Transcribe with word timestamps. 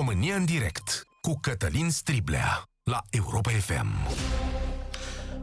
România 0.00 0.34
în 0.34 0.44
direct 0.44 1.02
cu 1.20 1.38
Cătălin 1.40 1.90
Striblea 1.90 2.64
la 2.82 3.02
Europa 3.10 3.50
FM. 3.50 3.86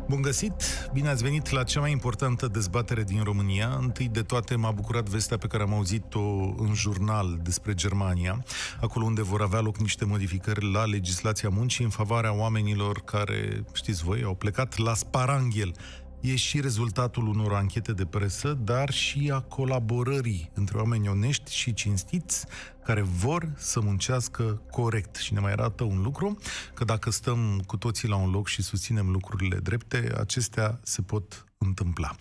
Bun 0.07 0.21
găsit! 0.21 0.89
Bine 0.93 1.09
ați 1.09 1.23
venit 1.23 1.49
la 1.49 1.63
cea 1.63 1.79
mai 1.79 1.91
importantă 1.91 2.47
dezbatere 2.47 3.03
din 3.03 3.23
România. 3.23 3.77
Întâi 3.81 4.07
de 4.07 4.21
toate 4.21 4.55
m-a 4.55 4.71
bucurat 4.71 5.09
vestea 5.09 5.37
pe 5.37 5.47
care 5.47 5.63
am 5.63 5.73
auzit-o 5.73 6.19
în 6.57 6.73
jurnal 6.73 7.39
despre 7.41 7.73
Germania, 7.73 8.43
acolo 8.81 9.05
unde 9.05 9.21
vor 9.21 9.41
avea 9.41 9.59
loc 9.59 9.77
niște 9.77 10.05
modificări 10.05 10.71
la 10.71 10.85
legislația 10.85 11.49
muncii 11.49 11.83
în 11.83 11.89
favoarea 11.89 12.33
oamenilor 12.33 13.01
care, 13.03 13.63
știți 13.73 14.03
voi, 14.03 14.23
au 14.23 14.35
plecat 14.35 14.77
la 14.77 14.93
sparanghel 14.93 15.71
e 16.19 16.35
și 16.35 16.61
rezultatul 16.61 17.27
unor 17.27 17.53
anchete 17.53 17.93
de 17.93 18.05
presă, 18.05 18.53
dar 18.53 18.89
și 18.89 19.31
a 19.33 19.39
colaborării 19.39 20.51
între 20.53 20.77
oameni 20.77 21.07
onești 21.07 21.53
și 21.55 21.73
cinstiți 21.73 22.45
care 22.83 23.01
vor 23.01 23.53
să 23.57 23.79
muncească 23.79 24.61
corect. 24.71 25.15
Și 25.15 25.33
ne 25.33 25.39
mai 25.39 25.51
arată 25.51 25.83
un 25.83 26.01
lucru, 26.01 26.37
că 26.73 26.83
dacă 26.83 27.09
stăm 27.09 27.63
cu 27.65 27.77
toții 27.77 28.07
la 28.07 28.15
un 28.15 28.31
loc 28.31 28.47
și 28.47 28.61
susținem 28.61 29.09
lucrurile 29.09 29.57
drepte, 29.57 30.11
acestea 30.19 30.79
se 30.83 31.01
pot 31.01 31.45
întâmpla. 31.57 32.15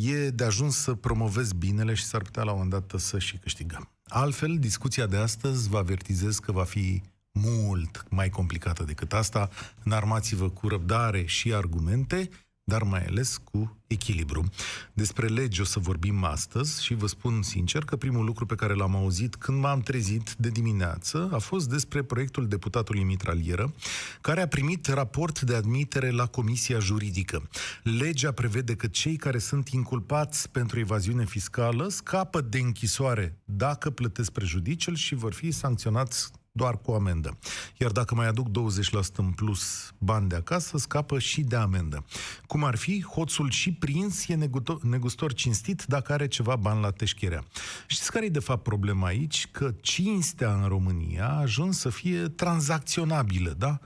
E 0.00 0.30
de 0.30 0.44
ajuns 0.44 0.76
să 0.76 0.94
promovezi 0.94 1.54
binele 1.54 1.94
și 1.94 2.04
s-ar 2.04 2.22
putea 2.22 2.42
la 2.42 2.50
un 2.50 2.56
moment 2.56 2.88
dat 2.88 3.00
să 3.00 3.18
și 3.18 3.36
câștigăm. 3.36 3.90
Altfel, 4.04 4.58
discuția 4.58 5.06
de 5.06 5.16
astăzi 5.16 5.68
vă 5.68 5.78
avertizez 5.78 6.38
că 6.38 6.52
va 6.52 6.64
fi 6.64 7.02
mult 7.32 8.04
mai 8.10 8.28
complicată 8.28 8.84
decât 8.84 9.12
asta. 9.12 9.48
Înarmați-vă 9.84 10.50
cu 10.50 10.68
răbdare 10.68 11.24
și 11.24 11.54
argumente 11.54 12.28
dar 12.68 12.82
mai 12.82 13.04
ales 13.04 13.40
cu 13.44 13.76
echilibru. 13.86 14.44
Despre 14.92 15.26
legi 15.26 15.60
o 15.60 15.64
să 15.64 15.78
vorbim 15.78 16.24
astăzi 16.24 16.84
și 16.84 16.94
vă 16.94 17.06
spun 17.06 17.42
sincer 17.42 17.84
că 17.84 17.96
primul 17.96 18.24
lucru 18.24 18.46
pe 18.46 18.54
care 18.54 18.74
l-am 18.74 18.96
auzit 18.96 19.36
când 19.36 19.60
m-am 19.60 19.80
trezit 19.80 20.34
de 20.38 20.48
dimineață 20.48 21.28
a 21.32 21.38
fost 21.38 21.68
despre 21.68 22.02
proiectul 22.02 22.48
deputatului 22.48 23.02
Mitralieră, 23.02 23.74
care 24.20 24.40
a 24.40 24.48
primit 24.48 24.86
raport 24.86 25.40
de 25.40 25.54
admitere 25.54 26.10
la 26.10 26.26
Comisia 26.26 26.78
Juridică. 26.78 27.48
Legea 27.82 28.32
prevede 28.32 28.74
că 28.74 28.86
cei 28.86 29.16
care 29.16 29.38
sunt 29.38 29.68
inculpați 29.68 30.50
pentru 30.50 30.78
evaziune 30.78 31.24
fiscală 31.24 31.88
scapă 31.88 32.40
de 32.40 32.58
închisoare 32.58 33.38
dacă 33.44 33.90
plătesc 33.90 34.30
prejudiciul 34.30 34.94
și 34.94 35.14
vor 35.14 35.32
fi 35.32 35.50
sancționați 35.50 36.30
doar 36.58 36.80
cu 36.80 36.92
amendă. 36.92 37.38
Iar 37.76 37.90
dacă 37.90 38.14
mai 38.14 38.26
aduc 38.26 38.46
20% 38.48 38.52
în 39.16 39.30
plus 39.30 39.92
bani 39.98 40.28
de 40.28 40.34
acasă, 40.34 40.78
scapă 40.78 41.18
și 41.18 41.40
de 41.40 41.56
amendă. 41.56 42.04
Cum 42.46 42.64
ar 42.64 42.76
fi, 42.76 43.02
hoțul 43.02 43.50
și 43.50 43.72
prins 43.72 44.28
e 44.28 44.48
negustor 44.82 45.32
cinstit 45.32 45.84
dacă 45.84 46.12
are 46.12 46.26
ceva 46.28 46.56
bani 46.56 46.80
la 46.80 46.90
teșcherea. 46.90 47.44
Știți 47.86 48.10
care 48.10 48.24
e 48.24 48.28
de 48.28 48.38
fapt 48.38 48.62
problema 48.62 49.06
aici? 49.06 49.46
Că 49.50 49.74
cinstea 49.80 50.54
în 50.54 50.68
România 50.68 51.28
a 51.28 51.40
ajuns 51.40 51.78
să 51.78 51.88
fie 51.88 52.28
tranzacționabilă, 52.28 53.54
da? 53.58 53.78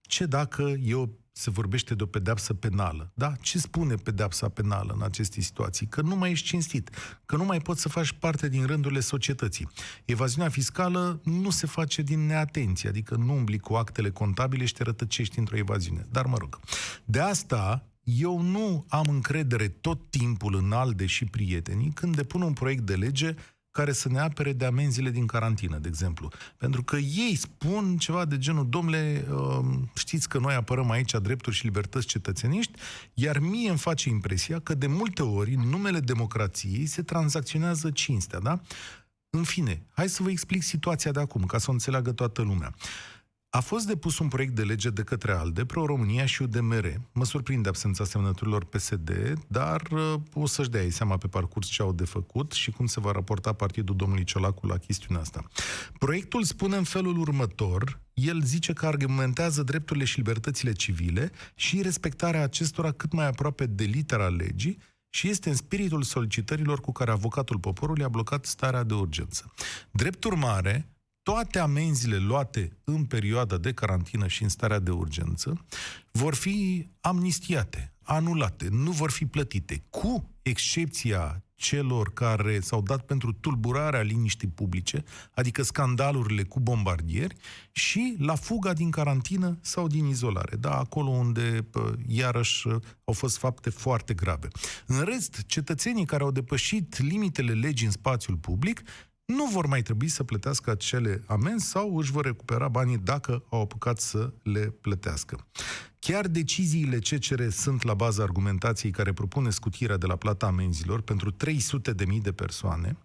Ce 0.00 0.26
dacă 0.26 0.62
eu 0.82 1.19
se 1.40 1.50
vorbește 1.50 1.94
de 1.94 2.02
o 2.02 2.06
pedeapsă 2.06 2.54
penală. 2.54 3.12
Da? 3.14 3.32
Ce 3.40 3.58
spune 3.58 3.94
pedeapsa 3.94 4.48
penală 4.48 4.92
în 4.96 5.02
aceste 5.02 5.40
situații? 5.40 5.86
Că 5.86 6.00
nu 6.00 6.16
mai 6.16 6.30
ești 6.30 6.46
cinstit, 6.46 6.90
că 7.26 7.36
nu 7.36 7.44
mai 7.44 7.60
poți 7.60 7.80
să 7.80 7.88
faci 7.88 8.12
parte 8.12 8.48
din 8.48 8.66
rândurile 8.66 9.00
societății. 9.00 9.68
Evaziunea 10.04 10.50
fiscală 10.50 11.20
nu 11.24 11.50
se 11.50 11.66
face 11.66 12.02
din 12.02 12.26
neatenție, 12.26 12.88
adică 12.88 13.14
nu 13.16 13.34
umbli 13.34 13.58
cu 13.58 13.74
actele 13.74 14.10
contabile 14.10 14.64
și 14.64 14.72
te 14.72 14.82
rătăcești 14.82 15.38
într-o 15.38 15.56
evaziune. 15.56 16.06
Dar 16.10 16.26
mă 16.26 16.36
rog. 16.38 16.60
De 17.04 17.20
asta, 17.20 17.86
eu 18.02 18.40
nu 18.40 18.84
am 18.88 19.06
încredere 19.08 19.68
tot 19.68 20.10
timpul 20.10 20.54
în 20.54 20.72
ALDE 20.72 21.06
și 21.06 21.24
prietenii 21.24 21.90
când 21.94 22.16
depun 22.16 22.42
un 22.42 22.52
proiect 22.52 22.86
de 22.86 22.94
lege 22.94 23.34
care 23.70 23.92
să 23.92 24.08
ne 24.08 24.20
apere 24.20 24.52
de 24.52 24.64
amenziile 24.64 25.10
din 25.10 25.26
carantină, 25.26 25.78
de 25.78 25.88
exemplu. 25.88 26.30
Pentru 26.56 26.82
că 26.82 26.96
ei 26.96 27.34
spun 27.36 27.96
ceva 27.98 28.24
de 28.24 28.38
genul, 28.38 28.68
domnule, 28.68 29.26
um, 29.30 29.90
știți 29.94 30.28
că 30.28 30.38
noi 30.38 30.54
apărăm 30.54 30.90
aici 30.90 31.14
drepturi 31.22 31.56
și 31.56 31.64
libertăți 31.64 32.06
cetățeniști, 32.06 32.72
iar 33.14 33.38
mie 33.38 33.68
îmi 33.68 33.78
face 33.78 34.08
impresia 34.08 34.58
că 34.60 34.74
de 34.74 34.86
multe 34.86 35.22
ori, 35.22 35.54
în 35.54 35.68
numele 35.68 36.00
democrației, 36.00 36.86
se 36.86 37.02
tranzacționează 37.02 37.90
cinstea, 37.90 38.38
da? 38.38 38.60
În 39.30 39.42
fine, 39.42 39.82
hai 39.92 40.08
să 40.08 40.22
vă 40.22 40.30
explic 40.30 40.62
situația 40.62 41.12
de 41.12 41.20
acum, 41.20 41.44
ca 41.44 41.58
să 41.58 41.66
o 41.68 41.72
înțeleagă 41.72 42.12
toată 42.12 42.42
lumea. 42.42 42.74
A 43.52 43.60
fost 43.60 43.86
depus 43.86 44.18
un 44.18 44.28
proiect 44.28 44.54
de 44.54 44.62
lege 44.62 44.90
de 44.90 45.02
către 45.02 45.32
ALDE, 45.32 45.64
Pro-România 45.64 46.26
și 46.26 46.42
UDMR. 46.42 47.00
Mă 47.12 47.24
surprinde 47.24 47.68
absența 47.68 48.04
semnăturilor 48.04 48.64
PSD, 48.64 49.10
dar 49.48 49.82
uh, 49.90 50.14
o 50.32 50.46
să-și 50.46 50.70
dea 50.70 50.82
ei 50.82 50.90
seama 50.90 51.16
pe 51.16 51.26
parcurs 51.26 51.68
ce 51.68 51.82
au 51.82 51.92
de 51.92 52.04
făcut 52.04 52.52
și 52.52 52.70
cum 52.70 52.86
se 52.86 53.00
va 53.00 53.12
raporta 53.12 53.52
partidul 53.52 53.96
domnului 53.96 54.24
Ciolacu 54.24 54.66
la 54.66 54.76
chestiunea 54.76 55.22
asta. 55.22 55.44
Proiectul 55.98 56.42
spune 56.42 56.76
în 56.76 56.84
felul 56.84 57.18
următor, 57.18 58.00
el 58.14 58.42
zice 58.42 58.72
că 58.72 58.86
argumentează 58.86 59.62
drepturile 59.62 60.04
și 60.04 60.16
libertățile 60.16 60.72
civile 60.72 61.30
și 61.54 61.82
respectarea 61.82 62.42
acestora 62.42 62.92
cât 62.92 63.12
mai 63.12 63.26
aproape 63.26 63.66
de 63.66 63.84
litera 63.84 64.28
legii, 64.28 64.78
și 65.12 65.28
este 65.28 65.48
în 65.48 65.56
spiritul 65.56 66.02
solicitărilor 66.02 66.80
cu 66.80 66.92
care 66.92 67.10
avocatul 67.10 67.58
poporului 67.58 68.04
a 68.04 68.08
blocat 68.08 68.44
starea 68.44 68.82
de 68.82 68.94
urgență. 68.94 69.52
Drept 69.90 70.24
urmare, 70.24 70.88
toate 71.30 71.58
amenziile 71.58 72.16
luate 72.16 72.76
în 72.84 73.04
perioada 73.04 73.56
de 73.56 73.72
carantină 73.72 74.26
și 74.26 74.42
în 74.42 74.48
starea 74.48 74.78
de 74.78 74.90
urgență 74.90 75.64
vor 76.10 76.34
fi 76.34 76.88
amnistiate, 77.00 77.92
anulate, 78.02 78.68
nu 78.70 78.90
vor 78.90 79.10
fi 79.10 79.26
plătite, 79.26 79.82
cu 79.90 80.30
excepția 80.42 81.44
celor 81.54 82.12
care 82.12 82.60
s-au 82.60 82.82
dat 82.82 83.06
pentru 83.06 83.32
tulburarea 83.32 84.00
liniștii 84.00 84.48
publice, 84.48 85.04
adică 85.34 85.62
scandalurile 85.62 86.42
cu 86.42 86.60
bombardieri, 86.60 87.36
și 87.72 88.16
la 88.18 88.34
fuga 88.34 88.72
din 88.72 88.90
carantină 88.90 89.58
sau 89.60 89.86
din 89.86 90.06
izolare, 90.06 90.56
da, 90.56 90.78
acolo 90.78 91.08
unde, 91.08 91.68
iarăși, 92.06 92.68
au 93.04 93.14
fost 93.14 93.38
fapte 93.38 93.70
foarte 93.70 94.14
grave. 94.14 94.48
În 94.86 95.00
rest, 95.00 95.42
cetățenii 95.46 96.04
care 96.04 96.22
au 96.22 96.30
depășit 96.30 96.98
limitele 96.98 97.52
legii 97.52 97.86
în 97.86 97.92
spațiul 97.92 98.36
public 98.36 98.82
nu 99.30 99.44
vor 99.44 99.66
mai 99.66 99.82
trebui 99.82 100.08
să 100.08 100.24
plătească 100.24 100.70
acele 100.70 101.22
amenzi 101.26 101.66
sau 101.66 101.96
își 101.96 102.12
vor 102.12 102.24
recupera 102.24 102.68
banii 102.68 102.98
dacă 102.98 103.44
au 103.50 103.60
apucat 103.60 103.98
să 103.98 104.32
le 104.42 104.60
plătească. 104.60 105.46
Chiar 105.98 106.26
deciziile 106.28 106.98
CCR 106.98 107.48
sunt 107.48 107.82
la 107.82 107.94
baza 107.94 108.22
argumentației 108.22 108.92
care 108.92 109.12
propune 109.12 109.50
scutirea 109.50 109.96
de 109.96 110.06
la 110.06 110.16
plata 110.16 110.46
amenzilor 110.46 111.00
pentru 111.00 111.30
300 111.30 111.92
de 111.92 112.04
mii 112.04 112.20
de 112.20 112.32
persoane 112.32 112.96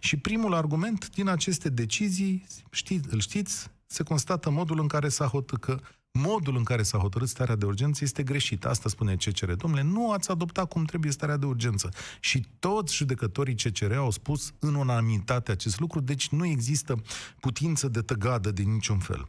și 0.00 0.16
primul 0.16 0.54
argument 0.54 1.10
din 1.10 1.28
aceste 1.28 1.68
decizii, 1.68 2.46
știți, 2.70 3.08
îl 3.10 3.20
știți, 3.20 3.70
se 3.86 4.02
constată 4.02 4.50
modul 4.50 4.80
în 4.80 4.86
care 4.86 5.08
s-a 5.08 5.26
hotărât 5.26 5.60
că 5.60 5.80
modul 6.18 6.56
în 6.56 6.64
care 6.64 6.82
s-a 6.82 6.98
hotărât 6.98 7.28
starea 7.28 7.56
de 7.56 7.64
urgență 7.64 8.04
este 8.04 8.22
greșit. 8.22 8.64
Asta 8.64 8.88
spune 8.88 9.14
CCR. 9.14 9.52
Domnule, 9.52 9.82
nu 9.82 10.12
ați 10.12 10.30
adoptat 10.30 10.68
cum 10.68 10.84
trebuie 10.84 11.12
starea 11.12 11.36
de 11.36 11.46
urgență. 11.46 11.88
Și 12.20 12.46
toți 12.58 12.94
judecătorii 12.94 13.54
CCR 13.54 13.92
au 13.92 14.10
spus 14.10 14.52
în 14.58 14.74
unanimitate 14.74 15.50
acest 15.50 15.80
lucru, 15.80 16.00
deci 16.00 16.28
nu 16.28 16.44
există 16.44 17.02
putință 17.40 17.88
de 17.88 18.00
tăgadă 18.00 18.50
de 18.50 18.62
niciun 18.62 18.98
fel. 18.98 19.28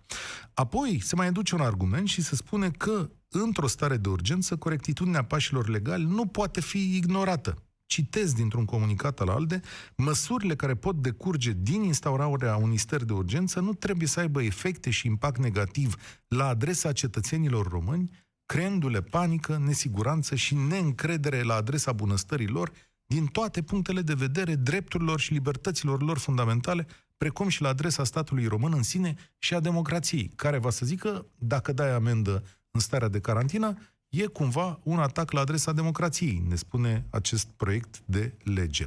Apoi 0.54 1.00
se 1.04 1.16
mai 1.16 1.28
aduce 1.28 1.56
un 1.56 1.62
argument 1.62 2.08
și 2.08 2.22
se 2.22 2.36
spune 2.36 2.70
că 2.70 3.10
într-o 3.30 3.68
stare 3.68 3.98
de 3.98 4.10
urgență, 4.10 4.56
corectitudinea 4.56 5.24
pașilor 5.24 5.70
legali 5.70 6.04
nu 6.04 6.26
poate 6.26 6.62
fi 6.62 6.96
ignorată 6.96 7.65
citez 7.86 8.34
dintr-un 8.34 8.66
comunicat 8.66 9.20
al 9.20 9.30
ALDE, 9.30 9.62
măsurile 9.96 10.56
care 10.56 10.76
pot 10.76 10.96
decurge 10.96 11.52
din 11.58 11.84
instaurarea 11.84 12.56
unui 12.56 12.78
stări 12.78 13.06
de 13.06 13.14
urgență 13.14 13.60
nu 13.60 13.74
trebuie 13.74 14.08
să 14.08 14.20
aibă 14.20 14.42
efecte 14.42 14.90
și 14.90 15.08
impact 15.08 15.38
negativ 15.40 15.96
la 16.28 16.48
adresa 16.48 16.92
cetățenilor 16.92 17.68
români, 17.68 18.12
creându-le 18.46 19.02
panică, 19.02 19.62
nesiguranță 19.66 20.36
și 20.36 20.56
neîncredere 20.56 21.42
la 21.42 21.54
adresa 21.54 21.92
bunăstării 21.92 22.48
lor 22.48 22.72
din 23.06 23.26
toate 23.26 23.62
punctele 23.62 24.02
de 24.02 24.14
vedere, 24.14 24.56
drepturilor 24.56 25.20
și 25.20 25.34
libertăților 25.34 26.02
lor 26.02 26.18
fundamentale, 26.18 26.88
precum 27.18 27.48
și 27.48 27.62
la 27.62 27.70
adresa 27.70 28.04
statului 28.04 28.46
român 28.46 28.74
în 28.74 28.84
sine 28.84 29.16
și 29.38 29.54
a 29.54 29.60
democrației, 29.60 30.32
care 30.36 30.58
va 30.58 30.70
să 30.70 30.86
zică, 30.86 31.26
dacă 31.36 31.74
dai 31.74 31.92
amendă 31.92 32.44
în 32.72 32.80
starea 32.80 33.08
de 33.08 33.20
carantină, 33.20 33.78
e 34.16 34.26
cumva 34.26 34.80
un 34.84 35.00
atac 35.00 35.32
la 35.32 35.40
adresa 35.40 35.72
democrației, 35.72 36.44
ne 36.48 36.56
spune 36.56 37.06
acest 37.10 37.48
proiect 37.58 38.02
de 38.06 38.34
lege. 38.44 38.86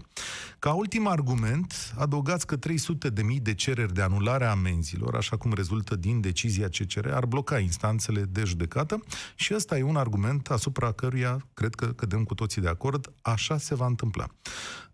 Ca 0.59 0.73
ultim 0.73 1.07
argument, 1.07 1.95
adăugați 1.99 2.47
că 2.47 2.57
300 2.57 3.09
de 3.09 3.23
mii 3.23 3.41
de 3.41 3.55
cereri 3.55 3.95
de 3.95 4.03
anulare 4.03 4.45
a 4.45 4.51
amenzilor, 4.51 5.17
așa 5.17 5.37
cum 5.37 5.53
rezultă 5.53 5.97
din 5.97 6.21
decizia 6.21 6.69
CCR, 6.69 7.09
ar 7.13 7.27
bloca 7.27 7.59
instanțele 7.59 8.23
de 8.23 8.43
judecată 8.45 9.03
și 9.35 9.55
ăsta 9.55 9.79
e 9.79 9.83
un 9.83 9.97
argument 9.97 10.51
asupra 10.51 10.93
căruia 10.93 11.47
cred 11.55 11.75
că 11.75 11.87
cădem 11.87 12.25
cu 12.25 12.35
toții 12.35 12.63
de 12.63 12.69
acord, 12.69 13.13
așa 13.23 13.59
se 13.59 13.75
va 13.75 13.87
întâmpla. 13.87 14.27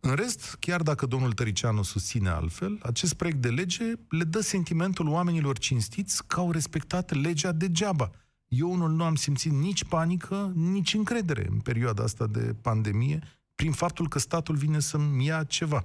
În 0.01 0.15
rest, 0.15 0.57
chiar 0.61 0.83
dacă 0.83 1.07
domnul 1.07 1.33
Tăricianu 1.33 1.83
susține 1.83 2.29
altfel, 2.29 2.79
acest 2.83 3.15
proiect 3.15 3.41
de 3.41 3.49
lege 3.49 3.85
le 4.09 4.25
dă 4.25 4.41
sentimentul 4.41 5.09
oamenilor 5.09 5.59
cinstiți 5.59 6.27
că 6.27 6.41
au 6.41 6.51
respectat 6.51 7.13
legea 7.13 7.53
degeaba– 7.53 8.11
eu 8.57 8.73
unul 8.73 8.91
nu 8.91 9.05
am 9.05 9.15
simțit 9.15 9.53
nici 9.53 9.85
panică, 9.85 10.53
nici 10.55 10.95
încredere 10.95 11.47
în 11.51 11.59
perioada 11.59 12.03
asta 12.03 12.27
de 12.27 12.55
pandemie, 12.61 13.23
prin 13.55 13.73
faptul 13.73 14.09
că 14.09 14.19
statul 14.19 14.57
vine 14.57 14.81
să-mi 14.81 15.25
ia 15.25 15.45
ceva. 15.45 15.85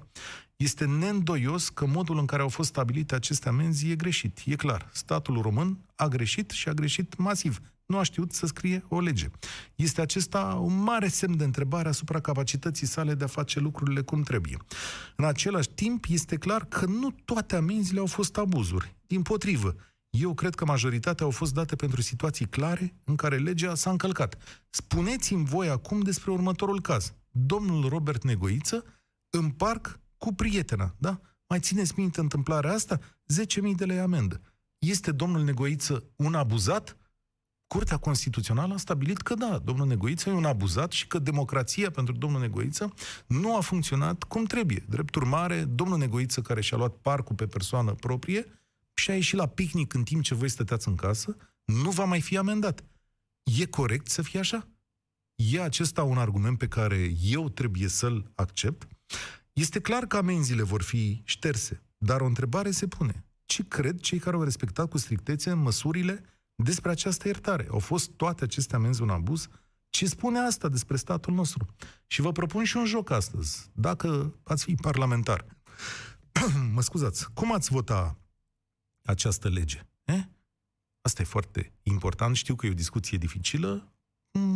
Este 0.56 0.86
neîndoios 0.86 1.70
că 1.70 1.86
modul 1.86 2.18
în 2.18 2.26
care 2.26 2.42
au 2.42 2.50
fost 2.50 2.70
stabilite 2.70 3.16
aceste 3.16 3.50
amenzi 3.50 3.90
e 3.90 3.96
greșit. 3.96 4.40
E 4.46 4.56
clar, 4.56 4.90
statul 4.94 5.42
român 5.42 5.80
a 5.96 6.08
greșit 6.08 6.50
și 6.50 6.70
a 6.70 6.74
greșit 6.74 7.18
masiv. 7.18 7.60
Nu 7.86 7.98
a 7.98 8.04
știut 8.04 8.32
să 8.32 8.46
scrie 8.46 8.84
o 8.88 9.00
lege. 9.00 9.30
Este 9.76 10.02
acesta 10.02 10.60
un 10.62 10.84
mare 10.84 11.08
semn 11.08 11.38
de 11.38 11.44
întrebare 11.44 11.88
asupra 11.88 12.20
capacității 12.20 12.88
sale 12.88 13.14
de 13.14 13.24
a 13.24 13.28
face 13.28 13.60
lucrurile 13.60 14.02
cum 14.02 14.22
trebuie. 14.22 14.58
În 15.16 15.26
același 15.26 15.70
timp, 15.70 16.06
este 16.10 16.38
clar 16.38 16.66
că 16.66 16.86
nu 16.86 17.12
toate 17.26 17.56
amenziile 17.56 18.00
au 18.00 18.06
fost 18.06 18.38
abuzuri. 18.38 18.96
Din 19.08 19.22
potrivă, 19.22 19.76
eu 20.10 20.34
cred 20.34 20.56
că 20.56 20.66
majoritatea 20.66 21.26
au 21.26 21.32
fost 21.32 21.54
date 21.54 21.76
pentru 21.76 22.02
situații 22.02 22.46
clare 22.46 22.96
în 23.04 23.16
care 23.16 23.38
legea 23.38 23.76
s-a 23.76 23.90
încălcat. 23.90 24.38
Spuneți-mi 24.70 25.46
voi 25.46 25.70
acum 25.70 26.00
despre 26.00 26.32
următorul 26.32 26.82
caz. 26.82 27.14
Domnul 27.32 27.90
Robert 27.90 28.24
Negoiță 28.24 28.84
în 29.30 29.50
parc 29.50 30.00
cu 30.18 30.34
prietena, 30.34 30.96
da? 30.98 31.20
Mai 31.48 31.60
țineți 31.60 31.94
minte 31.96 32.20
întâmplarea 32.20 32.74
asta? 32.74 33.00
10.000 33.00 33.76
de 33.76 33.86
lei 33.86 34.00
amendă. 34.00 34.42
Este 34.78 35.12
domnul 35.12 35.44
Negoiță 35.44 36.04
un 36.16 36.34
abuzat? 36.34 36.98
Curtea 37.68 37.98
Constituțională 37.98 38.74
a 38.74 38.78
stabilit 38.78 39.18
că 39.18 39.34
da, 39.34 39.62
domnul 39.64 39.88
Negoiță 39.88 40.30
e 40.30 40.34
un 40.34 40.46
abuzat 40.46 40.92
și 40.92 41.08
că 41.08 41.20
democrația 41.20 41.92
pentru 41.92 42.14
domnul 42.14 42.40
Negoiță 42.40 42.94
nu 43.28 43.56
a 43.56 43.60
funcționat 43.60 44.24
cum 44.24 44.44
trebuie. 44.44 44.86
Drept 44.90 45.16
urmare, 45.16 45.64
domnul 45.64 45.98
Negoiță, 45.98 46.42
care 46.42 46.62
și-a 46.62 46.78
luat 46.78 46.96
parcul 46.96 47.36
pe 47.36 47.48
persoană 47.48 47.92
proprie 47.92 48.60
și 49.00 49.12
a 49.12 49.14
ieșit 49.14 49.38
la 49.38 49.48
picnic 49.48 49.94
în 49.94 50.04
timp 50.04 50.24
ce 50.24 50.36
voi 50.36 50.50
stăteați 50.50 50.88
în 50.88 50.96
casă, 50.96 51.38
nu 51.66 51.90
va 51.90 52.04
mai 52.04 52.22
fi 52.22 52.38
amendat. 52.38 52.84
E 53.44 53.66
corect 53.66 54.08
să 54.08 54.22
fie 54.22 54.40
așa? 54.40 54.68
E 55.36 55.62
acesta 55.62 56.04
un 56.04 56.18
argument 56.18 56.58
pe 56.58 56.68
care 56.68 57.12
eu 57.22 57.50
trebuie 57.50 57.88
să-l 57.88 58.32
accept? 58.36 58.88
Este 59.54 59.80
clar 59.80 60.06
că 60.06 60.18
amenziile 60.18 60.64
vor 60.64 60.82
fi 60.82 61.22
șterse, 61.24 61.84
dar 61.98 62.22
o 62.22 62.26
întrebare 62.26 62.72
se 62.72 62.88
pune. 62.88 63.24
Ce 63.46 63.68
cred 63.68 64.00
cei 64.00 64.20
care 64.20 64.36
au 64.36 64.44
respectat 64.44 64.90
cu 64.90 64.98
strictețe 64.98 65.54
măsurile 65.54 66.24
despre 66.56 66.92
această 66.92 67.28
iertare? 67.28 67.68
Au 67.72 67.80
fost 67.80 68.10
toate 68.10 68.44
aceste 68.44 68.76
amenzi 68.76 69.02
un 69.02 69.10
abuz? 69.10 69.48
Ce 69.90 70.06
spune 70.06 70.40
asta 70.40 70.70
despre 70.70 70.98
statul 70.98 71.34
nostru? 71.34 71.66
Și 72.08 72.22
vă 72.22 72.32
propun 72.32 72.64
și 72.64 72.78
un 72.78 72.86
joc 72.86 73.10
astăzi. 73.10 73.70
Dacă 73.74 74.36
ați 74.44 74.64
fi 74.64 74.76
parlamentar, 74.76 75.46
mă 76.76 76.82
scuzați, 76.82 77.32
cum 77.34 77.54
ați 77.54 77.72
vota 77.72 78.18
această 79.10 79.50
lege? 79.50 79.80
Eh? 80.04 80.22
Asta 81.02 81.22
e 81.22 81.26
foarte 81.26 81.72
important. 81.84 82.36
Știu 82.36 82.56
că 82.56 82.66
e 82.66 82.70
o 82.70 82.84
discuție 82.84 83.18
dificilă, 83.18 83.92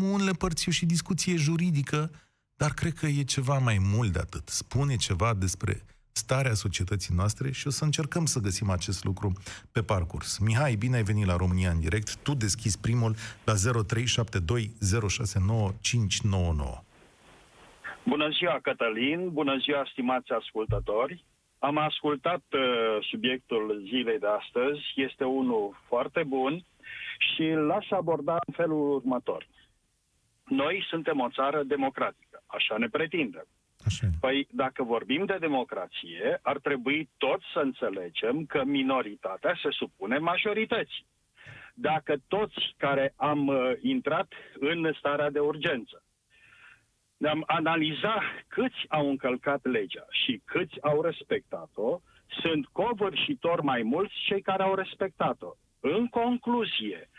unele 0.02 0.32
părți 0.32 0.70
și 0.70 0.86
discuție 0.86 1.36
juridică, 1.36 2.12
dar 2.56 2.72
cred 2.72 2.94
că 2.94 3.06
e 3.06 3.24
ceva 3.24 3.58
mai 3.58 3.78
mult 3.78 4.12
de 4.12 4.20
atât. 4.20 4.50
Spune 4.50 4.96
ceva 4.96 5.34
despre 5.34 5.86
starea 6.12 6.54
societății 6.54 7.16
noastre 7.16 7.52
și 7.52 7.68
o 7.68 7.70
să 7.70 7.84
încercăm 7.84 8.26
să 8.26 8.40
găsim 8.40 8.70
acest 8.70 9.04
lucru 9.04 9.34
pe 9.72 9.82
parcurs. 9.82 10.38
Mihai, 10.38 10.76
bine 10.76 10.96
ai 10.96 11.04
venit 11.04 11.26
la 11.26 11.36
România 11.36 11.72
în 11.72 11.80
direct. 11.80 12.16
Tu 12.16 12.34
deschizi 12.34 12.80
primul 12.80 13.16
la 13.44 13.54
0372069599. 13.54 13.60
Bună 18.06 18.30
ziua, 18.30 18.60
Cătălin! 18.62 19.30
Bună 19.30 19.58
ziua, 19.58 19.88
stimați 19.92 20.32
ascultători! 20.32 21.26
Am 21.69 21.77
ascultat 21.77 22.44
uh, 22.51 22.98
subiectul 23.10 23.83
zilei 23.88 24.19
de 24.19 24.27
astăzi. 24.27 24.81
Este 24.95 25.24
unul 25.24 25.77
foarte 25.88 26.24
bun 26.24 26.65
și 27.18 27.50
l-aș 27.50 27.89
aborda 27.89 28.38
în 28.48 28.54
felul 28.54 28.94
următor. 28.94 29.48
Noi 30.45 30.86
suntem 30.89 31.19
o 31.19 31.30
țară 31.30 31.63
democratică, 31.63 32.44
așa 32.45 32.77
ne 32.77 32.88
pretindem. 32.88 33.48
Așa. 33.86 34.07
Păi, 34.19 34.48
dacă 34.51 34.83
vorbim 34.83 35.25
de 35.25 35.38
democrație, 35.39 36.39
ar 36.42 36.57
trebui 36.60 37.10
toți 37.18 37.45
să 37.54 37.60
înțelegem 37.60 38.45
că 38.45 38.63
minoritatea 38.66 39.59
se 39.62 39.69
supune 39.71 40.18
majorității. 40.18 41.06
Dacă 41.74 42.16
toți 42.27 42.74
care 42.77 43.13
am 43.16 43.48
uh, 43.48 43.71
intrat 43.81 44.33
în 44.59 44.94
starea 44.98 45.30
de 45.30 45.39
urgență 45.39 46.03
ne-am 47.24 47.44
analizat 47.46 48.22
câți 48.48 48.86
au 48.88 49.10
încălcat 49.10 49.66
legea 49.66 50.06
și 50.10 50.42
câți 50.46 50.81
au 50.81 51.02
respectat-o, 51.02 52.00
sunt 52.42 52.66
covârșitor 52.66 53.62
mai 53.62 53.81
mulți 53.84 54.14
cei 54.28 54.42
care 54.42 54.64
au 54.64 54.75
respectat-o. 54.75 55.52
În 55.80 56.08
concluzie, 56.08 57.10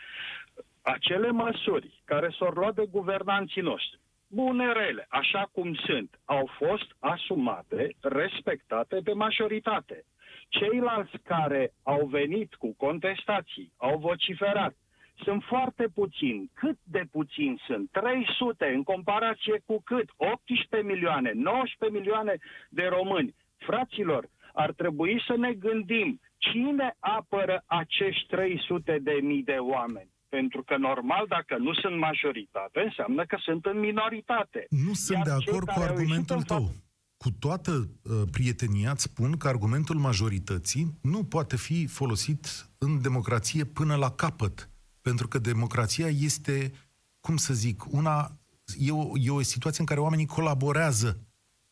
acele 0.81 1.31
măsuri 1.31 2.01
care 2.03 2.29
s-au 2.37 2.51
luat 2.53 2.75
de 2.75 2.85
guvernanții 2.91 3.61
noștri, 3.61 3.99
bune, 4.27 4.71
rele, 4.71 5.05
așa 5.09 5.49
cum 5.51 5.73
sunt, 5.73 6.19
au 6.25 6.49
fost 6.57 6.87
asumate, 6.99 7.95
respectate 8.01 8.99
de 8.99 9.13
majoritate. 9.13 10.05
Ceilalți 10.49 11.17
care 11.23 11.73
au 11.83 12.05
venit 12.05 12.55
cu 12.55 12.75
contestații, 12.77 13.71
au 13.77 13.97
vociferat, 13.97 14.75
sunt 15.23 15.43
foarte 15.43 15.87
puțini. 15.93 16.51
Cât 16.53 16.77
de 16.83 17.03
puțini 17.11 17.61
sunt? 17.67 17.89
300 17.91 18.65
în 18.75 18.83
comparație 18.83 19.61
cu 19.65 19.81
cât? 19.83 20.09
18 20.17 20.87
milioane, 20.93 21.31
19 21.33 21.99
milioane 21.99 22.35
de 22.69 22.85
români. 22.97 23.35
Fraților, 23.57 24.29
ar 24.53 24.71
trebui 24.71 25.23
să 25.27 25.35
ne 25.37 25.53
gândim 25.53 26.19
cine 26.37 26.95
apără 26.99 27.63
acești 27.65 28.27
300 28.27 28.99
de 29.01 29.19
mii 29.23 29.43
de 29.43 29.57
oameni. 29.59 30.09
Pentru 30.29 30.63
că, 30.63 30.77
normal, 30.77 31.25
dacă 31.27 31.57
nu 31.57 31.73
sunt 31.73 31.97
majoritate, 31.99 32.79
înseamnă 32.79 33.25
că 33.25 33.37
sunt 33.39 33.65
în 33.65 33.79
minoritate. 33.79 34.65
Nu 34.69 34.93
sunt 34.93 35.17
Iar 35.17 35.25
de 35.27 35.43
acord 35.47 35.67
cu 35.69 35.79
argumentul 35.79 36.41
tău. 36.41 36.71
Cu 37.17 37.29
toată 37.39 37.71
uh, 37.71 38.21
prietenia 38.31 38.91
îți 38.91 39.03
spun 39.03 39.37
că 39.37 39.47
argumentul 39.47 39.95
majorității 39.95 40.99
nu 41.01 41.23
poate 41.23 41.55
fi 41.57 41.87
folosit 41.87 42.69
în 42.77 43.01
democrație 43.01 43.63
până 43.63 43.95
la 43.95 44.11
capăt. 44.11 44.69
Pentru 45.05 45.27
că 45.27 45.39
democrația 45.39 46.07
este, 46.07 46.71
cum 47.19 47.37
să 47.37 47.53
zic, 47.53 47.85
una, 47.89 48.39
e 48.77 48.91
o, 48.91 49.17
e 49.17 49.29
o 49.29 49.41
situație 49.41 49.79
în 49.79 49.85
care 49.85 49.99
oamenii 49.99 50.25
colaborează. 50.25 51.19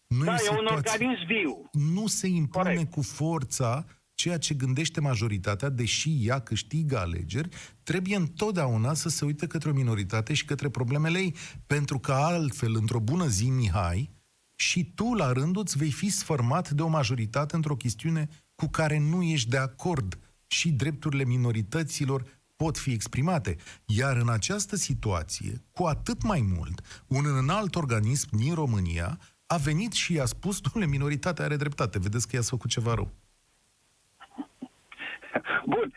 Nu 0.08 0.24
da, 0.24 0.34
e, 0.34 0.46
e 0.46 0.50
un 0.50 0.68
organism 0.70 1.26
viu. 1.28 1.70
Nu 1.72 2.08
se 2.08 2.28
impune 2.28 2.64
Corect. 2.64 2.92
cu 2.92 3.02
forța 3.02 3.86
ceea 4.14 4.38
ce 4.38 4.54
gândește 4.54 5.00
majoritatea, 5.00 5.70
deși 5.70 6.28
ea 6.28 6.40
câștigă 6.40 6.98
alegeri, 6.98 7.50
trebuie 7.84 8.16
întotdeauna 8.16 8.94
să 8.94 9.10
se 9.10 9.26
uite 9.26 9.48
către 9.48 9.70
o 9.70 9.74
minoritate 9.74 10.34
și 10.34 10.46
către 10.46 10.70
problemele 10.70 11.20
ei, 11.20 11.36
pentru 11.68 12.00
că 12.00 12.12
altfel, 12.12 12.76
într-o 12.76 13.00
bună 13.00 13.28
zi, 13.28 13.50
Mihai, 13.50 14.12
și 14.56 14.92
tu, 14.96 15.14
la 15.14 15.32
rândul 15.32 15.62
îți 15.62 15.78
vei 15.78 15.92
fi 15.92 16.10
sfărmat 16.10 16.70
de 16.70 16.82
o 16.82 16.88
majoritate 16.88 17.56
într-o 17.56 17.76
chestiune 17.76 18.28
cu 18.56 18.68
care 18.68 19.00
nu 19.00 19.24
ești 19.24 19.50
de 19.50 19.58
acord 19.58 20.20
și 20.48 20.72
drepturile 20.72 21.26
minorităților 21.26 22.42
pot 22.64 22.78
fi 22.78 22.92
exprimate. 22.92 23.56
Iar 24.00 24.16
în 24.24 24.30
această 24.38 24.76
situație, 24.76 25.54
cu 25.76 25.84
atât 25.96 26.20
mai 26.32 26.42
mult, 26.56 26.78
un 27.18 27.26
înalt 27.42 27.74
organism 27.76 28.30
din 28.44 28.54
România 28.62 29.10
a 29.56 29.58
venit 29.68 29.94
și 30.02 30.14
i-a 30.14 30.26
spus, 30.36 30.56
domnule, 30.66 30.94
minoritatea 30.96 31.46
are 31.46 31.64
dreptate, 31.64 32.06
vedeți 32.08 32.28
că 32.28 32.36
i-ați 32.36 32.54
făcut 32.56 32.70
ceva 32.70 32.94
rău. 32.94 33.10
Bun. 35.74 35.88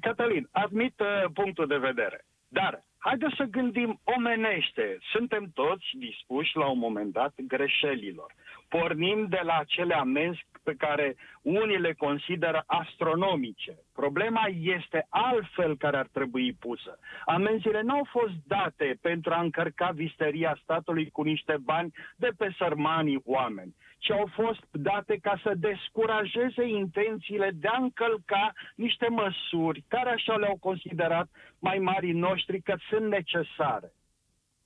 Cătălin, 0.00 0.48
admit 0.64 1.00
uh, 1.00 1.30
punctul 1.32 1.66
de 1.66 1.76
vedere. 1.88 2.24
Dar 2.48 2.84
haideți 2.98 3.34
să 3.36 3.44
gândim 3.56 4.00
omenește. 4.04 4.98
Suntem 5.12 5.50
toți 5.54 5.86
dispuși 6.06 6.56
la 6.56 6.66
un 6.74 6.78
moment 6.78 7.12
dat 7.12 7.32
greșelilor. 7.46 8.30
Pornim 8.78 9.26
de 9.26 9.40
la 9.42 9.56
acele 9.58 9.94
amenzi 9.94 10.46
pe 10.62 10.74
care 10.74 11.16
unii 11.42 11.78
le 11.78 11.92
consideră 11.92 12.64
astronomice. 12.66 13.78
Problema 13.94 14.44
este 14.60 15.06
altfel 15.08 15.76
care 15.76 15.96
ar 15.96 16.08
trebui 16.12 16.52
pusă. 16.52 16.98
Amenziile 17.24 17.80
nu 17.80 17.94
au 17.94 18.06
fost 18.10 18.32
date 18.46 18.98
pentru 19.00 19.32
a 19.32 19.40
încărca 19.40 19.90
visteria 19.94 20.58
statului 20.62 21.10
cu 21.10 21.22
niște 21.22 21.56
bani 21.60 21.92
de 22.16 22.30
pe 22.36 22.54
sărmanii 22.58 23.22
oameni, 23.24 23.74
ci 23.98 24.10
au 24.10 24.28
fost 24.32 24.64
date 24.70 25.18
ca 25.22 25.40
să 25.42 25.52
descurajeze 25.54 26.68
intențiile 26.68 27.50
de 27.54 27.68
a 27.68 27.82
încălca 27.82 28.52
niște 28.74 29.08
măsuri 29.08 29.84
care 29.88 30.10
așa 30.10 30.36
le-au 30.36 30.56
considerat 30.60 31.28
mai 31.58 31.78
mari 31.78 32.12
noștri 32.12 32.60
că 32.60 32.74
sunt 32.88 33.08
necesare. 33.08 33.92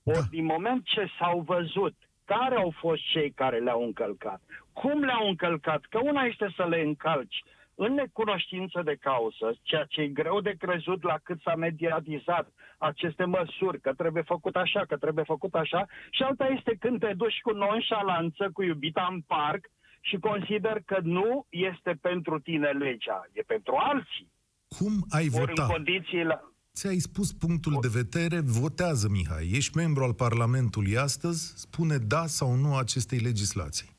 Ori 0.03 0.17
da. 0.17 0.29
din 0.29 0.45
moment 0.45 0.83
ce 0.83 1.07
s-au 1.19 1.39
văzut 1.39 1.95
care 2.25 2.55
au 2.55 2.73
fost 2.79 3.01
cei 3.11 3.31
care 3.31 3.59
le-au 3.59 3.83
încălcat, 3.83 4.41
cum 4.73 5.03
le-au 5.03 5.27
încălcat, 5.27 5.81
că 5.89 5.99
una 6.03 6.21
este 6.21 6.53
să 6.55 6.65
le 6.65 6.81
încalci 6.81 7.43
în 7.75 7.93
necunoștință 7.93 8.81
de 8.83 8.95
cauză, 8.95 9.57
ceea 9.61 9.85
ce 9.89 10.01
e 10.01 10.07
greu 10.07 10.41
de 10.41 10.55
crezut 10.59 11.03
la 11.03 11.17
cât 11.23 11.41
s-a 11.41 11.55
mediatizat 11.55 12.47
aceste 12.77 13.25
măsuri, 13.25 13.81
că 13.81 13.93
trebuie 13.93 14.23
făcut 14.23 14.55
așa, 14.55 14.85
că 14.87 14.97
trebuie 14.97 15.23
făcut 15.23 15.53
așa, 15.53 15.85
și 16.09 16.23
alta 16.23 16.45
este 16.45 16.75
când 16.79 16.99
te 16.99 17.13
duci 17.13 17.39
cu 17.41 17.51
nonșalanță, 17.51 18.49
cu 18.53 18.63
iubita 18.63 19.07
în 19.11 19.21
parc 19.21 19.65
și 20.01 20.17
consider 20.17 20.81
că 20.85 20.97
nu 21.01 21.45
este 21.49 21.97
pentru 22.01 22.39
tine 22.39 22.69
legea, 22.69 23.27
e 23.31 23.41
pentru 23.41 23.75
alții. 23.75 24.31
Cum 24.77 24.93
ai 25.09 25.27
votat? 25.27 25.57
în 25.57 25.65
condițiile... 25.67 26.41
Ți-ai 26.79 26.99
spus 27.09 27.33
punctul 27.33 27.77
de 27.81 27.91
vedere, 28.01 28.41
votează, 28.61 29.07
Mihai. 29.09 29.51
Ești 29.59 29.77
membru 29.77 30.03
al 30.03 30.13
Parlamentului 30.13 30.97
astăzi, 30.97 31.41
spune 31.65 31.97
da 31.97 32.23
sau 32.25 32.49
nu 32.63 32.75
acestei 32.75 33.19
legislații. 33.19 33.89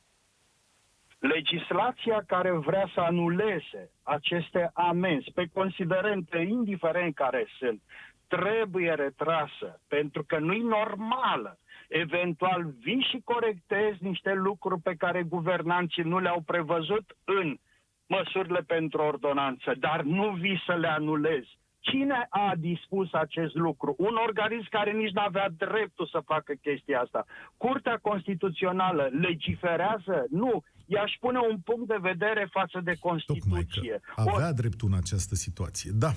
Legislația 1.18 2.22
care 2.26 2.50
vrea 2.50 2.90
să 2.94 3.00
anuleze 3.00 3.90
aceste 4.02 4.70
amenzi 4.74 5.30
pe 5.34 5.46
considerente, 5.52 6.38
indiferent 6.38 7.14
care 7.14 7.46
sunt, 7.58 7.80
trebuie 8.26 8.92
retrasă, 8.92 9.80
pentru 9.88 10.24
că 10.24 10.38
nu-i 10.38 10.62
normală. 10.78 11.58
Eventual 11.88 12.74
vii 12.84 13.06
și 13.10 13.20
corectezi 13.24 14.04
niște 14.04 14.32
lucruri 14.34 14.80
pe 14.80 14.94
care 14.94 15.22
guvernanții 15.22 16.02
nu 16.02 16.18
le-au 16.18 16.40
prevăzut 16.40 17.16
în 17.24 17.58
măsurile 18.06 18.60
pentru 18.60 19.00
ordonanță, 19.02 19.74
dar 19.78 20.02
nu 20.02 20.30
vii 20.30 20.62
să 20.66 20.74
le 20.74 20.88
anulezi. 20.88 21.58
Cine 21.90 22.26
a 22.30 22.54
dispus 22.58 23.08
acest 23.12 23.54
lucru? 23.54 23.94
Un 23.98 24.14
organism 24.26 24.68
care 24.70 24.92
nici 24.92 25.12
nu 25.16 25.20
avea 25.20 25.48
dreptul 25.56 26.08
să 26.14 26.20
facă 26.32 26.52
chestia 26.66 27.00
asta. 27.00 27.24
Curtea 27.56 27.98
Constituțională 28.08 29.08
legiferează? 29.20 30.16
Nu. 30.30 30.62
Ea 30.86 31.02
își 31.02 31.18
pune 31.20 31.38
un 31.50 31.58
punct 31.58 31.88
de 31.88 31.98
vedere 32.00 32.48
față 32.50 32.80
de 32.84 32.94
Constituție. 33.00 34.00
Tocmai 34.16 34.26
că 34.26 34.30
avea 34.30 34.52
dreptul 34.52 34.88
în 34.88 34.96
această 34.96 35.34
situație. 35.34 35.90
Da. 35.94 36.12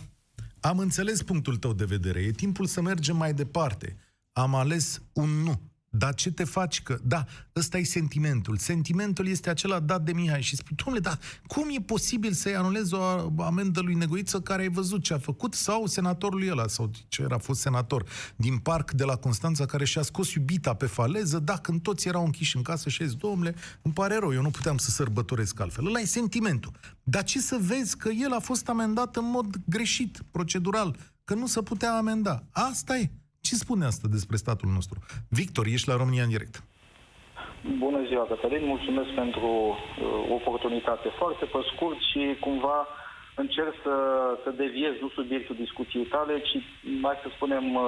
Am 0.62 0.78
înțeles 0.80 1.24
punctul 1.24 1.56
tău 1.56 1.74
de 1.74 1.86
vedere. 1.86 2.20
E 2.20 2.32
timpul 2.32 2.66
să 2.66 2.82
mergem 2.82 3.18
mai 3.18 3.34
departe. 3.34 3.98
Am 4.34 4.56
ales 4.56 5.10
un 5.14 5.30
nu. 5.30 5.54
Dar 5.90 6.14
ce 6.14 6.32
te 6.32 6.44
faci 6.44 6.82
că... 6.82 7.00
Da, 7.04 7.26
ăsta 7.56 7.78
e 7.78 7.84
sentimentul. 7.84 8.58
Sentimentul 8.58 9.28
este 9.28 9.50
acela 9.50 9.80
dat 9.80 10.04
de 10.04 10.12
Mihai 10.12 10.42
și 10.42 10.56
spui, 10.56 10.76
domnule, 10.76 11.00
dar 11.00 11.20
cum 11.48 11.68
e 11.70 11.82
posibil 11.82 12.32
să-i 12.32 12.56
anulezi 12.56 12.94
o 12.94 13.32
amendă 13.38 13.80
lui 13.82 13.94
Negoiță 13.94 14.42
care 14.42 14.62
ai 14.62 14.70
văzut 14.70 15.04
ce 15.04 15.14
a 15.14 15.18
făcut? 15.18 15.54
Sau 15.54 15.86
senatorului 15.86 16.50
ăla, 16.50 16.68
sau 16.68 16.92
ce 17.08 17.22
era 17.22 17.38
fost 17.38 17.60
senator 17.60 18.06
din 18.36 18.58
parc 18.58 18.92
de 18.92 19.04
la 19.04 19.16
Constanța 19.16 19.66
care 19.66 19.86
și-a 19.86 20.02
scos 20.02 20.34
iubita 20.34 20.74
pe 20.74 20.86
faleză, 20.86 21.40
da, 21.40 21.58
când 21.58 21.82
toți 21.82 22.08
erau 22.08 22.26
închiși 22.26 22.56
în 22.56 22.62
casă 22.62 22.90
și 22.90 23.04
zis, 23.04 23.16
domnule, 23.16 23.56
îmi 23.82 23.94
pare 23.94 24.18
rău, 24.20 24.34
eu 24.34 24.42
nu 24.42 24.52
puteam 24.52 24.78
să 24.78 24.90
sărbătoresc 24.90 25.60
altfel. 25.60 25.86
Ăla 25.86 26.00
e 26.00 26.06
sentimentul. 26.06 26.72
Dar 27.04 27.24
ce 27.24 27.40
să 27.40 27.58
vezi 27.62 27.98
că 27.98 28.10
el 28.10 28.34
a 28.34 28.40
fost 28.40 28.70
amendat 28.70 29.16
în 29.16 29.30
mod 29.30 29.56
greșit, 29.66 30.22
procedural, 30.32 30.96
că 31.24 31.34
nu 31.34 31.48
se 31.48 31.62
putea 31.62 31.98
amenda. 31.98 32.44
Asta 32.52 32.98
e. 32.98 33.12
Ce 33.42 33.56
spune 33.56 33.86
asta 33.86 34.08
despre 34.12 34.38
statul 34.38 34.70
nostru? 34.70 35.00
Victor, 35.30 35.66
ești 35.66 35.88
la 35.88 35.96
România 35.96 36.24
în 36.24 36.30
direct. 36.30 36.64
Bună 37.78 38.00
ziua, 38.08 38.26
Cătălin. 38.26 38.66
Mulțumesc 38.66 39.10
pentru 39.10 39.48
uh, 39.48 39.76
oportunitate. 40.38 41.08
Foarte 41.18 41.46
pe 41.46 41.60
scurt 41.74 42.00
și 42.12 42.22
cumva 42.40 42.88
încerc 43.36 43.74
să, 43.84 43.96
să 44.44 44.50
deviez 44.50 44.94
nu 45.02 45.10
subiectul 45.10 45.56
discuției 45.56 46.06
tale, 46.06 46.40
ci 46.40 46.56
mai 47.02 47.16
să 47.24 47.28
spunem 47.36 47.76
uh, 47.76 47.84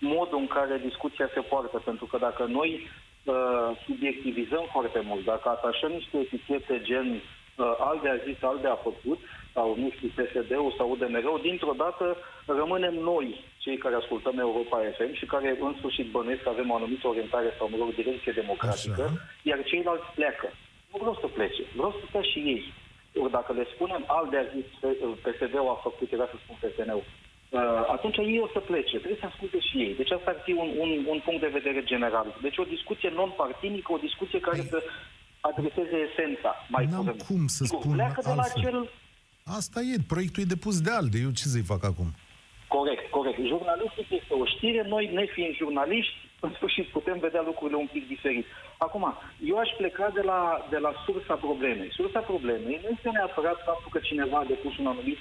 modul 0.00 0.38
în 0.38 0.46
care 0.46 0.86
discuția 0.88 1.28
se 1.34 1.40
poartă. 1.40 1.78
Pentru 1.84 2.04
că 2.06 2.16
dacă 2.18 2.44
noi 2.44 2.70
uh, 3.24 3.34
subiectivizăm 3.86 4.64
foarte 4.72 5.00
mult, 5.08 5.24
dacă 5.24 5.48
atașăm 5.48 5.90
niște 5.90 6.16
etichete 6.18 6.80
gen 6.82 7.08
uh, 7.12 7.74
alde 7.78 8.08
a 8.08 8.16
zis, 8.26 8.42
alde 8.42 8.68
a 8.68 8.84
făcut, 8.88 9.18
sau, 9.54 9.76
nu 9.82 9.88
știu, 9.94 10.08
PSD-ul 10.16 10.74
sau 10.76 10.90
UDMR-ul, 10.90 11.40
dintr-o 11.42 11.74
dată 11.76 12.16
rămânem 12.46 12.94
noi, 12.94 13.44
cei 13.66 13.84
care 13.84 13.96
ascultăm 14.02 14.36
Europa 14.46 14.76
FM 14.96 15.12
și 15.20 15.26
care 15.32 15.48
în 15.68 15.74
sfârșit 15.78 16.06
bănuiesc 16.14 16.42
că 16.42 16.52
avem 16.52 16.68
o 16.70 16.76
anumită 16.80 17.04
orientare 17.08 17.50
sau, 17.58 17.66
mă 17.72 17.76
rog, 17.80 17.90
direcție 18.00 18.32
democratică, 18.40 19.04
Așa. 19.06 19.18
iar 19.50 19.58
ceilalți 19.70 20.08
pleacă. 20.18 20.48
Nu 20.90 20.96
vreau 21.02 21.16
să 21.22 21.26
plece, 21.36 21.62
vreau 21.78 21.92
să 21.98 22.02
stea 22.08 22.24
și 22.32 22.38
ei. 22.54 22.62
Ori 23.22 23.36
dacă 23.38 23.50
le 23.58 23.64
spunem, 23.74 24.02
al 24.16 24.26
de 24.32 24.38
a 24.40 24.46
zis, 24.54 24.68
PSD-ul 25.24 25.74
a 25.74 25.78
făcut, 25.88 26.08
era 26.16 26.26
să 26.32 26.36
spun 26.42 26.56
PSN-ul, 26.60 27.04
uh, 27.06 27.84
atunci 27.96 28.16
ei 28.16 28.46
o 28.46 28.48
să 28.56 28.60
plece, 28.70 28.96
trebuie 29.02 29.22
să 29.22 29.28
asculte 29.30 29.58
și 29.68 29.76
ei. 29.86 29.94
Deci 30.00 30.12
asta 30.16 30.28
ar 30.34 30.38
fi 30.46 30.52
un, 30.62 30.70
un, 30.84 30.90
un 31.12 31.20
punct 31.26 31.40
de 31.44 31.56
vedere 31.58 31.80
general. 31.92 32.28
Deci 32.46 32.58
o 32.62 32.72
discuție 32.76 33.10
non-partinică, 33.18 33.88
o 33.92 34.04
discuție 34.08 34.40
care 34.48 34.62
să 34.72 34.78
adreseze 35.50 35.96
esența 36.08 36.50
mai 36.74 36.84
N-am 36.90 37.08
cum 37.28 37.42
să 37.56 37.62
spun 37.64 37.92
Pleacă 37.98 38.20
de 38.28 38.34
la 38.42 38.48
cel 38.62 38.78
Asta 39.58 39.78
e, 39.80 39.96
proiectul 40.12 40.42
e 40.42 40.54
depus 40.54 40.76
de 40.86 40.90
ALDE, 40.90 41.18
eu 41.26 41.30
ce 41.38 41.46
să-i 41.54 41.70
fac 41.72 41.82
acum? 41.92 42.08
Corect, 42.68 43.10
corect. 43.10 43.38
Jurnalistic 43.52 44.10
este 44.10 44.34
o 44.34 44.44
știre, 44.44 44.82
noi, 44.88 45.10
nefiind 45.12 45.54
jurnaliști, 45.54 46.14
în 46.40 46.52
sfârșit 46.56 46.86
putem 46.86 47.18
vedea 47.18 47.42
lucrurile 47.42 47.78
un 47.78 47.88
pic 47.92 48.08
diferit. 48.08 48.46
Acum, 48.78 49.14
eu 49.50 49.56
aș 49.58 49.70
pleca 49.76 50.10
de 50.14 50.20
la, 50.20 50.66
de 50.70 50.78
la 50.78 50.92
sursa 51.04 51.34
problemei. 51.34 51.92
Sursa 51.92 52.20
problemei 52.20 52.80
nu 52.82 52.88
este 52.92 53.10
neapărat 53.10 53.58
faptul 53.64 53.90
că 53.90 53.98
cineva 53.98 54.38
a 54.38 54.50
depus 54.52 54.78
un 54.78 54.86
anumit 54.86 55.18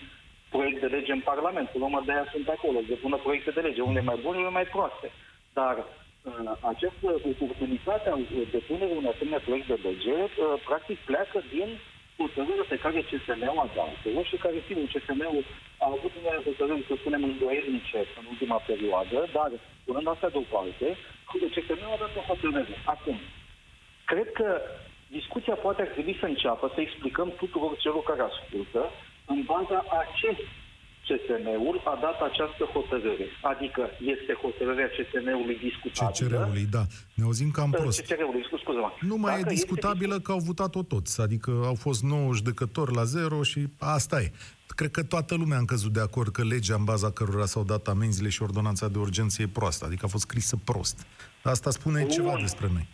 proiect 0.50 0.80
de 0.80 0.94
lege 0.96 1.12
în 1.12 1.24
Parlament. 1.32 1.68
Cu 1.70 1.78
urmă 1.82 2.02
de 2.06 2.12
aia 2.12 2.28
sunt 2.32 2.48
acolo, 2.48 2.80
depună 2.88 3.18
proiecte 3.18 3.52
de 3.52 3.62
lege, 3.62 3.82
unele 3.82 4.06
mai 4.10 4.20
bune, 4.24 4.38
unele 4.38 4.58
mai 4.60 4.68
proaste. 4.76 5.08
Dar 5.54 5.76
uh, 5.78 6.52
această 6.72 7.08
oportunitate 7.32 8.10
a 8.10 8.18
depunerii 8.52 8.98
unui 8.98 9.14
asemenea 9.14 9.46
proiect 9.48 9.68
de 9.68 9.80
lege, 9.88 10.18
uh, 10.24 10.30
practic 10.70 10.98
pleacă 11.10 11.38
din 11.56 11.70
hotărârea 12.18 12.68
pe 12.70 12.82
care 12.84 13.08
CSM-ul 13.10 13.64
a 13.64 13.68
dat-o 13.76 14.24
și 14.30 14.36
care, 14.44 14.58
sigur, 14.68 14.86
CSM-ul 14.94 15.44
a 15.86 15.88
avut 15.98 16.14
unele 16.20 16.42
hotărâri, 16.48 16.88
să 16.90 16.96
spunem, 16.98 17.24
îndoielnice 17.24 18.00
în 18.20 18.26
ultima 18.34 18.58
perioadă, 18.70 19.18
dar, 19.38 19.52
punând 19.86 20.08
asta 20.08 20.30
deoparte, 20.30 20.88
CSM-ul 21.56 21.96
a 21.96 22.02
dat 22.04 22.14
o 22.20 22.28
hotărâre. 22.30 22.76
Acum, 22.86 23.18
cred 24.12 24.28
că 24.40 24.48
discuția 25.18 25.56
poate 25.66 25.82
ar 25.82 25.88
trebui 25.88 26.18
să 26.20 26.26
înceapă 26.26 26.72
să 26.74 26.80
explicăm 26.82 27.28
tuturor 27.42 27.78
celor 27.78 28.04
care 28.04 28.22
ascultă 28.22 28.82
în 29.26 29.40
baza 29.52 29.80
a 29.98 30.02
ce 30.20 30.30
CSM-ul 31.08 31.82
a 31.92 31.96
dat 32.06 32.18
această 32.30 32.64
hotărâre. 32.76 33.28
Adică 33.42 33.82
este 34.14 34.34
hotărârea 34.42 34.90
CSM-ului 34.96 35.58
discutabilă. 35.68 36.30
CCR-ului, 36.30 36.66
da. 36.78 36.84
Ne 37.14 37.24
auzim 37.24 37.52
cam 37.52 37.70
uh, 37.72 37.78
prost. 37.80 38.02
CCR-ului, 38.02 38.44
scuze-mă. 38.62 38.92
Nu 39.00 39.18
mai 39.18 39.36
Dacă 39.36 39.52
e 39.52 39.54
discutabilă 39.54 40.14
este... 40.14 40.26
că 40.26 40.32
au 40.32 40.38
votat-o 40.38 40.84
toți. 40.84 41.22
Adică 41.22 41.52
au 41.66 41.76
fost 41.76 42.04
9 42.04 42.34
judecători 42.34 42.96
la 42.96 43.04
zero 43.04 43.44
și 43.44 43.60
asta 43.80 44.22
e. 44.22 44.32
Cred 44.68 44.92
că 44.92 45.04
toată 45.04 45.36
lumea 45.36 45.58
a 45.58 45.66
căzut 45.66 45.94
de 45.94 46.00
acord 46.00 46.32
că 46.32 46.44
legea 46.44 46.76
în 46.76 46.84
baza 46.84 47.12
cărora 47.12 47.46
s-au 47.46 47.64
dat 47.64 47.88
amenziile 47.88 48.30
și 48.30 48.42
ordonanța 48.42 48.88
de 48.88 48.98
urgență 48.98 49.42
e 49.42 49.48
proastă. 49.48 49.86
Adică 49.86 50.06
a 50.06 50.10
fost 50.10 50.24
scrisă 50.24 50.56
prost. 50.64 51.06
Asta 51.44 51.70
spune 51.70 52.00
Bun. 52.00 52.10
ceva 52.10 52.38
despre 52.42 52.70
noi. 52.74 52.88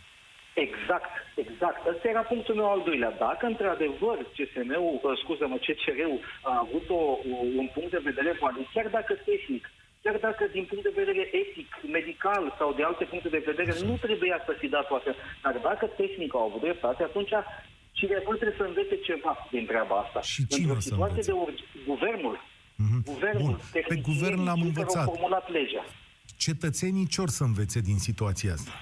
Exact, 0.54 1.12
exact. 1.44 1.80
Ăsta 1.92 2.08
era 2.08 2.24
punctul 2.32 2.54
meu 2.54 2.70
al 2.70 2.82
doilea. 2.84 3.12
Dacă 3.26 3.46
într-adevăr 3.46 4.16
CSM-ul, 4.36 5.00
uh, 5.02 5.18
scuză-mă, 5.22 5.56
CCR-ul 5.66 6.20
a 6.42 6.54
avut 6.66 6.86
o, 6.88 7.00
un 7.60 7.68
punct 7.74 7.90
de 7.90 8.06
vedere 8.10 8.36
valid, 8.40 8.66
chiar 8.74 8.88
dacă 8.98 9.12
tehnic, 9.30 9.64
chiar 10.02 10.16
dacă 10.26 10.42
din 10.56 10.64
punct 10.70 10.84
de 10.88 10.98
vedere 11.00 11.22
etic, 11.40 11.70
medical 11.98 12.44
sau 12.58 12.68
de 12.78 12.82
alte 12.82 13.04
puncte 13.04 13.28
de 13.28 13.42
vedere 13.50 13.72
nu 13.88 13.94
trebuia 14.04 14.38
să 14.46 14.52
fi 14.60 14.68
dat 14.68 14.86
toate, 14.86 15.10
dar 15.42 15.54
dacă 15.68 15.86
tehnic 15.86 16.34
au 16.34 16.44
avut 16.48 16.60
dreptate, 16.60 17.02
atunci 17.02 17.34
cineva 17.98 18.32
trebuie 18.40 18.58
să 18.60 18.64
învețe 18.70 18.96
ceva 19.08 19.32
din 19.50 19.64
treaba 19.66 19.96
asta. 20.04 20.20
Și 20.20 20.46
cine 20.46 20.72
Într-o 20.72 20.80
situație 20.80 21.22
de 21.30 21.32
ur- 21.32 21.64
guvernul, 21.86 22.36
mm-hmm. 22.82 23.02
guvernul, 23.12 23.56
Bun. 23.72 23.82
Pe 23.92 23.96
guvern 24.10 24.44
l-am 24.44 24.60
învățat. 24.68 25.06
Au 25.06 25.12
formulat 25.12 25.50
legea. 25.50 25.84
Cetățenii 26.36 27.06
ce 27.06 27.20
or 27.20 27.28
să 27.28 27.42
învețe 27.44 27.80
din 27.80 27.98
situația 27.98 28.52
asta? 28.52 28.72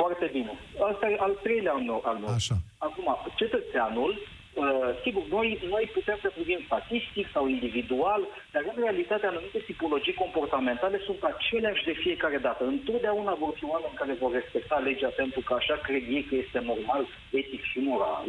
Foarte 0.00 0.26
bine. 0.32 0.52
Asta 0.90 1.08
e 1.08 1.16
al 1.18 1.34
treilea 1.42 1.72
al 1.72 1.80
meu. 1.80 2.02
Al 2.04 2.16
meu. 2.16 2.28
Așa. 2.28 2.54
Acum, 2.78 3.16
cetățeanul, 3.36 4.12
Uh, 4.54 4.90
sigur, 5.04 5.24
noi, 5.36 5.48
noi 5.74 5.90
putem 5.92 6.18
să 6.22 6.28
privim 6.34 6.60
statistic 6.64 7.26
sau 7.34 7.44
individual, 7.48 8.22
dar 8.52 8.62
în 8.70 8.82
realitate 8.82 9.26
anumite 9.26 9.58
tipologii 9.58 10.20
comportamentale 10.22 10.98
sunt 11.06 11.20
aceleași 11.22 11.84
de 11.84 11.94
fiecare 12.04 12.38
dată. 12.38 12.62
Întotdeauna 12.64 13.34
vor 13.44 13.52
fi 13.58 13.64
oameni 13.64 14.00
care 14.00 14.14
vor 14.22 14.32
respecta 14.32 14.76
legea 14.78 15.10
pentru 15.22 15.40
că 15.40 15.52
așa 15.54 15.76
cred 15.86 16.02
ei 16.16 16.24
că 16.28 16.34
este 16.34 16.58
normal, 16.70 17.02
etic 17.30 17.62
și 17.70 17.78
moral, 17.78 18.26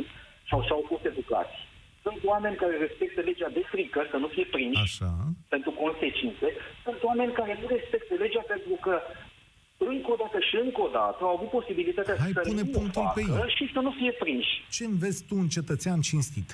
sau 0.50 0.64
și-au 0.64 0.84
fost 0.88 1.06
educați. 1.06 1.56
Sunt 2.06 2.20
oameni 2.24 2.56
care 2.56 2.76
respectă 2.78 3.22
legea 3.22 3.50
de 3.58 3.64
frică, 3.72 4.08
să 4.12 4.18
nu 4.18 4.28
fie 4.28 4.46
prinși 4.56 4.82
Așa. 4.84 5.12
pentru 5.50 5.72
consecințe. 5.72 6.48
Sunt 6.84 7.00
oameni 7.10 7.38
care 7.40 7.54
nu 7.62 7.68
respectă 7.68 8.14
legea 8.14 8.44
pentru 8.54 8.76
că 8.86 8.94
încă 9.88 10.12
o 10.12 10.18
dată 10.24 10.38
și 10.40 10.56
încă 10.66 10.82
o 10.82 10.90
dată 11.00 11.20
au 11.24 11.36
avut 11.38 11.50
posibilitatea 11.50 12.16
Hai, 12.20 12.32
să 12.34 12.40
pune 12.40 12.62
nu 12.62 12.72
punctul 12.78 13.02
facă 13.02 13.14
pe 13.16 13.22
ei. 13.22 13.54
și 13.58 13.72
să 13.74 13.80
nu 13.80 13.92
fie 14.00 14.12
prinși. 14.12 14.54
Ce 14.70 14.84
înveți 14.86 15.26
tu 15.28 15.36
un 15.36 15.48
cetățean 15.48 16.00
cinstit? 16.02 16.50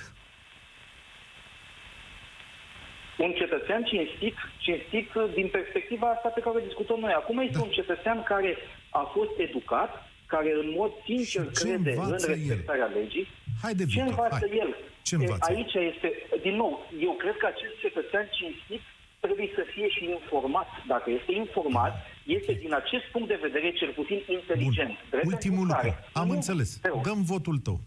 Un 3.18 3.32
cetățean 3.32 3.82
cinstit, 3.84 4.36
cinstit 4.58 5.08
din 5.34 5.48
perspectiva 5.48 6.06
asta 6.10 6.28
pe 6.28 6.40
care 6.40 6.56
o 6.56 6.66
discutăm 6.68 6.98
noi. 7.00 7.12
Acum 7.12 7.38
este 7.38 7.58
da. 7.58 7.62
un 7.62 7.70
cetățean 7.70 8.22
care 8.22 8.56
a 8.90 9.02
fost 9.14 9.34
educat, 9.46 9.90
care 10.26 10.50
în 10.62 10.68
mod 10.78 10.92
sincer 11.04 11.44
crede 11.60 11.92
în 12.02 12.10
respectarea 12.10 12.88
el? 12.90 12.96
legii. 13.00 13.26
Haide, 13.62 13.84
ce 13.84 14.00
învață 14.00 14.46
hai. 14.48 14.58
el? 14.62 14.70
Ce 15.02 15.14
învață 15.14 15.52
Aici 15.52 15.74
este, 15.92 16.08
din 16.46 16.54
nou, 16.62 16.72
eu 17.06 17.12
cred 17.22 17.36
că 17.36 17.46
acest 17.46 17.74
cetățean 17.84 18.26
cinstit 18.38 18.82
trebuie 19.20 19.48
să 19.54 19.62
fie 19.74 19.88
și 19.88 20.04
informat. 20.18 20.68
Dacă 20.86 21.10
este 21.18 21.32
informat, 21.32 21.92
este 22.38 22.52
din 22.64 22.72
acest 22.80 23.04
punct 23.12 23.28
de 23.28 23.38
vedere 23.46 23.68
cel 23.80 23.92
puțin 23.98 24.18
inteligent. 24.38 24.96
Bun. 25.10 25.20
Ultimul 25.32 25.66
lucru. 25.66 25.90
Am 26.12 26.26
nu, 26.26 26.32
înțeles. 26.38 26.70
Dăm 27.08 27.20
votul 27.32 27.58
tău. 27.66 27.78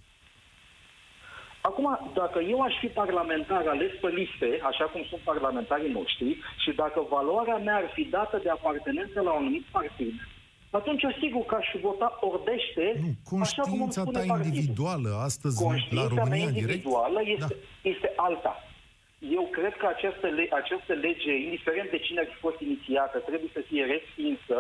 Acum, 1.69 1.88
dacă 2.13 2.39
eu 2.53 2.59
aș 2.62 2.73
fi 2.79 2.88
parlamentar 3.01 3.63
ales 3.67 3.91
pe 4.01 4.07
liste, 4.19 4.50
așa 4.71 4.85
cum 4.91 5.01
sunt 5.09 5.21
parlamentarii 5.31 5.91
noștri, 6.00 6.29
și 6.63 6.71
dacă 6.81 7.00
valoarea 7.09 7.57
mea 7.57 7.75
ar 7.75 7.89
fi 7.93 8.03
dată 8.17 8.39
de 8.43 8.50
apartenență 8.50 9.17
la 9.21 9.31
un 9.31 9.38
anumit 9.41 9.65
partid, 9.77 10.13
atunci 10.79 11.03
eu 11.03 11.13
sigur 11.23 11.43
că 11.45 11.55
aș 11.62 11.67
vota 11.81 12.17
ordește, 12.31 12.85
Nu, 13.31 13.41
așa 13.45 13.62
cum 13.62 13.71
îmi 13.71 13.79
conștiința 13.81 14.01
spune 14.01 14.19
ta 14.19 14.25
partidul. 14.33 14.53
individuală, 14.57 15.09
astăzi 15.29 15.55
la 15.62 15.67
Conștiința 15.67 16.03
mea 16.13 16.23
România 16.23 16.50
direct. 16.50 16.57
individuală 16.62 17.19
este, 17.35 17.55
Da. 17.83 17.89
este 17.93 18.07
alta. 18.15 18.53
Eu 19.32 19.44
cred 19.58 19.74
că 19.82 19.86
această, 19.96 20.27
le- 20.27 20.50
această 20.62 20.94
lege, 20.94 21.32
indiferent 21.48 21.89
de 21.96 22.00
cine 22.06 22.20
ar 22.20 22.27
fi 22.34 22.38
fost 22.46 22.60
inițiată, 22.68 23.18
trebuie 23.30 23.50
să 23.58 23.62
fie 23.70 23.84
respinsă. 23.96 24.58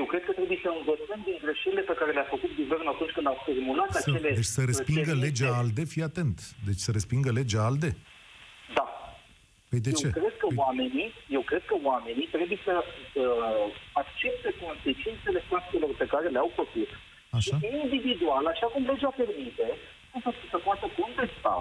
Eu 0.00 0.04
cred 0.04 0.22
că 0.24 0.32
trebuie 0.38 0.58
să 0.64 0.70
învățăm 0.78 1.20
din 1.28 1.36
greșelile 1.44 1.80
pe 1.90 1.94
care 2.00 2.12
le-a 2.12 2.28
făcut 2.34 2.50
guvernul 2.60 2.92
atunci 2.94 3.14
când 3.16 3.26
a 3.26 3.36
formulat 3.46 3.90
Să, 3.92 3.98
acele... 4.00 4.30
deci 4.38 4.52
să 4.58 4.62
respingă 4.70 5.12
cerințe. 5.12 5.24
legea 5.26 5.50
ALDE, 5.60 5.84
fii 5.94 6.02
atent. 6.10 6.36
Deci 6.68 6.82
să 6.86 6.90
respingă 6.98 7.30
legea 7.40 7.60
ALDE. 7.68 7.90
Da. 8.78 8.86
Păi 9.70 9.80
de 9.86 9.90
eu 9.94 9.98
ce? 10.00 10.08
cred 10.20 10.34
că 10.42 10.46
Păi, 10.48 10.56
oamenii, 10.64 11.08
eu 11.36 11.42
cred 11.50 11.62
că 11.70 11.74
oamenii 11.90 12.26
trebuie 12.36 12.58
să 12.66 12.74
uh, 12.84 13.64
accepte 14.02 14.48
consecințele 14.64 15.40
faptelor 15.50 15.90
pe 16.02 16.06
care 16.12 16.26
le-au 16.34 16.50
făcut. 16.60 16.90
Așa. 17.38 17.54
Și 17.60 17.66
individual, 17.84 18.44
așa 18.54 18.66
cum 18.72 18.82
legea 18.90 19.12
permite, 19.22 19.66
să, 20.24 20.30
să 20.52 20.58
poată 20.68 20.86
contesta. 21.00 21.54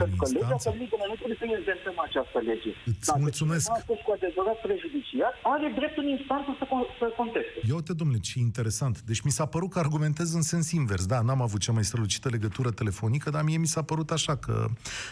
Pentru 0.00 0.16
că 0.20 0.26
legea 0.26 0.38
instanță. 0.38 0.68
permite, 0.68 0.94
noi 1.00 1.08
nu 1.12 1.16
trebuie 1.20 1.38
să 1.42 1.46
inventăm 1.60 1.96
această 2.08 2.38
lege. 2.50 2.70
Îți 2.90 3.06
Dacă 3.08 3.18
mulțumesc. 3.26 3.64
cineva 3.64 3.82
a 3.84 3.88
fost 3.90 4.02
cu 4.06 4.10
adevărat 4.18 4.58
prejudiciat, 4.66 5.34
are 5.54 5.66
dreptul 5.78 6.02
în 6.06 6.10
instanță 6.18 6.50
să, 6.60 6.64
con- 6.72 6.90
să 7.00 7.04
conteste. 7.20 7.56
Ia 7.70 7.74
uite, 7.80 7.92
domnule, 8.00 8.20
ce 8.28 8.34
interesant. 8.48 8.94
Deci 9.10 9.22
mi 9.26 9.32
s-a 9.38 9.46
părut 9.54 9.70
că 9.74 9.78
argumentez 9.86 10.28
în 10.38 10.44
sens 10.52 10.66
invers. 10.80 11.04
Da, 11.12 11.18
n-am 11.26 11.42
avut 11.46 11.60
cea 11.66 11.74
mai 11.78 11.84
strălucită 11.90 12.26
legătură 12.36 12.70
telefonică, 12.80 13.26
dar 13.34 13.42
mie 13.48 13.58
mi 13.64 13.70
s-a 13.74 13.82
părut 13.90 14.08
așa 14.18 14.34
că 14.44 14.54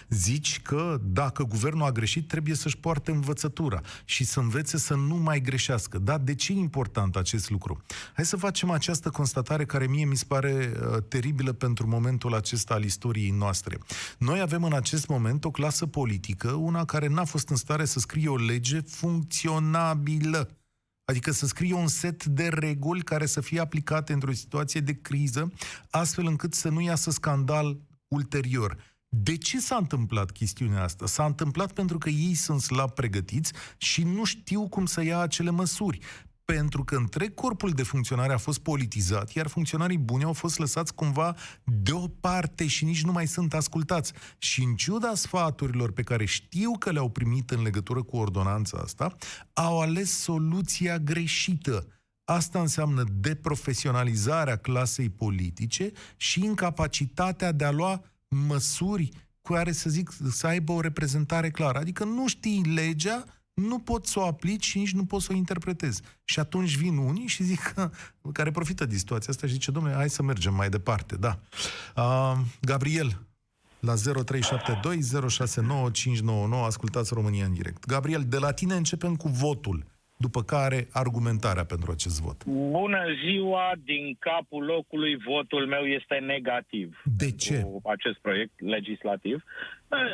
zici 0.09 0.52
că 0.62 0.83
dacă 1.21 1.40
guvernul 1.55 1.87
a 1.90 1.93
greșit, 1.99 2.25
trebuie 2.29 2.55
să-și 2.55 2.79
poarte 2.87 3.11
învățătura 3.11 3.81
și 4.05 4.23
să 4.25 4.38
învețe 4.40 4.76
să 4.79 4.95
nu 4.95 5.17
mai 5.29 5.40
greșească. 5.40 5.99
Da, 5.99 6.19
de 6.19 6.35
ce 6.35 6.52
e 6.52 6.57
important 6.57 7.17
acest 7.17 7.50
lucru? 7.50 7.83
Hai 8.14 8.25
să 8.25 8.37
facem 8.37 8.71
această 8.71 9.09
constatare 9.11 9.64
care 9.64 9.87
mie 9.87 10.05
mi 10.05 10.17
se 10.17 10.25
pare 10.29 10.73
uh, 10.73 10.97
teribilă 11.09 11.52
pentru 11.52 11.87
momentul 11.88 12.35
acesta 12.35 12.75
al 12.75 12.85
istoriei 12.85 13.31
noastre. 13.31 13.79
Noi 14.19 14.40
avem 14.54 14.64
în 14.64 14.73
acest 14.73 15.09
moment 15.09 15.45
o 15.45 15.50
clasă 15.50 15.87
politică, 15.87 16.50
una 16.52 16.85
care 16.85 17.07
n-a 17.07 17.25
fost 17.25 17.49
în 17.49 17.57
stare 17.57 17.85
să 17.85 17.99
scrie 17.99 18.28
o 18.28 18.37
lege 18.37 18.80
funcționabilă. 18.80 20.50
Adică 21.04 21.30
să 21.30 21.47
scrie 21.47 21.75
un 21.75 21.87
set 21.87 22.25
de 22.25 22.49
reguli 22.49 23.02
care 23.02 23.26
să 23.26 23.40
fie 23.40 23.61
aplicate 23.61 24.12
într-o 24.12 24.33
situație 24.33 24.80
de 24.80 25.00
criză, 25.00 25.52
astfel 25.90 26.26
încât 26.26 26.54
să 26.54 26.69
nu 26.69 26.80
iasă 26.80 27.11
scandal 27.11 27.80
ulterior. 28.09 28.76
De 29.09 29.37
ce 29.37 29.61
s-a 29.61 29.76
întâmplat 29.76 30.30
chestiunea 30.30 30.83
asta? 30.83 31.07
S-a 31.07 31.25
întâmplat 31.25 31.73
pentru 31.73 31.99
că 31.99 32.09
ei 32.09 32.35
sunt 32.35 32.61
slab 32.61 32.90
pregătiți 32.90 33.52
și 33.76 34.02
nu 34.02 34.25
știu 34.25 34.69
cum 34.69 34.87
să 34.87 35.02
ia 35.02 35.19
acele 35.19 35.50
măsuri. 35.50 35.99
Pentru 36.52 36.85
că 36.85 36.97
întreg 36.97 37.35
corpul 37.35 37.71
de 37.71 37.83
funcționare 37.83 38.33
a 38.33 38.38
fost 38.38 38.59
politizat, 38.59 39.33
iar 39.33 39.47
funcționarii 39.47 39.99
buni 39.99 40.25
au 40.25 40.33
fost 40.33 40.59
lăsați 40.59 40.95
cumva 40.95 41.37
deoparte 41.64 42.67
și 42.67 42.84
nici 42.84 43.04
nu 43.04 43.13
mai 43.13 43.26
sunt 43.26 43.54
ascultați. 43.54 44.13
Și 44.39 44.63
în 44.63 44.75
ciuda 44.75 45.15
sfaturilor 45.15 45.93
pe 45.93 46.02
care 46.02 46.25
știu 46.25 46.71
că 46.78 46.91
le-au 46.91 47.10
primit 47.10 47.50
în 47.50 47.63
legătură 47.63 48.02
cu 48.02 48.17
ordonanța 48.17 48.78
asta, 48.78 49.17
au 49.52 49.80
ales 49.80 50.10
soluția 50.10 50.99
greșită. 50.99 51.86
Asta 52.25 52.60
înseamnă 52.60 53.04
deprofesionalizarea 53.15 54.56
clasei 54.56 55.08
politice 55.08 55.93
și 56.17 56.45
incapacitatea 56.45 57.52
de 57.52 57.65
a 57.65 57.71
lua 57.71 58.04
măsuri 58.28 59.08
cu 59.41 59.52
care 59.52 59.73
să 59.73 59.91
zic 59.91 60.10
să 60.30 60.47
aibă 60.47 60.73
o 60.73 60.80
reprezentare 60.80 61.50
clară. 61.50 61.78
Adică 61.78 62.04
nu 62.04 62.28
știi 62.28 62.63
legea, 62.65 63.25
nu 63.66 63.78
poți 63.78 64.10
să 64.10 64.18
o 64.18 64.26
aplici 64.26 64.64
și 64.64 64.78
nici 64.78 64.92
nu 64.92 65.04
poți 65.04 65.25
să 65.25 65.32
o 65.32 65.36
interpretezi. 65.36 66.02
Și 66.25 66.40
atunci 66.40 66.76
vin 66.76 66.96
unii 66.96 67.26
și 67.26 67.42
zic 67.42 67.60
că, 67.60 67.90
care 68.32 68.50
profită 68.50 68.84
din 68.86 68.99
situația 68.99 69.32
asta 69.32 69.46
și 69.46 69.52
zice, 69.52 69.70
domnule, 69.70 69.94
hai 69.94 70.10
să 70.10 70.23
mergem 70.23 70.54
mai 70.54 70.68
departe, 70.68 71.16
da. 71.16 71.38
Uh, 71.96 72.38
Gabriel, 72.60 73.26
la 73.80 73.94
0372 73.94 75.28
069599, 75.28 76.64
ascultați 76.64 77.14
România 77.14 77.44
în 77.44 77.52
direct. 77.52 77.86
Gabriel, 77.86 78.25
de 78.28 78.38
la 78.38 78.52
tine 78.52 78.75
începem 78.75 79.16
cu 79.16 79.28
votul, 79.28 79.84
după 80.26 80.43
care 80.43 80.89
argumentarea 80.93 81.65
pentru 81.65 81.91
acest 81.91 82.21
vot. 82.23 82.45
Bună 82.80 83.04
ziua, 83.25 83.73
din 83.85 84.17
capul 84.19 84.65
locului 84.65 85.17
votul 85.17 85.67
meu 85.67 85.85
este 85.85 86.15
negativ. 86.15 87.02
De 87.17 87.30
ce? 87.30 87.61
Cu 87.61 87.80
acest 87.85 88.19
proiect 88.19 88.61
legislativ. 88.61 89.45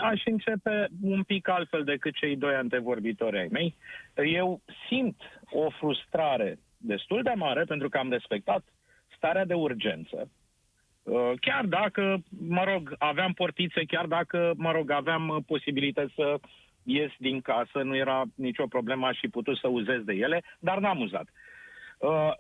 Aș 0.03 0.23
începe 0.25 0.89
un 1.03 1.23
pic 1.23 1.49
altfel 1.49 1.85
decât 1.85 2.15
cei 2.15 2.37
doi 2.37 2.55
antevorbitori 2.55 3.39
ai 3.39 3.49
mei. 3.51 3.75
Eu 4.33 4.61
simt 4.89 5.21
o 5.51 5.71
frustrare 5.71 6.59
destul 6.77 7.23
de 7.23 7.33
mare 7.35 7.63
pentru 7.65 7.89
că 7.89 7.99
am 7.99 8.11
respectat 8.11 8.65
starea 9.17 9.45
de 9.45 9.55
urgență. 9.55 10.31
Uh, 11.03 11.33
Chiar 11.41 11.65
dacă, 11.65 12.23
mă 12.49 12.65
rog, 12.65 12.95
aveam 12.99 13.33
portițe, 13.33 13.85
chiar 13.85 14.07
dacă, 14.07 14.53
mă 14.57 14.71
rog, 14.73 14.91
aveam 14.91 15.29
uh, 15.29 15.37
posibilități 15.47 16.15
să 16.15 16.39
ies 16.87 17.11
din 17.19 17.41
casă, 17.41 17.83
nu 17.83 17.97
era 17.97 18.23
nicio 18.35 18.67
problemă, 18.67 19.07
aș 19.07 19.19
fi 19.19 19.29
putut 19.29 19.59
să 19.59 19.69
uzez 19.69 20.03
de 20.03 20.13
ele, 20.13 20.43
dar 20.59 20.79
n-am 20.79 21.01
uzat. 21.01 21.29
Uh, 21.99 22.33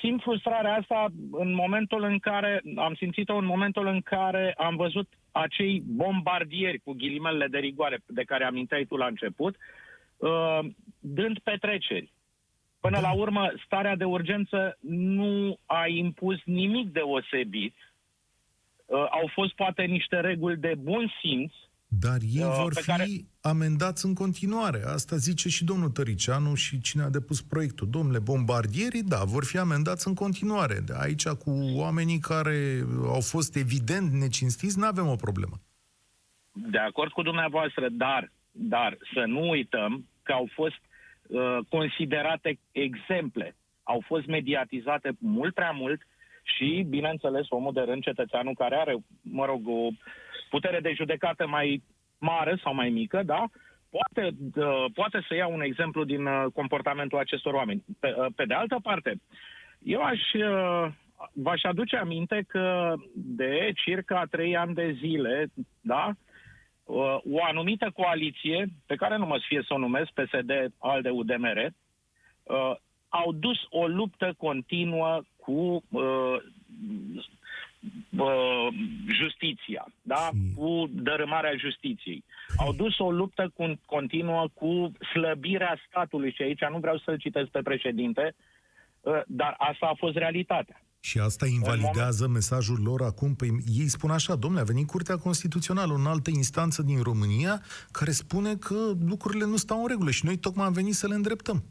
simt 0.00 0.22
frustrarea 0.22 0.74
asta 0.74 1.06
în 1.30 1.54
momentul 1.54 2.02
în 2.02 2.18
care, 2.18 2.62
am 2.76 2.94
simțit-o 2.94 3.36
în 3.36 3.44
momentul 3.44 3.86
în 3.86 4.00
care 4.00 4.54
am 4.56 4.76
văzut 4.76 5.08
acei 5.30 5.82
bombardieri 5.86 6.78
cu 6.78 6.92
ghilimele 6.92 7.46
de 7.46 7.58
rigoare 7.58 7.98
de 8.06 8.22
care 8.22 8.44
aminteai 8.44 8.84
tu 8.84 8.96
la 8.96 9.06
început, 9.06 9.56
uh, 10.16 10.58
dând 10.98 11.38
petreceri. 11.38 12.12
Până 12.80 12.98
la 13.00 13.12
urmă, 13.12 13.52
starea 13.64 13.96
de 13.96 14.04
urgență 14.04 14.76
nu 14.80 15.58
a 15.66 15.86
impus 15.86 16.36
nimic 16.44 16.92
deosebit. 16.92 17.74
Uh, 18.86 19.06
au 19.10 19.30
fost 19.32 19.54
poate 19.54 19.82
niște 19.82 20.20
reguli 20.20 20.56
de 20.56 20.74
bun 20.78 21.12
simț, 21.20 21.52
Dar 22.00 22.18
ei 22.34 22.42
Uh, 22.44 22.54
vor 22.62 22.74
pe 22.74 22.80
fi 22.80 22.86
care- 22.86 23.06
amendați 23.40 24.06
în 24.06 24.14
continuare. 24.14 24.82
Asta 24.86 25.16
zice 25.16 25.48
și 25.48 25.64
domnul 25.64 25.90
Tăricianu 25.90 26.54
și 26.54 26.80
cine 26.80 27.02
a 27.02 27.08
depus 27.10 27.42
proiectul. 27.42 27.90
Domnule, 27.90 28.18
bombardierii, 28.18 29.02
da, 29.02 29.24
vor 29.24 29.44
fi 29.44 29.58
amendați 29.58 30.08
în 30.08 30.14
continuare. 30.14 30.74
De 30.86 30.92
aici, 30.96 31.28
cu 31.28 31.50
oamenii 31.74 32.18
care 32.18 32.84
au 33.06 33.20
fost 33.20 33.56
evident 33.56 34.12
necinstiți, 34.12 34.78
nu 34.78 34.86
avem 34.86 35.06
o 35.06 35.16
problemă. 35.16 35.60
De 36.52 36.78
acord 36.78 37.10
cu 37.10 37.22
dumneavoastră, 37.22 37.88
dar, 37.88 38.32
dar 38.50 38.98
să 39.14 39.24
nu 39.26 39.48
uităm 39.48 40.06
că 40.22 40.32
au 40.32 40.48
fost 40.52 40.80
uh, 41.26 41.58
considerate 41.68 42.58
exemple, 42.72 43.56
au 43.82 44.02
fost 44.06 44.26
mediatizate 44.26 45.16
mult 45.18 45.54
prea 45.54 45.70
mult 45.70 46.00
și, 46.42 46.86
bineînțeles, 46.88 47.46
omul 47.48 47.72
de 47.72 47.80
rând, 47.80 48.02
cetățeanul 48.02 48.54
care 48.54 48.76
are, 48.76 48.96
mă 49.20 49.44
rog, 49.44 49.60
o 49.68 49.88
putere 50.54 50.80
de 50.80 50.92
judecată 50.92 51.46
mai 51.46 51.82
mare 52.18 52.60
sau 52.62 52.74
mai 52.74 52.90
mică, 52.90 53.22
da, 53.22 53.44
poate, 53.90 54.24
uh, 54.56 54.84
poate 54.94 55.24
să 55.28 55.34
ia 55.34 55.46
un 55.46 55.60
exemplu 55.60 56.04
din 56.04 56.26
uh, 56.26 56.44
comportamentul 56.54 57.18
acestor 57.18 57.54
oameni. 57.54 57.84
Pe, 58.00 58.14
uh, 58.18 58.26
pe 58.36 58.44
de 58.44 58.54
altă 58.54 58.78
parte, 58.82 59.20
eu 59.82 60.00
aș, 60.02 60.20
uh, 60.32 60.86
v-aș 61.32 61.62
aduce 61.62 61.96
aminte 61.96 62.44
că 62.48 62.94
de 63.14 63.72
circa 63.84 64.24
trei 64.30 64.56
ani 64.56 64.74
de 64.74 64.96
zile, 65.00 65.46
da, 65.80 66.10
uh, 66.84 67.16
o 67.36 67.44
anumită 67.44 67.90
coaliție, 67.94 68.66
pe 68.86 68.94
care 68.94 69.16
nu 69.16 69.26
mă 69.26 69.38
fie 69.48 69.62
să 69.66 69.74
o 69.74 69.78
numesc, 69.78 70.10
PSD, 70.10 70.50
ALDE, 70.78 71.10
UDMR, 71.10 71.58
uh, 72.42 72.74
au 73.08 73.32
dus 73.32 73.58
o 73.70 73.86
luptă 73.86 74.34
continuă 74.36 75.22
cu 75.36 75.84
uh, 77.82 78.20
uh, 78.20 78.74
justiția, 79.20 79.86
da? 80.02 80.30
Și- 80.32 80.54
cu 80.54 80.90
dărâmarea 80.92 81.56
justiției. 81.56 82.24
Au 82.56 82.72
dus 82.72 82.98
o 82.98 83.10
luptă 83.10 83.52
cu, 83.54 83.80
continuă 83.86 84.48
cu 84.54 84.92
slăbirea 85.12 85.78
statului 85.88 86.32
și 86.32 86.42
aici 86.42 86.64
nu 86.70 86.78
vreau 86.78 86.98
să-l 86.98 87.18
citesc 87.18 87.48
pe 87.48 87.62
președinte, 87.62 88.34
uh, 89.00 89.20
dar 89.26 89.54
asta 89.58 89.86
a 89.86 89.94
fost 89.98 90.16
realitatea. 90.16 90.82
Și 91.04 91.18
asta 91.18 91.46
invalidează 91.46 92.28
mesajul 92.28 92.80
lor 92.82 93.02
acum. 93.02 93.34
Păi 93.34 93.48
ei 93.66 93.88
spun 93.88 94.10
așa, 94.10 94.34
domnule, 94.34 94.62
a 94.62 94.66
venit 94.72 94.86
Curtea 94.86 95.16
Constituțională, 95.16 95.92
o 95.92 96.08
altă 96.08 96.30
instanță 96.30 96.82
din 96.82 97.02
România, 97.02 97.62
care 97.90 98.10
spune 98.10 98.54
că 98.56 98.92
lucrurile 99.06 99.44
nu 99.44 99.56
stau 99.56 99.80
în 99.82 99.88
regulă 99.88 100.10
și 100.10 100.24
noi 100.24 100.36
tocmai 100.36 100.66
am 100.66 100.72
venit 100.72 100.94
să 100.94 101.06
le 101.06 101.14
îndreptăm. 101.14 101.64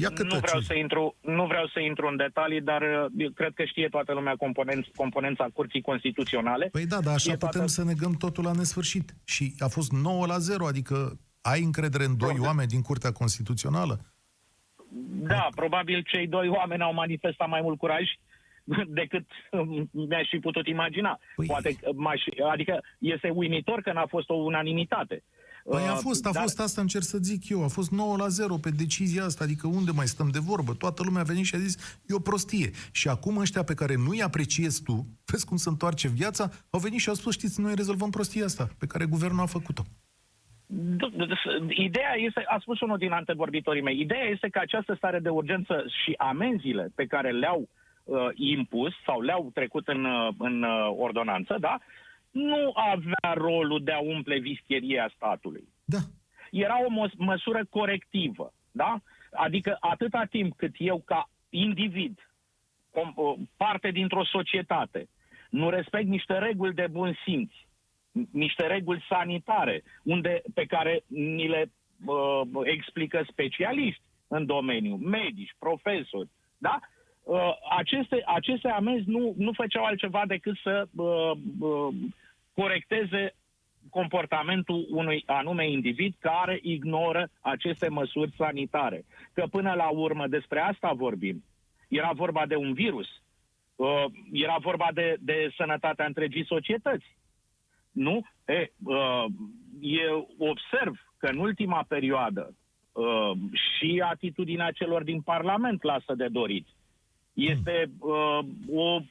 Ia 0.00 0.08
că 0.10 0.22
Nu 0.22 0.38
vreau, 0.38 0.60
să 0.60 0.74
intru, 0.74 1.16
nu 1.20 1.46
vreau 1.46 1.66
să 1.66 1.80
intru 1.80 2.06
în 2.06 2.16
detalii, 2.16 2.60
dar 2.60 2.82
uh, 2.82 3.06
eu 3.16 3.30
cred 3.30 3.52
că 3.54 3.64
știe 3.64 3.88
toată 3.88 4.12
lumea 4.12 4.34
componenț, 4.36 4.86
componența 4.94 5.46
Curții 5.52 5.80
Constituționale. 5.80 6.68
Păi 6.72 6.86
da, 6.86 7.00
dar 7.00 7.14
așa 7.14 7.32
E 7.32 7.34
putem 7.36 7.50
toată- 7.50 7.66
să 7.66 7.84
negăm 7.84 8.12
totul 8.12 8.44
la 8.44 8.52
nesfârșit. 8.52 9.14
Și 9.24 9.54
a 9.58 9.66
fost 9.68 9.92
9 9.92 10.26
la 10.26 10.38
0, 10.38 10.66
adică 10.66 11.18
ai 11.40 11.62
încredere 11.62 12.04
în 12.04 12.16
doi 12.16 12.34
Da. 12.38 12.42
oameni 12.46 12.68
din 12.68 12.82
Curtea 12.82 13.12
Constituțională? 13.12 14.00
Da, 15.32 15.48
probabil 15.54 16.02
cei 16.12 16.26
doi 16.26 16.48
oameni 16.48 16.82
au 16.82 16.94
manifestat 16.94 17.48
mai 17.48 17.60
mult 17.60 17.78
curaj 17.78 18.02
decât 19.00 19.26
um, 19.50 19.88
mi-aș 19.92 20.28
fi 20.28 20.38
putut 20.38 20.66
imagina. 20.66 21.18
Păi- 21.20 21.46
Poate, 21.46 21.72
că 21.74 21.90
m-aș, 21.94 22.22
adică 22.52 22.80
este 22.98 23.28
uimitor 23.34 23.80
că 23.80 23.92
n-a 23.92 24.06
fost 24.06 24.28
o 24.28 24.34
unanimitate. 24.34 25.22
Păi 25.64 25.82
a 25.88 25.92
Uh, 25.92 25.98
fost, 26.02 26.26
a 26.26 26.30
dar- 26.30 26.42
fost 26.42 26.60
asta, 26.60 26.80
încerc 26.80 27.04
să 27.04 27.18
zic 27.18 27.48
eu, 27.48 27.64
a 27.64 27.68
fost 27.68 27.90
9 27.90 28.16
la 28.16 28.28
0 28.28 28.56
pe 28.56 28.70
decizia 28.70 29.24
asta, 29.24 29.44
adică 29.44 29.66
unde 29.66 29.90
mai 29.94 30.06
stăm 30.06 30.28
de 30.28 30.38
vorbă? 30.38 30.72
Toată 30.74 31.02
lumea 31.04 31.20
a 31.20 31.24
venit 31.24 31.44
și 31.44 31.54
a 31.54 31.58
zis, 31.58 32.00
e 32.08 32.14
o 32.14 32.18
prostie. 32.18 32.70
Și 32.92 33.08
acum 33.08 33.36
ăștia 33.36 33.62
pe 33.62 33.74
care 33.74 33.94
nu-i 33.96 34.22
apreciezi 34.22 34.82
tu, 34.82 35.06
vezi 35.30 35.46
cum 35.46 35.56
se 35.56 35.68
întoarce 35.68 36.08
viața, 36.08 36.50
au 36.70 36.80
venit 36.80 37.00
și 37.00 37.08
au 37.08 37.14
spus, 37.14 37.32
știți, 37.32 37.60
noi 37.60 37.74
rezolvăm 37.74 38.10
prostia 38.10 38.44
asta 38.44 38.68
pe 38.78 38.86
care 38.86 39.04
guvernul 39.04 39.40
a 39.40 39.46
făcut-o. 39.46 39.82
D- 40.72 41.12
d- 41.16 41.26
d- 41.26 41.68
Ideea 41.68 42.14
este, 42.26 42.42
a 42.46 42.58
spus 42.60 42.80
unul 42.80 42.98
din 42.98 43.12
antevorbitorii 43.12 43.82
mei, 43.82 44.00
ideea 44.00 44.24
este 44.24 44.48
că 44.48 44.58
această 44.58 44.94
stare 44.96 45.18
de 45.18 45.28
urgență 45.28 45.84
și 46.02 46.14
amenziile 46.18 46.92
pe 46.94 47.06
care 47.06 47.30
le-au 47.30 47.68
uh, 48.04 48.18
impus 48.34 48.92
sau 49.06 49.20
le-au 49.20 49.50
trecut 49.54 49.88
în, 49.88 50.04
uh, 50.04 50.28
în 50.38 50.62
uh, 50.62 50.94
ordonanță, 50.98 51.56
da, 51.60 51.78
nu 52.30 52.72
avea 52.74 53.32
rolul 53.34 53.80
de 53.84 53.92
a 53.92 53.98
umple 54.00 54.38
vistieria 54.38 55.10
statului. 55.14 55.68
Da. 55.84 55.98
Era 56.50 56.84
o 56.84 56.90
măs- 56.90 57.14
măsură 57.16 57.64
corectivă, 57.70 58.52
da? 58.70 59.00
Adică 59.32 59.76
atâta 59.80 60.24
timp 60.30 60.56
cât 60.56 60.74
eu 60.78 61.02
ca 61.04 61.30
individ, 61.48 62.18
com- 62.90 63.14
uh, 63.14 63.34
parte 63.56 63.90
dintr-o 63.90 64.24
societate, 64.24 65.08
nu 65.50 65.70
respect 65.70 66.06
niște 66.08 66.38
reguli 66.38 66.74
de 66.74 66.86
bun 66.90 67.16
simț, 67.24 67.52
n- 67.52 68.30
niște 68.32 68.66
reguli 68.66 69.04
sanitare, 69.08 69.82
unde, 70.02 70.42
pe 70.54 70.64
care 70.64 71.02
ni 71.06 71.48
le 71.48 71.72
uh, 72.06 72.40
explică 72.64 73.26
specialiști 73.30 74.02
în 74.28 74.46
domeniu, 74.46 74.94
medici, 74.96 75.54
profesori, 75.58 76.28
da? 76.58 76.78
Uh, 77.22 77.52
aceste, 77.78 78.22
aceste 78.26 78.68
amenzi 78.68 79.08
nu, 79.08 79.34
nu 79.36 79.52
făceau 79.52 79.84
altceva 79.84 80.22
decât 80.26 80.56
să 80.62 80.88
uh, 80.96 81.30
uh, 81.60 81.94
corecteze 82.60 83.34
comportamentul 83.90 84.86
unui 84.90 85.22
anume 85.26 85.70
individ 85.70 86.14
care 86.18 86.58
ignoră 86.62 87.30
aceste 87.40 87.88
măsuri 87.88 88.32
sanitare. 88.36 89.04
Că 89.32 89.44
până 89.50 89.72
la 89.72 89.88
urmă 89.88 90.26
despre 90.26 90.60
asta 90.60 90.92
vorbim. 90.92 91.44
Era 91.88 92.10
vorba 92.14 92.46
de 92.46 92.56
un 92.56 92.72
virus. 92.72 93.08
Uh, 93.76 94.04
era 94.32 94.56
vorba 94.60 94.88
de, 94.94 95.16
de 95.20 95.52
sănătatea 95.56 96.06
întregii 96.06 96.44
societăți. 96.46 97.04
Nu? 97.92 98.20
E, 98.46 98.72
uh, 98.84 99.24
eu 99.80 100.30
observ 100.38 100.94
că 101.18 101.26
în 101.26 101.38
ultima 101.38 101.84
perioadă 101.88 102.54
uh, 102.92 103.30
și 103.52 104.02
atitudinea 104.04 104.70
celor 104.70 105.02
din 105.02 105.20
Parlament 105.20 105.82
lasă 105.82 106.14
de 106.14 106.28
dorit. 106.28 106.66
Este 107.32 107.90
uh, 107.98 108.38
o 108.72 109.00
m- 109.00 109.04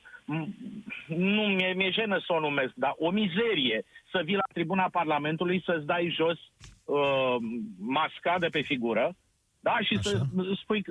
nu 1.07 1.41
mi-e, 1.41 1.73
mi-e 1.75 1.89
jenă 1.91 2.17
să 2.25 2.33
o 2.33 2.39
numesc, 2.39 2.71
dar 2.75 2.93
o 2.97 3.09
mizerie 3.11 3.85
să 4.11 4.21
vii 4.25 4.35
la 4.35 4.53
tribuna 4.53 4.89
Parlamentului 4.91 5.63
să-ți 5.65 5.85
dai 5.85 6.15
jos 6.17 6.37
uh, 6.83 7.35
masca 7.77 8.35
de 8.39 8.47
pe 8.47 8.61
figură, 8.61 9.15
da, 9.59 9.77
și 9.81 9.95
Așa. 9.97 10.09
să 10.09 10.25
spui, 10.61 10.83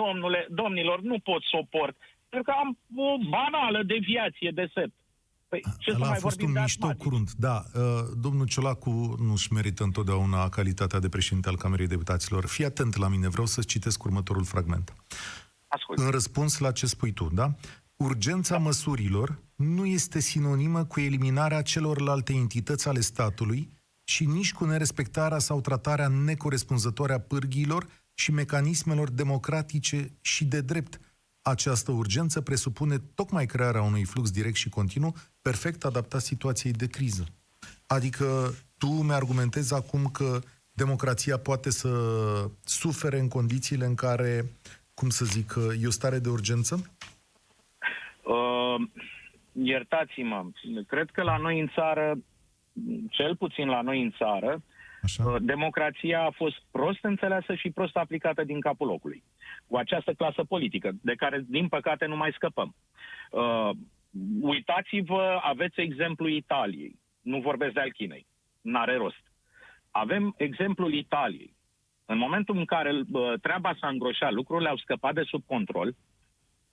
domnule, 0.00 0.46
domnilor, 0.50 1.00
nu 1.00 1.18
pot 1.18 1.42
soport, 1.42 1.96
pentru 2.28 2.52
că 2.52 2.58
am 2.64 2.78
o 2.96 3.28
banală 3.28 3.82
deviație 3.82 4.50
de 4.54 4.70
sept. 4.74 4.94
Păi, 5.48 5.62
ce 5.78 5.90
să 5.90 5.96
Ăla 5.96 6.06
a 6.06 6.08
mai 6.08 6.18
fost 6.18 6.36
vorbim 6.36 6.46
un 6.46 6.52
de 6.54 6.60
mișto 6.60 6.86
asmatic? 6.86 7.02
curunt. 7.02 7.32
Da, 7.32 7.62
uh, 7.74 7.82
domnul 8.20 8.46
Ciolacu 8.46 9.14
nu-și 9.18 9.52
merită 9.52 9.82
întotdeauna 9.82 10.48
calitatea 10.48 10.98
de 10.98 11.08
președinte 11.08 11.48
al 11.48 11.56
Camerei 11.56 11.86
Deputaților. 11.86 12.46
Fii 12.46 12.64
atent 12.64 12.96
la 12.96 13.08
mine, 13.08 13.28
vreau 13.28 13.46
să-ți 13.46 13.66
citesc 13.66 14.04
următorul 14.04 14.44
fragment. 14.44 14.94
Ascult. 15.66 15.98
În 15.98 16.10
răspuns 16.10 16.58
la 16.58 16.72
ce 16.72 16.86
spui 16.86 17.12
tu, 17.12 17.28
da? 17.32 17.54
Urgența 17.96 18.58
măsurilor 18.58 19.38
nu 19.54 19.86
este 19.86 20.20
sinonimă 20.20 20.84
cu 20.84 21.00
eliminarea 21.00 21.62
celorlalte 21.62 22.32
entități 22.32 22.88
ale 22.88 23.00
statului 23.00 23.70
și 24.04 24.24
nici 24.24 24.52
cu 24.52 24.64
nerespectarea 24.64 25.38
sau 25.38 25.60
tratarea 25.60 26.08
necorespunzătoare 26.08 27.12
a 27.12 27.20
pârghiilor 27.20 27.86
și 28.14 28.30
mecanismelor 28.32 29.10
democratice 29.10 30.12
și 30.20 30.44
de 30.44 30.60
drept. 30.60 31.00
Această 31.42 31.92
urgență 31.92 32.40
presupune 32.40 32.98
tocmai 32.98 33.46
crearea 33.46 33.82
unui 33.82 34.04
flux 34.04 34.30
direct 34.30 34.56
și 34.56 34.68
continuu, 34.68 35.16
perfect 35.42 35.84
adaptat 35.84 36.22
situației 36.22 36.72
de 36.72 36.86
criză. 36.86 37.26
Adică 37.86 38.54
tu 38.78 38.86
mi-argumentezi 38.86 39.74
acum 39.74 40.06
că 40.06 40.40
democrația 40.72 41.38
poate 41.38 41.70
să 41.70 41.90
sufere 42.64 43.18
în 43.18 43.28
condițiile 43.28 43.86
în 43.86 43.94
care, 43.94 44.52
cum 44.94 45.10
să 45.10 45.24
zic, 45.24 45.54
e 45.80 45.86
o 45.86 45.90
stare 45.90 46.18
de 46.18 46.28
urgență? 46.28 46.90
Uh, 48.26 48.88
iertați-mă, 49.52 50.44
cred 50.86 51.10
că 51.10 51.22
la 51.22 51.36
noi 51.36 51.60
în 51.60 51.68
țară, 51.74 52.14
cel 53.10 53.36
puțin 53.36 53.68
la 53.68 53.80
noi 53.80 54.02
în 54.02 54.10
țară, 54.10 54.62
Așa? 55.02 55.24
uh, 55.24 55.36
democrația 55.40 56.22
a 56.22 56.30
fost 56.30 56.56
prost 56.70 56.98
înțeleasă 57.04 57.54
și 57.54 57.70
prost 57.70 57.96
aplicată 57.96 58.44
din 58.44 58.60
capul 58.60 58.86
locului. 58.86 59.22
Cu 59.66 59.76
această 59.76 60.12
clasă 60.12 60.44
politică, 60.44 60.90
de 61.02 61.14
care, 61.14 61.44
din 61.48 61.68
păcate, 61.68 62.06
nu 62.06 62.16
mai 62.16 62.32
scăpăm. 62.34 62.74
Uh, 63.30 63.70
uitați-vă, 64.40 65.38
aveți 65.42 65.80
exemplul 65.80 66.30
Italiei. 66.30 66.98
Nu 67.20 67.40
vorbesc 67.40 67.72
de 67.72 67.80
al 67.80 67.92
Chinei. 67.92 68.26
N-are 68.60 68.96
rost. 68.96 69.22
Avem 69.90 70.34
exemplul 70.36 70.92
Italiei. 70.92 71.54
În 72.04 72.18
momentul 72.18 72.56
în 72.56 72.64
care 72.64 72.92
uh, 72.92 73.32
treaba 73.42 73.76
s-a 73.80 73.88
îngroșat, 73.88 74.32
lucrurile 74.32 74.68
au 74.68 74.76
scăpat 74.76 75.14
de 75.14 75.22
sub 75.22 75.42
control, 75.46 75.94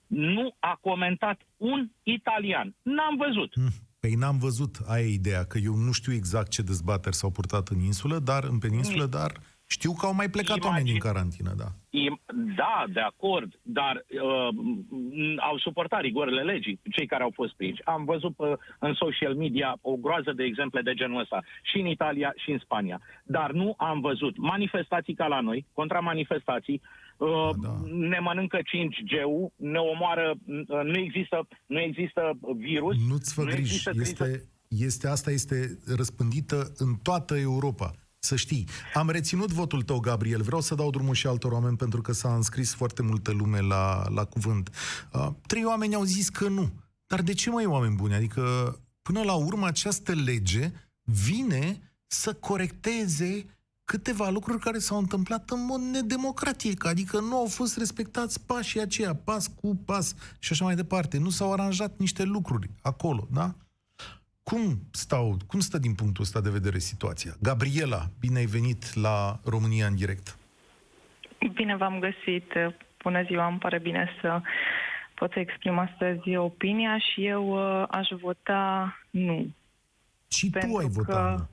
nu 0.08 0.56
a 0.60 0.78
comentat 0.82 1.42
un 1.58 1.90
italian. 2.04 2.76
N-am 2.82 3.16
văzut. 3.18 3.54
Păi 4.00 4.14
n-am 4.14 4.38
văzut, 4.38 4.76
aia 4.88 5.06
e 5.06 5.14
ideea, 5.14 5.44
că 5.46 5.58
eu 5.64 5.76
nu 5.76 5.92
știu 5.92 6.14
exact 6.14 6.50
ce 6.50 6.62
dezbateri 6.62 7.16
s-au 7.16 7.32
purtat 7.32 7.68
în 7.68 7.80
insulă, 7.80 8.20
dar 8.20 8.44
în 8.44 8.60
peninsulă, 8.60 9.06
dar 9.06 9.32
știu 9.68 9.94
că 9.94 10.06
au 10.06 10.14
mai 10.14 10.30
plecat 10.30 10.48
Imagine- 10.58 10.68
oameni 10.70 10.90
din 10.90 11.00
carantină, 11.00 11.54
da. 11.58 11.66
Im- 11.90 12.22
Da, 12.56 12.84
de 12.94 13.00
acord, 13.00 13.60
dar 13.62 13.96
uh, 13.96 14.48
m- 14.54 15.38
au 15.50 15.58
suportat 15.58 16.02
rigorile 16.02 16.42
legii, 16.42 16.80
cei 16.92 17.06
care 17.06 17.24
au 17.24 17.32
fost 17.34 17.54
prinși. 17.54 17.84
Am 17.86 18.04
văzut 18.06 18.34
uh, 18.38 18.54
în 18.80 18.94
social 18.94 19.36
media 19.36 19.78
o 19.82 19.96
groază 19.96 20.32
de 20.36 20.44
exemple 20.44 20.82
de 20.82 20.94
genul 20.94 21.20
ăsta, 21.20 21.44
și 21.62 21.78
în 21.80 21.86
Italia 21.86 22.34
și 22.36 22.52
în 22.52 22.60
Spania. 22.60 23.02
Dar 23.24 23.52
nu 23.52 23.74
am 23.78 24.00
văzut 24.00 24.38
manifestații 24.38 25.14
ca 25.14 25.28
la 25.28 25.40
noi, 25.40 25.66
contra 25.74 26.00
manifestații, 26.00 26.82
uh, 26.84 27.03
Da, 27.32 27.68
da. 27.68 27.82
ne 27.86 28.20
mănâncă 28.20 28.58
5G-ul, 28.58 29.54
ne 29.56 29.78
omoară, 29.78 30.34
uh, 30.46 30.84
nu 30.84 30.98
există, 30.98 31.48
nu 31.66 31.80
există 31.80 32.40
virus, 32.58 32.96
Nu-ți 33.08 33.34
fă 33.34 33.42
nu 33.42 33.48
griji, 33.48 33.62
există 33.62 33.90
criză. 33.90 34.10
este, 34.10 34.50
este, 34.68 35.08
asta 35.08 35.32
este 35.32 35.80
răspândită 35.96 36.72
în 36.78 36.96
toată 36.96 37.38
Europa. 37.38 37.92
Să 38.20 38.36
știi. 38.36 38.68
Am 38.94 39.10
reținut 39.10 39.52
votul 39.52 39.82
tău, 39.82 40.00
Gabriel. 40.00 40.42
Vreau 40.42 40.62
să 40.62 40.76
dau 40.76 40.90
drumul 40.90 41.14
și 41.14 41.28
altor 41.28 41.52
oameni 41.52 41.78
pentru 41.78 42.02
că 42.02 42.12
s-a 42.12 42.36
înscris 42.36 42.74
foarte 42.76 43.02
multă 43.02 43.32
lume 43.32 43.60
la, 43.60 44.04
la 44.16 44.26
cuvânt. 44.26 44.70
Uh, 45.14 45.28
trei 45.48 45.66
oameni 45.66 45.96
au 45.96 46.04
zis 46.04 46.30
că 46.30 46.48
nu. 46.48 46.72
Dar 47.08 47.22
de 47.22 47.34
ce, 47.34 47.50
mai 47.50 47.66
oameni 47.66 47.96
buni? 47.96 48.14
Adică, 48.14 48.42
până 49.02 49.22
la 49.24 49.34
urmă, 49.34 49.66
această 49.66 50.14
lege 50.14 50.72
vine 51.04 51.94
să 52.08 52.34
corecteze 52.34 53.46
câteva 53.86 54.30
lucruri 54.30 54.60
care 54.60 54.78
s-au 54.78 54.98
întâmplat 54.98 55.50
în 55.50 55.66
mod 55.66 55.80
nedemocratic, 55.80 56.86
adică 56.86 57.20
nu 57.20 57.36
au 57.38 57.46
fost 57.46 57.78
respectați 57.78 58.46
pașii 58.46 58.80
aceia, 58.82 59.16
pas 59.16 59.48
cu 59.48 59.76
pas 59.86 60.16
și 60.40 60.52
așa 60.52 60.66
mai 60.66 60.76
departe. 60.76 61.18
Nu 61.18 61.30
s-au 61.30 61.54
aranjat 61.54 61.98
niște 61.98 62.24
lucruri 62.24 62.70
acolo, 62.82 63.28
da? 63.32 63.54
Cum 64.44 64.80
stau, 64.92 65.38
cum 65.48 65.60
stă 65.60 65.78
din 65.78 65.94
punctul 65.94 66.24
ăsta 66.24 66.42
de 66.42 66.50
vedere 66.50 66.78
situația? 66.80 67.36
Gabriela, 67.42 68.06
bine 68.20 68.38
ai 68.40 68.46
venit 68.46 68.94
la 68.94 69.40
România 69.46 69.88
în 69.88 69.96
direct. 69.96 70.38
Bine 71.54 71.76
v-am 71.76 72.00
găsit. 72.00 72.52
Bună 73.04 73.24
ziua, 73.24 73.48
îmi 73.48 73.58
pare 73.58 73.80
bine 73.80 74.10
să 74.22 74.42
pot 75.16 75.32
să 75.32 75.40
exprim 75.40 75.78
astăzi 75.78 76.36
opinia 76.36 76.98
și 77.00 77.26
eu 77.26 77.48
uh, 77.82 77.86
aș 77.90 78.08
vota 78.22 78.94
nu. 79.10 79.48
Și 80.28 80.50
tu 80.50 80.58
Pentru 80.60 80.78
ai 80.78 80.88
votat. 80.90 81.36
că- 81.36 81.36
nu? 81.38 81.48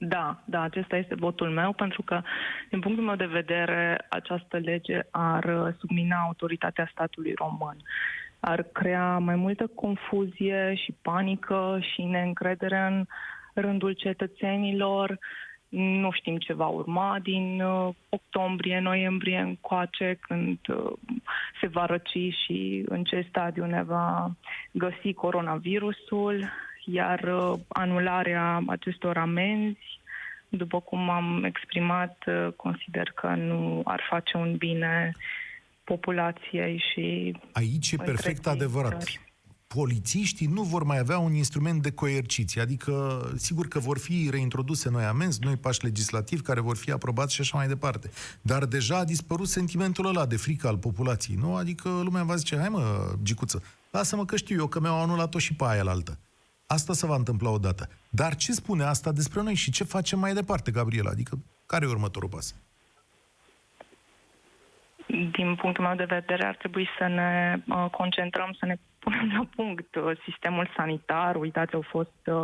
Da, 0.00 0.42
da, 0.44 0.60
acesta 0.60 0.96
este 0.96 1.14
votul 1.14 1.50
meu, 1.50 1.72
pentru 1.72 2.02
că, 2.02 2.22
din 2.70 2.80
punctul 2.80 3.04
meu 3.04 3.16
de 3.16 3.26
vedere, 3.26 4.06
această 4.08 4.56
lege 4.56 5.00
ar 5.10 5.44
uh, 5.44 5.74
submina 5.78 6.16
autoritatea 6.16 6.88
statului 6.92 7.32
român. 7.34 7.76
Ar 8.40 8.62
crea 8.62 9.18
mai 9.18 9.36
multă 9.36 9.66
confuzie 9.66 10.74
și 10.74 10.94
panică 11.02 11.78
și 11.92 12.02
neîncredere 12.02 12.78
în 12.78 13.04
rândul 13.54 13.92
cetățenilor. 13.92 15.18
Nu 15.68 16.10
știm 16.12 16.36
ce 16.36 16.52
va 16.52 16.66
urma 16.66 17.18
din 17.22 17.60
uh, 17.60 17.94
octombrie, 18.08 18.80
noiembrie 18.80 19.38
încoace, 19.38 20.18
când 20.20 20.58
uh, 20.68 20.92
se 21.60 21.66
va 21.66 21.86
răci 21.86 22.34
și 22.44 22.84
în 22.88 23.04
ce 23.04 23.26
stadiu 23.28 23.64
ne 23.66 23.82
va 23.82 24.30
găsi 24.72 25.12
coronavirusul, 25.12 26.48
iar 26.92 27.20
uh, 27.22 27.58
anularea 27.68 28.62
acestor 28.66 29.16
amenzi, 29.16 30.00
după 30.48 30.80
cum 30.80 31.10
am 31.10 31.44
exprimat, 31.44 32.24
uh, 32.26 32.52
consider 32.56 33.10
că 33.14 33.26
nu 33.26 33.82
ar 33.84 34.06
face 34.10 34.36
un 34.36 34.56
bine 34.56 35.12
populației 35.84 36.84
și 36.92 37.36
Aici 37.52 37.92
e 37.92 37.96
perfect 37.96 38.46
întregii 38.46 38.62
adevărat. 38.62 39.02
țări. 39.02 39.20
polițiștii 39.66 40.46
nu 40.46 40.62
vor 40.62 40.82
mai 40.82 40.98
avea 40.98 41.18
un 41.18 41.32
instrument 41.34 41.82
de 41.82 41.92
coerciție. 41.92 42.60
Adică, 42.60 43.22
sigur 43.36 43.68
că 43.68 43.78
vor 43.78 43.98
fi 43.98 44.28
reintroduse 44.30 44.90
noi 44.90 45.04
amenzi, 45.04 45.38
noi 45.42 45.56
pași 45.56 45.84
legislativi 45.84 46.42
care 46.42 46.60
vor 46.60 46.76
fi 46.76 46.90
aprobați 46.90 47.34
și 47.34 47.40
așa 47.40 47.56
mai 47.58 47.66
departe. 47.66 48.10
Dar 48.42 48.64
deja 48.64 48.96
a 48.98 49.04
dispărut 49.04 49.48
sentimentul 49.48 50.06
ăla 50.06 50.26
de 50.26 50.36
frică 50.36 50.66
al 50.68 50.78
populației, 50.78 51.36
nu? 51.40 51.54
Adică 51.54 51.88
lumea 51.88 52.22
va 52.22 52.36
zice, 52.36 52.56
hai 52.56 52.68
mă, 52.68 53.12
gicuță, 53.22 53.62
lasă-mă 53.90 54.24
că 54.24 54.36
știu 54.36 54.56
eu 54.58 54.66
că 54.66 54.80
mi-au 54.80 55.02
anulat-o 55.02 55.38
și 55.38 55.54
pe 55.54 55.64
aia 55.66 55.82
la 55.82 55.90
altă. 55.90 56.18
Asta 56.76 56.92
se 56.92 57.06
va 57.06 57.14
întâmpla 57.14 57.50
odată. 57.50 57.88
Dar 58.10 58.34
ce 58.34 58.52
spune 58.52 58.84
asta 58.84 59.12
despre 59.12 59.42
noi 59.42 59.54
și 59.54 59.70
ce 59.70 59.84
facem 59.84 60.18
mai 60.18 60.32
departe, 60.32 60.70
Gabriela? 60.70 61.10
Adică, 61.10 61.38
care 61.66 61.84
e 61.84 61.88
următorul 61.88 62.28
pas? 62.28 62.54
Din 65.06 65.54
punctul 65.54 65.84
meu 65.84 65.94
de 65.94 66.04
vedere, 66.04 66.46
ar 66.46 66.56
trebui 66.56 66.88
să 66.98 67.06
ne 67.06 67.62
uh, 67.68 67.90
concentrăm, 67.90 68.56
să 68.58 68.66
ne 68.66 68.76
punem 69.02 69.32
la 69.36 69.48
punct 69.56 69.94
uh, 69.94 70.18
sistemul 70.24 70.70
sanitar. 70.76 71.36
Uitați, 71.36 71.74
au 71.74 71.84
fost 71.88 72.20
uh, 72.24 72.42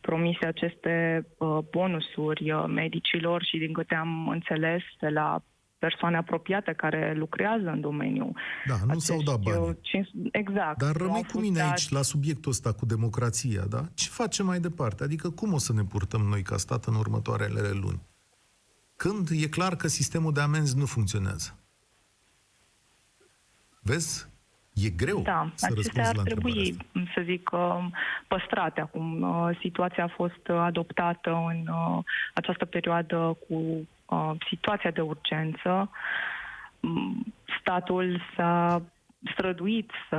promise 0.00 0.46
aceste 0.46 1.26
uh, 1.38 1.58
bonusuri 1.70 2.50
uh, 2.50 2.64
medicilor 2.66 3.44
și 3.44 3.58
din 3.58 3.72
câte 3.72 3.94
am 3.94 4.28
înțeles 4.28 4.82
de 4.98 5.08
la 5.08 5.42
persoane 5.86 6.16
apropiate 6.16 6.72
care 6.72 7.14
lucrează 7.16 7.68
în 7.68 7.80
domeniu. 7.80 8.32
Da, 8.66 8.74
nu 8.86 8.98
s-au 8.98 9.22
dat 9.22 9.34
Acești, 9.38 9.50
bani. 9.58 9.68
uh, 9.70 9.76
cinci- 9.80 10.28
Exact. 10.32 10.78
Dar 10.78 10.96
nu 10.96 11.00
au 11.00 11.06
rămâi 11.06 11.20
cu 11.22 11.28
fost 11.30 11.44
mine 11.44 11.58
dați. 11.58 11.70
aici 11.70 11.88
la 11.88 12.02
subiectul 12.02 12.50
ăsta 12.50 12.72
cu 12.72 12.86
democrația, 12.86 13.62
da? 13.68 13.82
Ce 13.94 14.08
facem 14.08 14.46
mai 14.46 14.60
departe? 14.60 15.02
Adică 15.04 15.30
cum 15.30 15.52
o 15.52 15.58
să 15.58 15.72
ne 15.72 15.82
purtăm 15.84 16.20
noi 16.20 16.42
ca 16.42 16.56
stat 16.56 16.84
în 16.84 16.94
următoarele 16.94 17.60
luni? 17.70 18.00
Când 18.96 19.28
e 19.32 19.48
clar 19.48 19.76
că 19.76 19.88
sistemul 19.88 20.32
de 20.32 20.40
amenzi 20.40 20.76
nu 20.78 20.86
funcționează? 20.86 21.58
Vezi? 23.82 24.32
E 24.74 24.88
greu 24.88 25.20
Da, 25.22 25.52
să 25.54 25.66
acestea 25.70 25.74
răspunzi 25.74 26.08
ar 26.08 26.14
la 26.14 26.20
întrebarea 26.20 26.52
trebui, 26.62 26.76
asta. 26.96 27.10
să 27.14 27.22
zic, 27.24 27.50
uh, 27.52 27.84
păstrate 28.28 28.80
acum. 28.80 29.22
Uh, 29.22 29.58
Situația 29.60 30.04
a 30.04 30.12
fost 30.16 30.48
uh, 30.48 30.56
adoptată 30.56 31.30
în 31.30 31.66
uh, 31.68 32.04
această 32.34 32.64
perioadă 32.64 33.36
cu 33.48 33.86
uh, 34.06 34.30
situația 34.48 34.90
de 34.90 35.00
urgență. 35.00 35.90
Mm, 36.80 37.34
Statul 37.60 38.20
s-a 38.36 38.82
străduit 39.32 39.90
să 40.08 40.16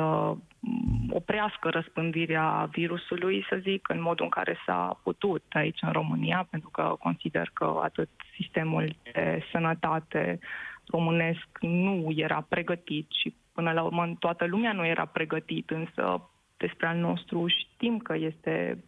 mm, 0.60 1.10
oprească 1.10 1.69
răspândirea 1.69 2.69
virusului, 2.71 3.45
să 3.50 3.60
zic, 3.62 3.89
în 3.89 4.02
modul 4.02 4.26
în 4.26 4.32
care 4.32 4.58
s-a 4.65 5.00
putut 5.04 5.43
aici 5.50 5.82
în 5.82 5.91
România, 5.91 6.48
pentru 6.50 6.69
că 6.69 6.95
consider 7.00 7.50
că 7.54 7.80
atât 7.84 8.10
sistemul 8.36 8.95
de 9.04 9.43
sănătate 9.52 10.39
românesc 10.88 11.48
nu 11.60 12.12
era 12.15 12.45
pregătit 12.50 13.12
și 13.12 13.36
până 13.54 13.71
la 13.71 13.84
urmă 13.84 14.15
toată 14.19 14.45
lumea 14.45 14.74
nu 14.74 14.86
era 14.86 15.06
pregătit, 15.06 15.69
însă 15.69 16.30
despre 16.58 16.88
al 16.88 16.98
nostru 16.98 17.48
știm 17.48 17.98
că 17.98 18.15
este 18.15 18.84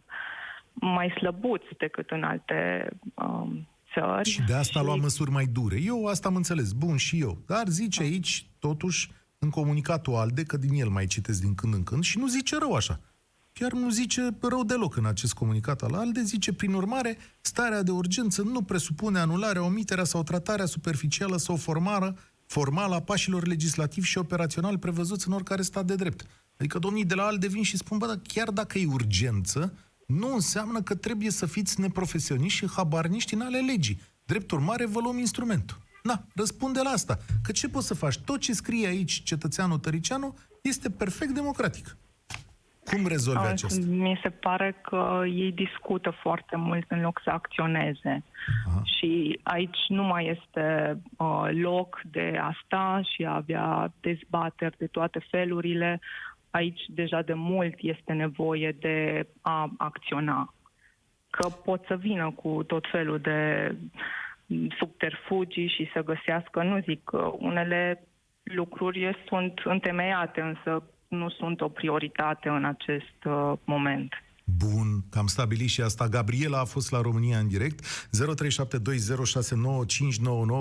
mai 0.72 1.10
slăbuț 1.10 1.62
decât 1.76 2.10
în 2.10 2.22
alte 2.22 2.88
um, 3.14 3.68
țări. 3.98 4.28
Și 4.28 4.42
de 4.46 4.54
asta 4.54 4.78
a 4.78 4.82
luat 4.82 4.98
măsuri 4.98 5.30
mai 5.30 5.46
dure. 5.46 5.80
Eu 5.80 6.06
asta 6.06 6.28
am 6.28 6.36
înțeles, 6.36 6.72
bun 6.72 6.96
și 6.96 7.20
eu. 7.20 7.42
Dar 7.46 7.68
zice 7.68 8.02
aici, 8.02 8.50
totuși, 8.58 9.10
în 9.38 9.50
comunicatul 9.50 10.14
ALDE, 10.14 10.42
că 10.42 10.56
din 10.56 10.72
el 10.72 10.88
mai 10.88 11.06
citesc 11.06 11.40
din 11.40 11.54
când 11.54 11.74
în 11.74 11.82
când, 11.82 12.02
și 12.02 12.18
nu 12.18 12.28
zice 12.28 12.56
rău 12.58 12.74
așa. 12.74 13.00
Chiar 13.52 13.72
nu 13.72 13.90
zice 13.90 14.36
rău 14.40 14.64
deloc 14.64 14.96
în 14.96 15.06
acest 15.06 15.32
comunicat 15.32 15.82
al 15.82 15.94
ALDE, 15.94 16.22
zice, 16.22 16.52
prin 16.52 16.72
urmare, 16.72 17.16
starea 17.40 17.82
de 17.82 17.90
urgență 17.90 18.42
nu 18.42 18.62
presupune 18.62 19.18
anularea, 19.18 19.62
omiterea 19.62 20.04
sau 20.04 20.22
tratarea 20.22 20.66
superficială 20.66 21.36
sau 21.36 21.56
formală, 21.56 22.18
formală 22.46 22.94
a 22.94 23.00
pașilor 23.00 23.46
legislativi 23.46 24.06
și 24.06 24.18
operaționali 24.18 24.78
prevăzuți 24.78 25.28
în 25.28 25.34
oricare 25.34 25.62
stat 25.62 25.84
de 25.84 25.94
drept. 25.94 26.26
Adică 26.58 26.78
domnii 26.78 27.04
de 27.04 27.14
la 27.14 27.22
ALDE 27.22 27.46
vin 27.46 27.62
și 27.62 27.76
spun, 27.76 27.98
bă, 27.98 28.06
dar 28.06 28.20
chiar 28.26 28.50
dacă 28.50 28.78
e 28.78 28.86
urgență, 28.86 29.72
nu 30.08 30.32
înseamnă 30.34 30.82
că 30.82 30.94
trebuie 30.94 31.30
să 31.30 31.46
fiți 31.46 31.80
neprofesioniști 31.80 32.58
și 32.58 32.72
habarniști 32.76 33.34
în 33.34 33.40
ale 33.40 33.58
legii. 33.58 34.00
Drept 34.24 34.50
urmare, 34.50 34.86
vă 34.86 35.00
luăm 35.00 35.18
instrumentul. 35.18 35.76
Na, 36.02 36.24
răspunde 36.34 36.80
la 36.82 36.90
asta. 36.90 37.16
Că 37.42 37.52
ce 37.52 37.68
poți 37.68 37.86
să 37.86 37.94
faci? 37.94 38.18
Tot 38.18 38.40
ce 38.40 38.52
scrie 38.52 38.86
aici 38.86 39.22
cetățeanul 39.22 39.78
Tăricianu 39.78 40.34
este 40.62 40.90
perfect 40.90 41.30
democratic. 41.30 41.96
Cum 42.84 43.06
rezolvi 43.06 43.40
Uh, 43.40 43.48
acesta? 43.50 43.86
Mi 43.86 44.20
se 44.22 44.28
pare 44.28 44.76
că 44.82 45.22
ei 45.26 45.52
discută 45.52 46.10
foarte 46.10 46.56
mult 46.56 46.90
în 46.90 47.00
loc 47.00 47.20
să 47.24 47.30
acționeze. 47.30 48.24
Aha. 48.66 48.82
Și 48.84 49.40
aici 49.42 49.78
nu 49.88 50.02
mai 50.02 50.38
este 50.38 50.98
uh, 51.16 51.48
loc 51.52 52.00
de 52.10 52.38
a 52.40 52.52
sta 52.64 53.00
și 53.14 53.24
a 53.24 53.34
avea 53.34 53.92
dezbateri 54.00 54.76
de 54.78 54.86
toate 54.86 55.26
felurile. 55.30 56.00
Aici 56.50 56.80
deja 56.88 57.22
de 57.22 57.34
mult 57.34 57.74
este 57.78 58.12
nevoie 58.12 58.76
de 58.80 59.26
a 59.40 59.72
acționa. 59.78 60.54
Că 61.30 61.48
pot 61.48 61.84
să 61.86 61.96
vină 61.96 62.30
cu 62.30 62.62
tot 62.66 62.84
felul 62.90 63.18
de 63.18 63.70
mm, 64.46 64.68
subterfugii 64.78 65.68
și 65.68 65.90
să 65.92 66.02
găsească, 66.02 66.62
nu 66.62 66.80
zic, 66.80 67.04
că 67.04 67.32
unele 67.38 68.02
lucruri 68.42 69.22
sunt 69.26 69.60
întemeiate, 69.64 70.40
însă 70.40 70.82
nu 71.08 71.28
sunt 71.28 71.60
o 71.60 71.68
prioritate 71.68 72.48
în 72.48 72.64
acest 72.64 73.24
uh, 73.24 73.52
moment. 73.64 74.14
Bun, 74.56 75.04
că 75.10 75.18
am 75.18 75.26
stabilit 75.26 75.68
și 75.68 75.80
asta. 75.80 76.08
Gabriela 76.08 76.60
a 76.60 76.64
fost 76.64 76.90
la 76.90 77.00
România 77.00 77.38
în 77.38 77.48
direct. 77.48 77.84
0372069599. 77.84 77.86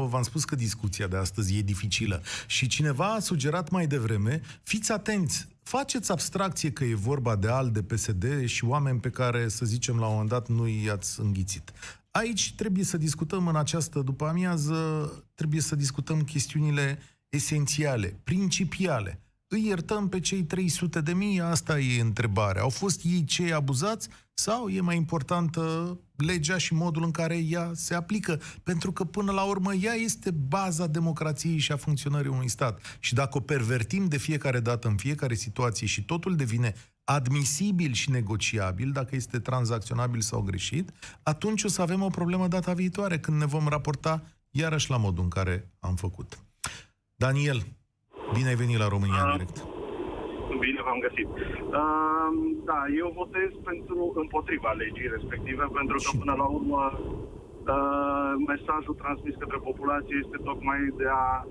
V-am 0.09 0.23
spus 0.23 0.45
că 0.45 0.55
discuția 0.55 1.07
de 1.07 1.17
astăzi 1.17 1.57
e 1.57 1.61
dificilă. 1.61 2.21
Și 2.47 2.67
cineva 2.67 3.13
a 3.13 3.19
sugerat 3.19 3.69
mai 3.69 3.87
devreme, 3.87 4.41
fiți 4.63 4.91
atenți, 4.91 5.47
faceți 5.63 6.11
abstracție 6.11 6.71
că 6.71 6.83
e 6.83 6.95
vorba 6.95 7.35
de 7.35 7.47
AL, 7.47 7.71
de 7.71 7.83
PSD 7.83 8.45
și 8.45 8.65
oameni 8.65 8.99
pe 8.99 9.09
care, 9.09 9.47
să 9.47 9.65
zicem, 9.65 9.99
la 9.99 10.05
un 10.05 10.11
moment 10.11 10.29
dat 10.29 10.47
nu 10.47 10.67
i-ați 10.67 11.19
înghițit. 11.19 11.71
Aici 12.11 12.53
trebuie 12.55 12.83
să 12.83 12.97
discutăm 12.97 13.47
în 13.47 13.55
această 13.55 14.01
după 14.01 14.25
amiază, 14.25 15.11
trebuie 15.33 15.61
să 15.61 15.75
discutăm 15.75 16.21
chestiunile 16.21 16.99
esențiale, 17.29 18.19
principiale. 18.23 19.21
Îi 19.49 19.65
iertăm 19.65 20.09
pe 20.09 20.19
cei 20.19 20.43
300 20.43 21.01
de 21.01 21.13
mii? 21.13 21.41
Asta 21.41 21.79
e 21.79 22.01
întrebarea. 22.01 22.61
Au 22.61 22.69
fost 22.69 23.01
ei 23.03 23.23
cei 23.23 23.53
abuzați 23.53 24.09
sau 24.33 24.67
e 24.67 24.81
mai 24.81 24.95
importantă 24.95 25.97
legea 26.15 26.57
și 26.57 26.73
modul 26.73 27.03
în 27.03 27.11
care 27.11 27.37
ea 27.37 27.71
se 27.73 27.95
aplică? 27.95 28.41
Pentru 28.63 28.91
că 28.91 29.03
până 29.03 29.31
la 29.31 29.43
urmă 29.43 29.73
ea 29.73 29.93
este 29.93 30.31
baza 30.31 30.87
democrației 30.87 31.57
și 31.57 31.71
a 31.71 31.77
funcționării 31.77 32.31
unui 32.31 32.49
stat. 32.49 32.97
Și 32.99 33.13
dacă 33.13 33.37
o 33.37 33.41
pervertim 33.41 34.07
de 34.07 34.17
fiecare 34.17 34.59
dată 34.59 34.87
în 34.87 34.95
fiecare 34.95 35.33
situație 35.33 35.87
și 35.87 36.03
totul 36.03 36.35
devine 36.35 36.73
admisibil 37.03 37.93
și 37.93 38.09
negociabil, 38.09 38.91
dacă 38.91 39.15
este 39.15 39.39
tranzacționabil 39.39 40.21
sau 40.21 40.41
greșit, 40.41 40.91
atunci 41.23 41.63
o 41.63 41.67
să 41.67 41.81
avem 41.81 42.01
o 42.01 42.09
problemă 42.09 42.47
data 42.47 42.73
viitoare, 42.73 43.19
când 43.19 43.37
ne 43.37 43.45
vom 43.45 43.67
raporta 43.67 44.23
iarăși 44.49 44.89
la 44.89 44.97
modul 44.97 45.23
în 45.23 45.29
care 45.29 45.71
am 45.79 45.95
făcut. 45.95 46.39
Daniel, 47.15 47.76
bine 48.33 48.49
ai 48.49 48.55
venit 48.63 48.77
la 48.83 48.87
România 48.95 49.21
în 49.25 49.31
direct. 49.37 49.57
Bine 50.65 50.81
v-am 50.87 50.99
găsit. 51.07 51.29
Uh, 51.79 52.29
da, 52.69 52.79
eu 53.01 53.09
votez 53.21 53.49
pentru 53.69 53.99
împotriva 54.23 54.71
legii 54.83 55.13
respective, 55.15 55.63
pentru 55.79 55.95
că 56.03 56.09
Și- 56.11 56.17
până 56.21 56.35
la 56.41 56.47
urmă 56.57 56.81
uh, 57.75 58.31
mesajul 58.51 58.95
transmis 59.03 59.35
către 59.43 59.59
populație 59.69 60.17
este 60.23 60.37
tocmai 60.49 60.79
de 61.01 61.07
a 61.23 61.45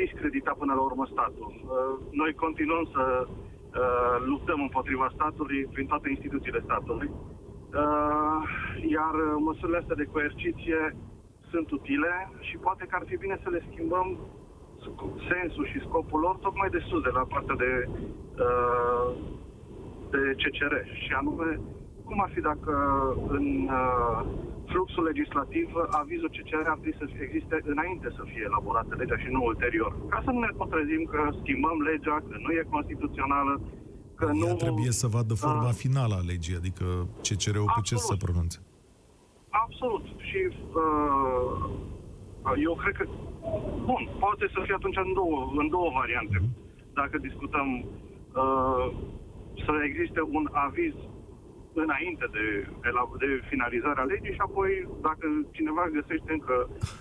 discredita 0.00 0.52
până 0.60 0.72
la 0.74 0.82
urmă 0.88 1.04
statul. 1.14 1.50
Uh, 1.56 1.94
noi 2.20 2.32
continuăm 2.44 2.84
să 2.94 3.04
uh, 3.28 4.16
luptăm 4.30 4.60
împotriva 4.60 5.06
statului 5.16 5.60
prin 5.74 5.86
toate 5.86 6.08
instituțiile 6.14 6.60
statului, 6.68 7.10
uh, 7.10 8.40
iar 8.96 9.14
măsurile 9.48 9.78
astea 9.80 10.00
de 10.02 10.10
coerciție 10.14 10.80
sunt 11.50 11.70
utile 11.70 12.12
și 12.40 12.56
poate 12.56 12.84
că 12.88 12.94
ar 12.98 13.04
fi 13.10 13.16
bine 13.16 13.36
să 13.42 13.48
le 13.50 13.64
schimbăm 13.70 14.08
sc- 14.16 14.47
sensul 15.30 15.66
și 15.72 15.84
scopul 15.86 16.20
lor 16.20 16.36
tocmai 16.46 16.68
de 16.76 16.80
sus, 16.88 17.02
de 17.08 17.12
la 17.18 17.24
partea 17.32 17.56
de, 17.64 17.72
uh, 18.46 19.08
de 20.12 20.20
CCR. 20.40 20.74
Și 21.04 21.12
anume, 21.20 21.60
cum 22.04 22.20
ar 22.20 22.30
fi 22.34 22.40
dacă 22.50 22.72
în 23.36 23.46
uh, 23.80 24.20
fluxul 24.70 25.04
legislativ 25.10 25.68
avizul 26.02 26.30
CCR 26.36 26.66
ar 26.68 26.78
trebui 26.80 26.96
să 27.00 27.04
existe 27.26 27.56
înainte 27.72 28.08
să 28.18 28.22
fie 28.30 28.42
elaborată 28.50 28.92
legea 29.00 29.16
și 29.22 29.28
nu 29.34 29.40
ulterior. 29.44 29.90
Ca 30.12 30.18
să 30.24 30.30
nu 30.30 30.38
ne 30.38 30.50
tot 30.58 30.70
trezim 30.70 31.02
că 31.12 31.20
schimbăm 31.40 31.78
legea, 31.90 32.16
că 32.28 32.34
nu 32.44 32.50
e 32.58 32.72
constituțională, 32.76 33.60
că 34.18 34.24
nu... 34.32 34.46
Ea 34.46 34.54
trebuie 34.54 34.90
să 35.02 35.06
vadă 35.06 35.34
forma 35.34 35.68
Ah. 35.68 35.78
finală 35.84 36.14
a 36.20 36.26
legii, 36.32 36.56
adică 36.60 36.84
CCR-ul 37.26 37.72
pe 37.76 37.80
ce 37.88 37.94
să 37.94 38.06
se 38.10 38.12
Absolut. 38.12 38.22
pronunțe. 38.24 38.58
Absolut. 39.64 40.04
Și 40.28 40.40
uh, 40.82 41.60
eu 42.66 42.74
cred 42.82 42.94
că, 42.98 43.04
bun, 43.88 44.02
poate 44.24 44.44
să 44.54 44.58
fie 44.64 44.74
atunci 44.78 44.98
în 45.06 45.12
două, 45.20 45.38
în 45.62 45.68
două 45.76 45.90
variante. 46.00 46.36
Dacă 47.00 47.14
discutăm 47.28 47.68
uh, 47.82 48.86
să 49.64 49.72
existe 49.88 50.20
un 50.36 50.44
aviz 50.66 50.94
înainte 51.84 52.26
de, 52.36 52.46
de, 52.84 52.90
la, 52.96 53.02
de 53.22 53.28
finalizarea 53.50 54.10
legii 54.12 54.36
și 54.36 54.44
apoi, 54.48 54.72
dacă 55.08 55.26
cineva 55.56 55.84
găsește 55.98 56.30
încă 56.32 56.56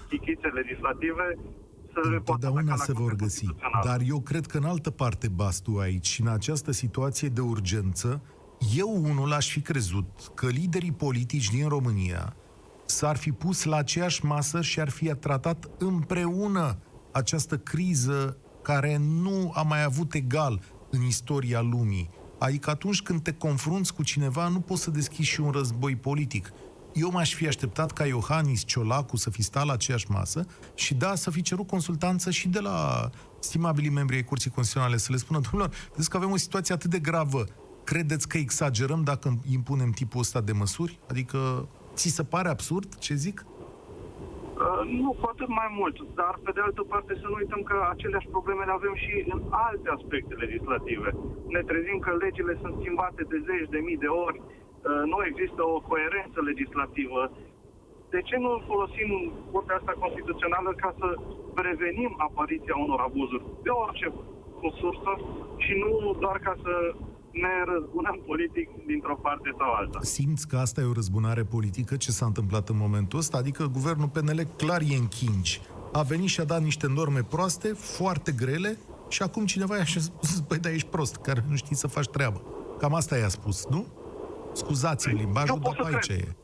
chichițe 0.10 0.48
legislative, 0.60 1.26
să 1.94 2.00
să 2.04 2.10
le 2.10 2.20
poată 2.20 2.46
Întotdeauna 2.46 2.60
ataca 2.60 2.76
la 2.78 2.84
se 2.84 2.94
vor 3.02 3.10
Curtea 3.10 3.26
găsi. 3.26 3.46
Constituțională. 3.46 3.88
Dar 3.90 4.00
eu 4.14 4.20
cred 4.30 4.46
că 4.46 4.58
în 4.58 4.68
altă 4.74 4.92
parte 5.02 5.28
bas 5.42 5.56
tu 5.66 5.72
aici 5.78 6.10
și 6.14 6.22
în 6.22 6.28
această 6.28 6.72
situație 6.72 7.28
de 7.38 7.42
urgență, 7.42 8.10
eu 8.82 8.90
unul 9.10 9.32
aș 9.32 9.52
fi 9.52 9.62
crezut 9.62 10.10
că 10.36 10.46
liderii 10.48 10.92
politici 11.06 11.50
din 11.50 11.68
România 11.68 12.36
s-ar 12.90 13.18
fi 13.18 13.32
pus 13.32 13.64
la 13.64 13.76
aceeași 13.76 14.26
masă 14.26 14.62
și 14.62 14.80
ar 14.80 14.90
fi 14.90 15.06
tratat 15.06 15.70
împreună 15.78 16.78
această 17.12 17.58
criză 17.58 18.38
care 18.62 18.98
nu 18.98 19.52
a 19.56 19.62
mai 19.62 19.84
avut 19.84 20.14
egal 20.14 20.62
în 20.90 21.02
istoria 21.02 21.62
lumii. 21.62 22.10
Adică 22.40 22.70
atunci 22.70 23.02
când 23.02 23.22
te 23.22 23.34
confrunți 23.34 23.94
cu 23.94 24.04
cineva, 24.04 24.48
nu 24.48 24.60
poți 24.60 24.82
să 24.82 24.92
deschizi 24.92 25.30
și 25.30 25.42
un 25.42 25.52
război 25.52 25.96
politic. 25.96 26.52
Eu 26.94 27.12
m-aș 27.12 27.34
fi 27.34 27.48
așteptat 27.48 27.92
ca 27.92 28.06
Iohannis 28.06 28.66
Ciolacu 28.66 29.18
să 29.18 29.30
fi 29.30 29.42
stat 29.42 29.66
la 29.66 29.74
aceeași 29.74 30.12
masă 30.12 30.46
și 30.76 30.94
da, 30.94 31.16
să 31.16 31.32
fi 31.32 31.42
cerut 31.42 31.68
consultanță 31.68 32.32
și 32.32 32.48
de 32.48 32.60
la 32.60 33.10
stimabilii 33.40 33.90
membri 33.90 34.16
ai 34.16 34.24
Curții 34.24 34.50
Constituționale 34.50 34.98
să 34.98 35.12
le 35.12 35.18
spună, 35.18 35.40
domnilor, 35.40 35.76
vedeți 35.90 36.10
că 36.10 36.18
avem 36.18 36.32
o 36.32 36.38
situație 36.38 36.74
atât 36.74 36.90
de 36.90 37.00
gravă, 37.00 37.46
credeți 37.84 38.28
că 38.28 38.38
exagerăm 38.38 39.04
dacă 39.04 39.40
impunem 39.50 39.92
tipul 39.92 40.20
ăsta 40.20 40.42
de 40.42 40.52
măsuri? 40.52 41.00
Adică, 41.10 41.68
ți 42.00 42.10
se 42.18 42.24
pare 42.34 42.50
absurd 42.56 42.90
ce 43.06 43.14
zic? 43.26 43.38
Uh, 43.46 44.82
Nu, 45.04 45.10
cu 45.20 45.26
atât 45.34 45.50
mai 45.62 45.70
mult, 45.80 45.98
dar 46.20 46.34
pe 46.46 46.52
de 46.56 46.62
altă 46.68 46.84
parte 46.92 47.14
să 47.22 47.26
nu 47.28 47.40
uităm 47.42 47.62
că 47.70 47.76
aceleași 47.94 48.34
probleme 48.36 48.64
le 48.66 48.76
avem 48.80 48.96
și 49.04 49.14
în 49.34 49.42
alte 49.68 49.88
aspecte 49.98 50.34
legislative. 50.44 51.10
Ne 51.56 51.62
trezim 51.70 51.98
că 52.06 52.12
legile 52.26 52.54
sunt 52.62 52.74
schimbate 52.80 53.22
de 53.32 53.38
zeci 53.48 53.74
de 53.76 53.80
mii 53.88 54.04
de 54.06 54.12
ori, 54.28 54.40
uh, 54.42 55.04
nu 55.12 55.18
există 55.30 55.62
o 55.74 55.78
coerență 55.90 56.38
legislativă. 56.50 57.22
De 58.14 58.20
ce 58.28 58.36
nu 58.46 58.52
folosim 58.70 59.10
Curtea 59.52 59.78
asta 59.80 60.02
constituțională 60.04 60.72
ca 60.84 60.90
să 61.00 61.08
prevenim 61.60 62.12
apariția 62.28 62.76
unor 62.86 63.00
abuzuri 63.08 63.46
de 63.66 63.72
orice 63.84 64.08
sursă 64.80 65.12
și 65.64 65.74
nu 65.84 65.92
doar 66.24 66.38
ca 66.48 66.54
să 66.64 66.74
ne 67.46 67.54
răzbunăm 67.74 68.18
politic 68.26 68.70
dintr-o 68.86 69.16
parte 69.16 69.50
sau 69.58 69.72
alta? 69.74 70.00
Simți 70.02 70.48
că 70.48 70.56
asta 70.58 70.82
e 70.82 70.86
o 70.94 70.94
răzbunare 70.94 71.44
politică? 71.44 71.96
Ce 71.96 72.12
s-a 72.12 72.26
întâmplat 72.26 72.70
în 72.70 72.78
momentul 72.78 73.20
ăsta? 73.20 73.38
Adică 73.38 73.64
guvernul 73.78 74.08
PNL 74.08 74.42
clar 74.58 74.82
e 74.82 74.96
în 75.04 75.08
chinci. 75.08 75.62
A 75.94 76.02
venit 76.02 76.30
și 76.30 76.40
a 76.40 76.44
dat 76.54 76.62
niște 76.62 76.88
norme 76.88 77.22
proaste, 77.34 77.68
foarte 77.98 78.32
grele, 78.32 78.78
și 79.10 79.22
acum 79.28 79.46
cineva 79.46 79.76
i-a 79.78 79.84
spus, 80.10 80.40
băi, 80.48 80.60
dar 80.64 80.72
ești 80.72 80.90
prost, 80.96 81.16
care 81.28 81.42
nu 81.50 81.56
știi 81.56 81.76
să 81.84 81.88
faci 81.88 82.10
treaba. 82.16 82.40
Cam 82.82 82.94
asta 82.94 83.18
i-a 83.18 83.28
spus, 83.40 83.58
nu? 83.76 83.82
Scuzați-mi 84.62 85.20
limbajul, 85.24 85.56
Eu 85.56 85.62
pot 85.68 85.76
dar 85.76 85.86
să 85.86 85.90
aici 85.96 86.08
cred. 86.12 86.28
e. 86.28 86.36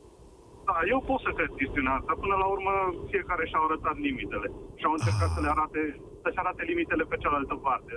Da, 0.69 0.77
eu 0.93 0.99
pot 1.10 1.19
să 1.25 1.32
cred 1.38 1.51
chestiunea 1.62 1.93
asta. 1.99 2.12
Până 2.23 2.36
la 2.43 2.47
urmă, 2.56 2.73
fiecare 3.12 3.43
și-au 3.49 3.63
arătat 3.67 3.95
limitele. 4.08 4.47
Și 4.79 4.86
au 4.89 4.93
încercat 4.97 5.29
să 5.36 5.39
le 5.45 5.49
arate, 5.56 5.82
să-și 6.23 6.39
arate 6.43 6.62
limitele 6.71 7.03
pe 7.12 7.17
cealaltă 7.23 7.56
parte, 7.67 7.93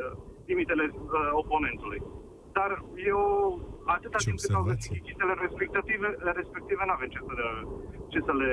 limitele 0.51 0.85
uh, 0.95 1.31
oponentului. 1.43 2.01
Dar 2.59 2.71
eu, 3.13 3.21
atâta 3.87 4.19
Ce 4.19 4.25
timp 4.27 4.39
cât 4.41 4.55
au 4.55 4.63
găsit 4.63 4.79
observație. 4.79 5.05
chestiile 5.07 5.35
respective, 5.45 6.09
respective 6.41 6.83
n-avem 6.87 7.09
ce 7.15 7.21
să 7.29 7.33
le, 7.41 7.49
ce 8.13 8.19
să 8.27 8.33
le 8.43 8.53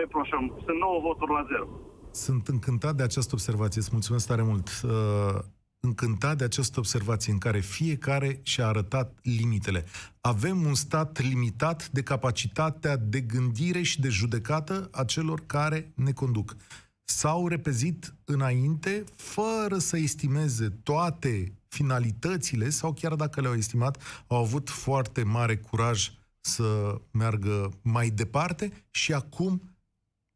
reproșăm. 0.00 0.44
Sunt 0.64 0.78
9 0.78 1.00
voturi 1.08 1.32
la 1.38 1.42
0. 1.48 1.68
Sunt 2.10 2.48
încântat 2.48 2.94
de 2.94 3.02
această 3.02 3.32
observație, 3.38 3.80
îți 3.80 3.90
mulțumesc 3.92 4.26
tare 4.26 4.42
mult. 4.42 4.68
Uh, 4.84 5.38
încântat 5.80 6.36
de 6.36 6.44
această 6.44 6.78
observație 6.78 7.32
în 7.32 7.38
care 7.38 7.60
fiecare 7.60 8.40
și-a 8.42 8.66
arătat 8.66 9.18
limitele. 9.22 9.84
Avem 10.20 10.64
un 10.64 10.74
stat 10.74 11.20
limitat 11.20 11.88
de 11.88 12.02
capacitatea 12.02 12.96
de 12.96 13.20
gândire 13.20 13.82
și 13.82 14.00
de 14.00 14.08
judecată 14.08 14.88
a 14.92 15.04
celor 15.04 15.42
care 15.46 15.92
ne 15.94 16.12
conduc. 16.12 16.56
S-au 17.04 17.48
repezit 17.48 18.14
înainte 18.24 19.04
fără 19.16 19.78
să 19.78 19.96
estimeze 19.96 20.68
toate 20.82 21.52
finalitățile 21.70 22.68
sau 22.68 22.92
chiar 22.92 23.14
dacă 23.14 23.40
le-au 23.40 23.54
estimat, 23.54 24.24
au 24.28 24.36
avut 24.36 24.68
foarte 24.68 25.22
mare 25.24 25.56
curaj 25.56 26.10
să 26.40 26.94
meargă 27.12 27.68
mai 27.82 28.08
departe 28.08 28.86
și 28.90 29.12
acum 29.12 29.60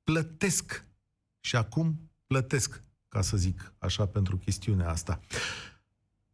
plătesc 0.05 0.87
și 1.41 1.57
acum 1.57 1.87
plătesc, 2.27 2.83
ca 3.09 3.21
să 3.21 3.37
zic 3.37 3.75
așa, 3.79 4.07
pentru 4.07 4.37
chestiunea 4.37 4.89
asta. 4.89 5.21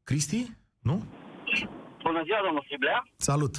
Cristi? 0.05 0.57
Nu? 0.79 1.05
Bună 2.03 2.23
ziua, 2.25 2.41
domnul 2.45 2.63
Striblea. 2.65 3.09
Salut! 3.17 3.55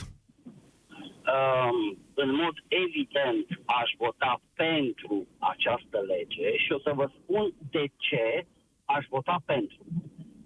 Um, 1.35 1.77
în 2.13 2.35
mod 2.35 2.55
evident 2.67 3.47
aș 3.65 3.89
vota 3.97 4.41
pentru 4.53 5.27
această 5.39 5.97
lege 6.13 6.57
și 6.57 6.71
o 6.71 6.79
să 6.79 6.91
vă 6.95 7.11
spun 7.17 7.53
de 7.69 7.85
ce 7.97 8.45
aș 8.85 9.05
vota 9.09 9.41
pentru. 9.45 9.79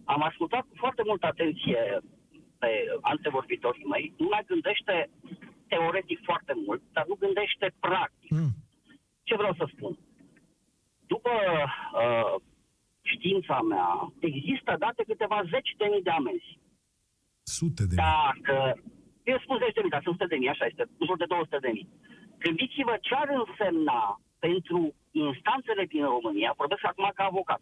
Am 0.06 0.22
ascultat 0.22 0.62
cu 0.62 0.76
foarte 0.76 1.02
multă 1.06 1.26
atenție 1.26 2.02
pe 2.60 2.72
antevorbitorii 3.02 3.86
mei. 3.86 4.13
Lumea 4.18 4.41
gândește 4.48 5.10
teoretic 5.68 6.20
foarte 6.24 6.54
mult, 6.65 6.82
dar 6.91 7.06
nu 7.08 7.15
gândește 7.15 7.74
practic. 7.80 8.32
Mm. 8.32 8.54
Ce 9.24 9.36
vreau 9.36 9.54
să 9.54 9.65
spun? 9.74 9.98
După 11.08 11.32
uh, 12.02 12.36
știința 13.02 13.62
mea, 13.62 14.13
există 14.20 14.76
date 14.80 15.04
câteva 15.08 15.44
zeci 15.54 15.72
de 15.78 15.88
mii 15.91 16.02
de 16.02 16.10
amenzi. 16.10 16.60
Sute 17.44 17.84
de 17.86 17.96
Dacă, 17.96 18.56
eu 19.24 19.38
spun 19.39 19.58
10 19.58 19.72
de 19.72 19.82
mii, 19.82 19.89
dar 19.96 20.02
sunt 20.04 20.15
100 20.20 20.32
de 20.34 20.39
mii, 20.39 20.54
așa 20.54 20.65
este, 20.65 20.84
în 21.00 21.06
jur 21.06 21.18
de 21.18 21.26
200 21.26 21.58
de 21.65 21.72
mii. 21.78 21.89
Gândiți-vă 22.39 22.96
ce 23.02 23.13
ar 23.15 23.30
însemna 23.41 24.22
pentru 24.39 24.96
instanțele 25.12 25.86
din 25.86 26.04
România, 26.15 26.54
vorbesc 26.62 26.84
acum 26.86 27.12
ca 27.15 27.24
avocat, 27.24 27.62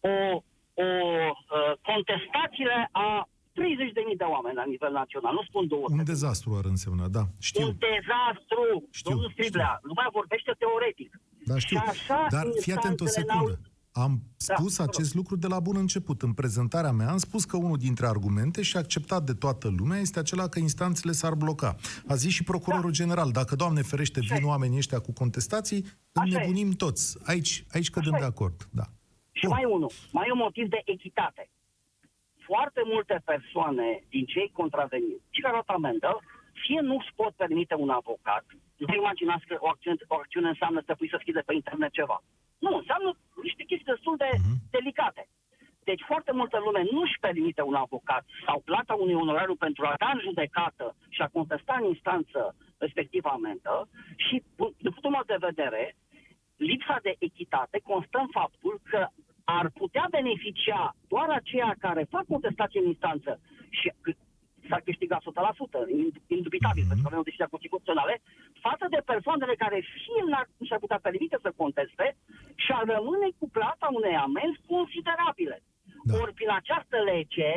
o, 0.00 0.42
o 0.84 0.88
uh, 0.88 1.72
contestațiile 1.90 2.78
a 3.06 3.08
30 3.52 3.92
de 3.98 4.02
mii 4.08 4.20
de 4.22 4.28
oameni 4.34 4.56
la 4.62 4.66
nivel 4.72 4.92
național, 5.02 5.32
nu 5.38 5.44
spun 5.48 5.64
200 5.66 5.92
Un 5.98 6.04
dezastru 6.12 6.48
ar 6.60 6.64
însemna, 6.74 7.06
da. 7.16 7.24
Știu. 7.48 7.66
un 7.66 7.76
dezastru. 7.88 8.62
Știu, 8.98 9.10
Domnul 9.10 9.30
Striblea, 9.34 9.72
lumea 9.90 10.08
vorbește 10.18 10.52
teoretic. 10.62 11.10
Da, 11.50 11.56
știu. 11.64 11.76
Și 11.78 11.84
așa 11.94 12.18
Dar 12.36 12.44
fii 12.64 12.72
atent 12.78 12.98
o 13.00 13.04
instanțele 13.04 13.26
n-au- 13.38 13.46
secundă. 13.48 13.70
Am 14.06 14.12
spus 14.36 14.76
Da, 14.76 14.84
vă 14.84 14.90
acest 14.90 15.14
lucru 15.14 15.36
de 15.36 15.46
la 15.46 15.60
bun 15.60 15.76
început. 15.76 16.22
În 16.22 16.32
prezentarea 16.32 16.90
mea 16.92 17.10
am 17.10 17.16
spus 17.16 17.44
că 17.44 17.56
unul 17.56 17.76
dintre 17.76 18.06
argumente 18.06 18.62
și 18.62 18.76
acceptat 18.76 19.22
de 19.22 19.32
toată 19.32 19.66
lumea 19.78 19.98
este 19.98 20.18
acela 20.18 20.48
că 20.48 20.58
instanțele 20.58 21.12
s-ar 21.12 21.34
bloca. 21.34 21.74
A 22.06 22.14
zis 22.14 22.32
și 22.32 22.42
procurorul 22.44 22.90
general, 22.90 23.30
dacă, 23.30 23.56
Doamne 23.56 23.82
ferește, 23.82 24.18
Așa 24.20 24.34
vin 24.34 24.44
e. 24.44 24.48
oamenii 24.48 24.76
ăștia 24.78 24.98
cu 24.98 25.12
contestații, 25.12 25.84
Așa 25.84 26.26
e. 26.26 26.34
înnebunim 26.34 26.70
toți. 26.70 27.18
Aici, 27.24 27.64
aici 27.72 27.90
cădem 27.90 28.12
Așa 28.12 28.20
de 28.20 28.26
e. 28.26 28.28
acord. 28.28 28.68
Da. 28.70 28.84
Și 29.38 29.46
Bun. 29.46 29.54
mai 29.54 29.64
unul, 29.64 29.90
mai 30.12 30.26
e 30.28 30.32
un 30.32 30.38
motiv 30.46 30.66
de 30.68 30.80
echitate. 30.84 31.48
Foarte 32.50 32.82
multe 32.84 33.22
persoane 33.24 33.88
din 34.08 34.24
cei 34.24 34.50
contraveniți, 34.52 35.24
și 35.30 35.40
care 35.40 35.54
au 35.56 35.62
dat 35.66 35.74
amendă, 35.76 36.10
fie 36.66 36.80
nu 36.80 36.94
își 36.96 37.12
pot 37.20 37.32
permite 37.34 37.74
un 37.74 37.90
avocat, 37.90 38.44
nu 38.76 38.86
vă 38.86 38.94
imaginați 38.94 39.46
că 39.46 39.56
o 39.58 39.68
acțiune, 39.68 39.96
o 40.08 40.14
acțiune 40.14 40.48
înseamnă 40.48 40.82
să 40.86 40.94
pui 40.94 41.08
să 41.12 41.16
schide 41.20 41.40
pe 41.46 41.54
internet 41.54 41.92
ceva. 41.92 42.22
Nu, 42.58 42.76
înseamnă 42.76 43.10
niște 43.42 43.62
chestii 43.62 43.92
destul 43.94 44.16
de 44.16 44.30
Mhm. 44.32 44.54
delicate. 44.70 45.28
Deci 45.84 46.02
foarte 46.06 46.32
multă 46.32 46.58
lume 46.64 46.82
nu 46.90 47.00
își 47.00 47.18
permite 47.20 47.62
un 47.62 47.74
avocat 47.74 48.24
sau 48.46 48.60
plata 48.60 48.94
unui 48.94 49.14
onorariu 49.14 49.54
pentru 49.54 49.86
a 49.86 49.94
da 49.98 50.10
în 50.14 50.20
judecată 50.20 50.96
și 51.08 51.22
a 51.22 51.28
contesta 51.28 51.76
în 51.80 51.86
instanță 51.88 52.56
respectiva 52.78 53.30
amendă 53.30 53.88
și, 54.16 54.42
din 54.56 54.90
punctul 54.90 55.10
meu 55.10 55.22
de 55.26 55.36
vedere, 55.48 55.96
lipsa 56.56 56.98
de 57.02 57.14
echitate 57.18 57.80
constă 57.84 58.18
în 58.18 58.28
faptul 58.30 58.80
că 58.90 59.06
ar 59.48 59.66
putea 59.80 60.06
beneficia 60.10 60.82
doar 61.12 61.28
aceia 61.40 61.70
care 61.78 62.02
fac 62.14 62.24
contestație 62.34 62.80
în 62.80 62.86
instanță 62.94 63.40
și 63.78 63.88
c- 64.04 64.18
s-ar 64.68 64.80
câștiga 64.88 65.16
100%, 65.20 65.78
ind- 66.02 66.20
indubitabil, 66.36 66.82
Mhm. 66.82 66.88
pentru 66.90 67.02
că 67.02 67.08
avem 67.08 67.22
o 67.22 67.28
decizie 67.28 67.54
constituționale, 67.54 68.14
față 68.66 68.86
de 68.94 69.00
persoanele 69.12 69.54
care 69.64 69.78
fie 69.94 70.20
n-ar, 70.30 70.46
nu 70.58 70.66
și-ar 70.66 70.78
putea 70.84 70.98
permite 71.08 71.36
să 71.44 71.50
conteste 71.62 72.06
și 72.64 72.70
ar 72.78 72.84
rămâne 72.96 73.28
cu 73.38 73.46
plata 73.56 73.86
unei 73.98 74.16
amenzi 74.26 74.60
considerabile. 74.74 75.56
Da. 76.04 76.14
Ori 76.20 76.32
prin 76.38 76.50
această 76.60 76.96
lege, 77.12 77.50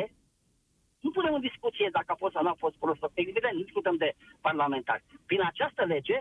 nu 1.04 1.10
punem 1.10 1.34
în 1.34 1.40
discuție 1.48 1.88
dacă 1.92 2.08
a 2.12 2.20
fost 2.22 2.32
sau 2.34 2.42
nu 2.42 2.48
a 2.54 2.62
fost 2.64 2.76
prost. 2.82 3.02
Evident, 3.14 3.54
nu 3.54 3.62
discutăm 3.62 3.96
de 3.96 4.10
parlamentari. 4.40 5.02
Prin 5.26 5.42
această 5.50 5.82
lege 5.84 6.16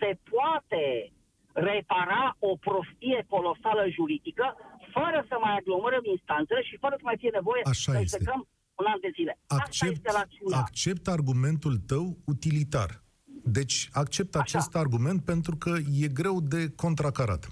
se 0.00 0.08
poate 0.30 0.82
repara 1.52 2.36
o 2.38 2.56
prostie 2.66 3.20
colosală 3.28 3.82
juridică 3.98 4.46
fără 4.96 5.18
să 5.28 5.36
mai 5.44 5.54
aglomerăm 5.60 6.04
instanțele 6.16 6.62
și 6.68 6.76
fără 6.84 6.94
să 6.98 7.04
mai 7.04 7.16
fie 7.18 7.30
nevoie 7.38 7.62
Așa 7.64 7.92
să 7.92 7.98
este. 8.00 8.02
execrăm 8.02 8.40
un 8.80 8.86
an 8.92 8.98
de 9.00 9.10
zile. 9.18 9.38
Asta 9.46 9.62
Accept, 9.64 9.92
este 9.92 10.10
rațiunea. 10.20 10.58
accept 10.58 11.04
argumentul 11.08 11.74
tău 11.92 12.04
utilitar. 12.34 12.90
Deci 13.44 13.88
accept 13.92 14.34
Așa. 14.34 14.42
acest 14.44 14.76
argument 14.76 15.24
pentru 15.24 15.56
că 15.56 15.72
e 16.02 16.08
greu 16.08 16.40
de 16.40 16.60
contracarat. 16.76 17.42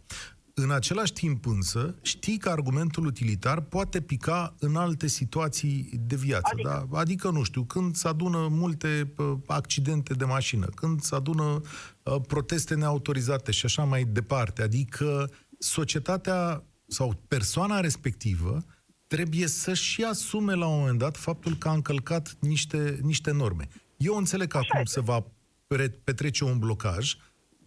În 0.63 0.71
același 0.71 1.13
timp 1.13 1.47
însă, 1.47 1.95
știi 2.03 2.39
că 2.39 2.49
argumentul 2.49 3.07
utilitar 3.07 3.61
poate 3.61 4.01
pica 4.01 4.55
în 4.59 4.77
alte 4.77 5.07
situații 5.07 5.91
de 6.07 6.17
viață. 6.17 6.49
Adică? 6.53 6.89
Da? 6.91 6.99
adică 6.99 7.31
nu 7.31 7.43
știu, 7.43 7.63
când 7.63 7.97
se 7.97 8.09
adună 8.09 8.49
multe 8.51 9.13
uh, 9.17 9.33
accidente 9.47 10.15
de 10.15 10.25
mașină, 10.25 10.67
când 10.75 11.01
se 11.01 11.15
adună 11.15 11.61
uh, 12.03 12.17
proteste 12.27 12.75
neautorizate 12.75 13.51
și 13.53 13.65
așa 13.65 13.85
mai 13.85 14.05
departe. 14.05 14.63
Adică 14.63 15.31
societatea 15.59 16.65
sau 16.87 17.23
persoana 17.29 17.81
respectivă 17.81 18.65
trebuie 19.07 19.47
să-și 19.47 20.05
asume 20.05 20.55
la 20.55 20.67
un 20.67 20.79
moment 20.79 20.99
dat 20.99 21.17
faptul 21.17 21.57
că 21.57 21.69
a 21.69 21.73
încălcat 21.73 22.37
niște, 22.41 22.99
niște 23.03 23.31
norme. 23.31 23.69
Eu 23.97 24.17
înțeleg 24.17 24.49
că 24.49 24.57
acum 24.57 24.85
se 24.85 25.01
va 25.01 25.25
pre- 25.67 26.01
petrece 26.05 26.45
un 26.45 26.59
blocaj, 26.59 27.17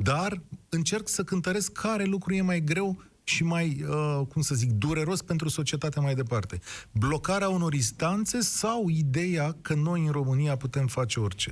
dar 0.03 0.31
încerc 0.69 1.07
să 1.07 1.23
cântăresc 1.23 1.81
care 1.81 2.03
lucru 2.03 2.33
e 2.33 2.41
mai 2.41 2.59
greu 2.59 2.89
și 3.23 3.43
mai, 3.43 3.67
uh, 3.67 4.27
cum 4.31 4.41
să 4.41 4.55
zic, 4.55 4.71
dureros 4.71 5.21
pentru 5.21 5.47
societatea 5.49 6.01
mai 6.01 6.13
departe. 6.13 6.55
Blocarea 6.99 7.49
unor 7.49 7.73
instanțe 7.73 8.39
sau 8.39 8.79
ideea 8.89 9.47
că 9.61 9.73
noi 9.73 9.99
în 10.05 10.11
România 10.11 10.55
putem 10.55 10.87
face 10.87 11.19
orice? 11.19 11.51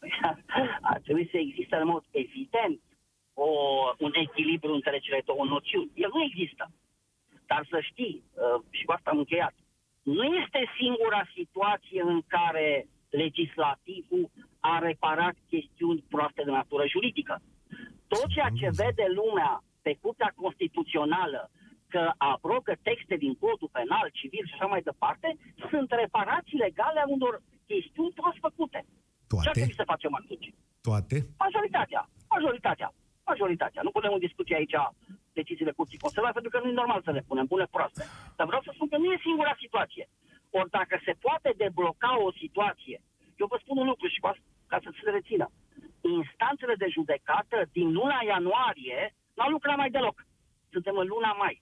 Ar 0.92 1.00
trebui 1.04 1.28
să 1.30 1.36
existe 1.36 1.76
în 1.76 1.86
mod 1.86 2.04
evident 2.10 2.80
o, 3.34 3.48
un 3.98 4.12
echilibru 4.26 4.72
între 4.74 4.98
cele 4.98 5.22
două 5.24 5.44
noțiuni. 5.44 5.90
El 5.94 6.10
nu 6.14 6.22
există. 6.22 6.70
Dar 7.46 7.66
să 7.70 7.78
știi, 7.90 8.22
uh, 8.32 8.62
și 8.70 8.84
cu 8.84 8.92
asta 8.92 9.10
am 9.10 9.18
încheiat, 9.18 9.54
nu 10.02 10.24
este 10.42 10.60
singura 10.80 11.22
situație 11.34 12.02
în 12.02 12.22
care 12.26 12.86
legislativul 13.10 14.30
a 14.72 14.74
reparat 14.88 15.36
chestiuni 15.52 16.04
proaste 16.14 16.42
de 16.46 16.52
natură 16.60 16.84
juridică. 16.94 17.34
Tot 18.12 18.26
ceea 18.34 18.50
ce 18.60 18.76
vede 18.82 19.06
lumea 19.20 19.52
pe 19.84 19.92
Curtea 20.02 20.30
Constituțională 20.42 21.42
că 21.94 22.02
abrogă 22.32 22.72
texte 22.88 23.16
din 23.24 23.34
codul 23.42 23.74
penal, 23.78 24.06
civil 24.20 24.44
și 24.46 24.54
așa 24.56 24.68
mai 24.72 24.82
departe, 24.90 25.28
sunt 25.70 25.88
reparații 26.02 26.62
legale 26.66 27.00
a 27.00 27.10
unor 27.16 27.34
chestiuni 27.70 28.16
prost 28.18 28.38
făcute. 28.46 28.80
Ce 28.82 29.34
ar 29.36 29.44
Toate? 29.44 29.58
trebui 29.58 29.80
să 29.80 29.90
facem 29.92 30.12
atunci? 30.20 30.48
Toate? 30.86 31.16
Majoritatea. 31.44 32.02
Majoritatea. 32.34 32.88
Majoritatea. 33.30 33.80
Nu 33.86 33.90
punem 33.96 34.12
în 34.16 34.26
discuție 34.26 34.58
aici 34.60 34.76
deciziile 35.38 35.76
curții 35.78 36.02
constituționale, 36.02 36.36
pentru 36.38 36.52
că 36.52 36.58
nu 36.60 36.70
e 36.70 36.82
normal 36.82 37.00
să 37.06 37.12
le 37.16 37.26
punem 37.30 37.46
bune 37.52 37.66
proaste. 37.76 38.02
Dar 38.36 38.46
vreau 38.50 38.62
să 38.66 38.70
spun 38.74 38.88
că 38.92 38.96
nu 38.98 39.06
e 39.12 39.26
singura 39.28 39.62
situație. 39.64 40.04
Ori 40.58 40.70
dacă 40.78 40.94
se 41.06 41.14
poate 41.26 41.50
debloca 41.64 42.12
o 42.26 42.30
situație, 42.42 42.98
eu 43.40 43.46
vă 43.52 43.58
spun 43.62 43.76
un 43.82 43.88
lucru 43.92 44.06
și 44.14 44.20
cu 44.22 44.26
asta, 44.32 44.42
ca 44.74 44.80
să 44.84 44.90
se 45.04 45.10
rețină. 45.18 45.46
Instanțele 46.18 46.74
de 46.82 46.88
judecată 46.96 47.58
din 47.76 47.88
luna 47.98 48.18
ianuarie 48.32 49.00
n-au 49.36 49.50
lucrat 49.56 49.76
mai 49.82 49.90
deloc. 49.96 50.16
Suntem 50.74 50.96
în 51.02 51.08
luna 51.14 51.32
mai. 51.42 51.54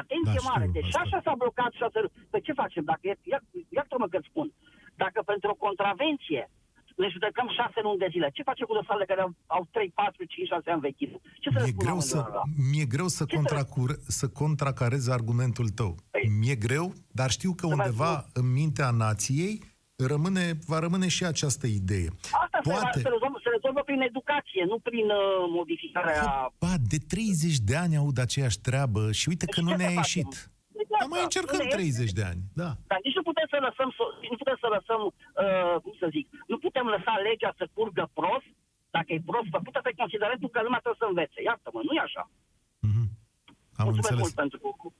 Atenție 0.00 0.32
Da, 0.38 0.40
știu 0.40 0.50
mare. 0.52 0.66
Deci 0.78 0.86
asta. 0.94 1.00
așa 1.04 1.18
s-a 1.24 1.34
blocat 1.42 1.72
șase 1.80 1.98
luni. 2.02 2.14
Păi 2.30 2.40
ce 2.46 2.52
facem? 2.62 2.84
Dacă 2.90 3.02
e, 3.10 3.14
ia, 3.32 3.40
iartă-mă 3.76 4.06
că 4.12 4.18
spun. 4.30 4.46
Dacă 5.02 5.18
pentru 5.30 5.48
o 5.54 5.60
contravenție 5.66 6.42
ne 7.02 7.08
judecăm 7.14 7.48
șase 7.58 7.78
luni 7.86 7.98
de 8.04 8.08
zile, 8.14 8.28
ce 8.36 8.42
facem 8.50 8.66
cu 8.68 8.74
dosarele 8.78 9.04
care 9.10 9.20
au, 9.26 9.32
au 9.56 9.62
3, 9.70 9.90
4, 9.94 10.24
5, 10.24 10.46
6 10.48 10.70
ani 10.70 10.80
vechime? 10.88 11.16
Ce 11.42 11.48
să 11.52 11.58
le 11.58 11.62
Mi-e 11.64 11.72
spunem 11.76 11.88
greu, 11.92 12.00
să, 12.00 12.16
oamenilor 12.16 12.42
ăla? 12.42 12.42
mi-e 12.70 12.86
greu 12.94 13.08
să, 13.18 13.24
Ce 13.24 13.34
contracur, 13.36 13.90
să 14.18 14.26
contracarez 14.40 15.04
argumentul 15.18 15.68
tău. 15.78 15.92
Păi- 16.14 16.28
Mi-e 16.40 16.54
greu, 16.66 16.86
dar 17.18 17.30
știu 17.38 17.52
că 17.60 17.66
Să 17.66 17.74
mai 17.74 17.86
undeva 17.86 18.12
în 18.40 18.46
mintea 18.58 18.90
nației 18.90 19.52
rămâne, 20.06 20.44
va 20.66 20.78
rămâne 20.78 21.08
și 21.08 21.24
această 21.24 21.66
idee. 21.66 22.08
Asta 22.44 22.58
se, 22.62 22.70
Poate, 22.70 22.98
se, 23.00 23.08
rezolvă, 23.14 23.38
se 23.44 23.50
rezolvă 23.56 23.80
prin 23.88 24.00
educație, 24.10 24.62
nu 24.72 24.78
prin 24.88 25.06
uh, 25.10 25.44
modificarea... 25.58 26.52
ba, 26.64 26.72
de 26.92 26.98
30 27.08 27.56
de 27.70 27.76
ani 27.76 27.96
aud 27.96 28.18
aceeași 28.26 28.60
treabă 28.68 29.02
și 29.18 29.28
uite 29.28 29.44
că 29.46 29.58
Deci 29.60 29.64
nu 29.66 29.70
ce 29.70 29.76
ne-a 29.80 29.88
să 29.88 29.94
facem? 30.00 30.22
ieșit. 30.24 30.32
Exact, 30.82 31.00
Dar 31.02 31.08
mai 31.14 31.20
da. 31.22 31.28
încercăm 31.28 31.58
Nu 31.58 31.62
ne 31.64 31.68
iese. 31.70 31.78
30 31.78 32.18
de 32.18 32.24
ani, 32.30 32.40
da. 32.62 32.70
Dar 32.90 33.00
nici 33.06 33.18
nu 33.20 33.24
putem 33.30 33.46
să 33.52 33.58
lăsăm, 33.68 33.88
so- 33.98 34.12
nu 34.32 34.36
putem 34.42 34.56
să 34.64 34.68
lăsăm, 34.76 35.00
uh, 35.06 35.76
cum 35.84 35.94
să 36.02 36.06
zic, 36.16 36.26
nu 36.52 36.56
putem 36.64 36.86
lăsa 36.94 37.12
legea 37.28 37.50
să 37.58 37.64
curgă 37.76 38.04
prost, 38.18 38.48
dacă 38.96 39.08
e 39.16 39.28
prost 39.30 39.48
făcută 39.56 39.78
pe 39.86 39.92
considerentul 40.00 40.48
că 40.54 40.60
lumea 40.66 40.80
trebuie 40.82 41.02
să 41.04 41.08
învețe. 41.12 41.38
Iartă-mă, 41.48 41.80
nu 41.88 41.92
e 41.98 42.02
așa. 42.08 42.24
Mhm. 42.88 43.04
Am 43.76 43.84
Mulțumesc 43.84 43.96
înțeles. 44.10 44.20
mult 44.20 44.34
pentru 44.34 44.58
lucru. 44.62 44.94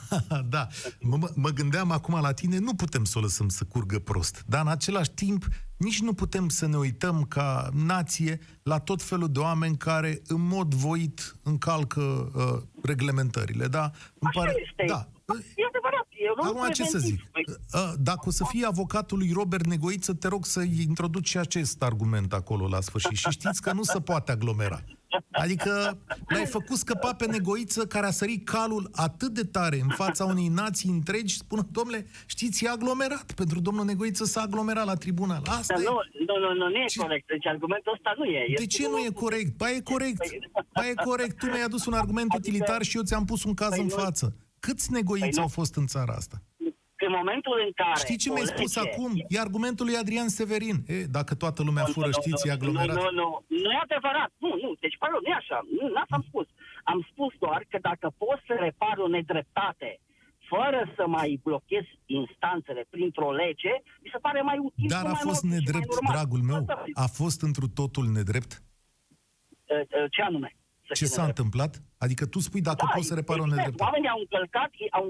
da, 0.54 0.66
mă, 1.00 1.16
mă- 1.16 1.32
mă 1.34 1.48
gândeam 1.48 1.90
acum 1.90 2.20
la 2.20 2.32
tine, 2.32 2.58
nu 2.58 2.74
putem 2.74 3.04
să 3.04 3.18
o 3.18 3.20
lăsăm 3.20 3.48
să 3.48 3.64
curgă 3.64 3.98
prost, 3.98 4.42
dar 4.46 4.60
în 4.60 4.68
același 4.68 5.10
timp 5.10 5.44
nici 5.76 6.00
nu 6.00 6.12
putem 6.12 6.48
să 6.48 6.66
ne 6.66 6.76
uităm 6.76 7.22
ca 7.24 7.68
nație 7.72 8.38
la 8.62 8.78
tot 8.78 9.02
felul 9.02 9.32
de 9.32 9.38
oameni 9.38 9.76
care 9.76 10.22
în 10.26 10.46
mod 10.46 10.74
voit 10.74 11.36
încalcă 11.42 12.00
uh, 12.34 12.62
reglementările, 12.82 13.66
da? 13.66 13.90
Îmi 14.18 14.30
Așa 14.34 14.42
este. 14.48 14.84
Da. 14.86 15.06
E 15.56 15.64
adevărat, 15.68 16.06
e 16.10 16.30
un 16.40 16.46
Acum 16.58 16.72
ce 16.72 16.84
să 16.84 16.98
zic? 16.98 17.20
Păi, 17.32 17.44
Uh, 17.74 17.92
Dacă 17.98 18.20
o 18.24 18.30
să 18.30 18.44
fii 18.48 18.64
avocatul 18.66 19.18
lui 19.18 19.30
Robert 19.32 19.66
Negoiță, 19.66 20.14
te 20.14 20.28
rog 20.28 20.46
să 20.46 20.60
introduci 20.62 21.28
și 21.28 21.38
acest 21.38 21.82
argument 21.82 22.32
acolo 22.32 22.68
la 22.68 22.80
sfârșit. 22.80 23.16
Și 23.16 23.30
știți 23.30 23.62
că 23.62 23.72
nu 23.72 23.82
se 23.82 24.00
poate 24.00 24.32
aglomera. 24.32 24.82
Adică 25.30 25.98
l-ai 26.28 26.46
făcut 26.46 26.76
scăpa 26.76 27.14
pe 27.14 27.26
Negoiță 27.26 27.86
care 27.86 28.06
a 28.06 28.10
sărit 28.10 28.44
calul 28.48 28.90
atât 28.92 29.32
de 29.34 29.42
tare 29.42 29.80
în 29.80 29.88
fața 29.88 30.24
unei 30.24 30.48
nații 30.48 30.90
întregi, 30.90 31.36
spună, 31.36 31.66
domnule, 31.70 32.06
știți, 32.26 32.64
e 32.64 32.68
aglomerat. 32.68 33.32
Pentru 33.32 33.60
domnul 33.60 33.84
Negoiță 33.84 34.24
s-a 34.24 34.40
aglomerat 34.40 34.84
la 34.86 34.94
tribunal. 34.94 35.42
Asta 35.46 35.74
Dar 35.74 35.82
e. 35.82 35.86
nu, 35.88 35.94
nu, 36.26 36.38
nu, 36.48 36.54
nu, 36.54 36.68
nu 36.68 36.76
e 36.76 36.84
Ce- 36.86 36.98
corect. 37.00 37.26
Deci 37.26 37.46
argumentul 37.46 37.92
ăsta 37.92 38.14
nu 38.18 38.24
e. 38.24 38.44
De 38.46 38.52
Este 38.52 38.66
ce 38.66 38.82
nu 38.82 38.88
unul- 38.88 39.06
e 39.06 39.10
corect? 39.10 39.56
Ba 39.56 39.70
e 39.70 39.80
corect. 39.80 40.22
Păi- 40.22 40.64
Ba 40.74 40.88
e 40.88 40.94
corect. 40.94 41.38
Tu 41.38 41.46
mi-ai 41.46 41.62
adus 41.62 41.86
un 41.86 41.92
argument 41.92 42.30
Adică- 42.32 42.48
utilitar 42.48 42.82
și 42.82 42.96
eu 42.96 43.02
ți-am 43.02 43.24
pus 43.24 43.44
un 43.44 43.54
caz 43.54 43.68
Păi 43.68 43.78
în 43.80 43.86
nu- 43.86 43.94
față. 44.02 44.36
Câți 44.60 44.92
negoiți 44.92 45.24
Păi 45.24 45.34
nu- 45.36 45.42
au 45.42 45.48
fost 45.48 45.76
în 45.76 45.86
țara 45.86 46.12
asta? 46.12 46.42
În 47.06 47.12
momentul 47.20 47.56
în 47.66 47.72
care... 47.80 47.98
Știi 48.06 48.20
ce 48.22 48.28
o 48.30 48.32
mi-ai 48.34 48.52
spus 48.54 48.70
lege- 48.74 48.84
acum? 48.88 49.10
E 49.34 49.38
argumentul 49.46 49.84
lui 49.86 49.96
Adrian 50.02 50.28
Severin. 50.38 50.76
E, 50.86 50.96
dacă 51.18 51.32
toată 51.42 51.60
lumea 51.68 51.84
Nu, 51.86 51.92
fură, 51.94 52.10
nu, 52.12 52.18
știți, 52.20 52.42
nu, 52.44 52.50
e 52.50 52.56
aglomerat. 52.58 52.96
Nu, 52.96 53.02
nu, 53.02 53.10
nu, 53.20 53.28
nu 53.64 53.70
e 53.76 53.80
adevărat. 53.88 54.30
Nu, 54.44 54.50
nu, 54.62 54.70
deci, 54.84 54.96
pardon, 55.02 55.20
nu 55.24 55.30
e 55.34 55.36
așa. 55.42 55.58
Nu, 55.78 55.84
n-asta 55.94 56.14
am 56.20 56.24
spus. 56.30 56.46
Am 56.92 57.00
spus 57.10 57.32
doar 57.44 57.60
că 57.70 57.78
dacă 57.88 58.06
poți 58.22 58.42
să 58.48 58.54
repari 58.66 59.00
o 59.06 59.08
nedreptate 59.16 59.90
fără 60.52 60.80
să 60.96 61.04
mai 61.16 61.28
blochezi 61.46 61.90
instanțele 62.06 62.82
printr-o 62.94 63.30
lege, 63.42 63.72
mi 64.04 64.10
se 64.14 64.18
pare 64.26 64.40
mai 64.50 64.58
util 64.68 64.88
Dar 64.94 65.04
și 65.04 65.06
a 65.06 65.10
mai 65.16 65.20
fost 65.28 65.42
normal 65.42 65.42
și 65.42 65.46
mai 65.48 65.56
nedrept, 65.58 65.90
normal. 65.94 66.12
dragul 66.16 66.42
meu. 66.50 66.60
Asta 66.62 66.82
zic. 66.86 66.94
A 67.04 67.06
fost 67.20 67.40
întru 67.48 67.66
totul 67.80 68.06
nedrept? 68.18 68.52
Uh, 69.72 69.80
uh, 69.80 70.10
Ce 70.14 70.20
anume? 70.22 70.50
Să 70.92 70.98
Ce 71.00 71.04
fie 71.04 71.14
s-a 71.16 71.22
nedrept. 71.24 71.38
întâmplat? 71.38 71.72
Adică 72.04 72.24
tu 72.32 72.38
spui 72.46 72.62
dacă 72.70 72.84
poți 72.94 73.08
să 73.10 73.14
repari 73.20 73.40
o 73.40 73.42
evident, 73.42 73.60
nedreptate. 73.60 73.88
Oamenii 73.88 74.12
au 74.14 74.20
încălcat, 74.24 74.70
ei 74.82 74.90
au, 74.98 75.04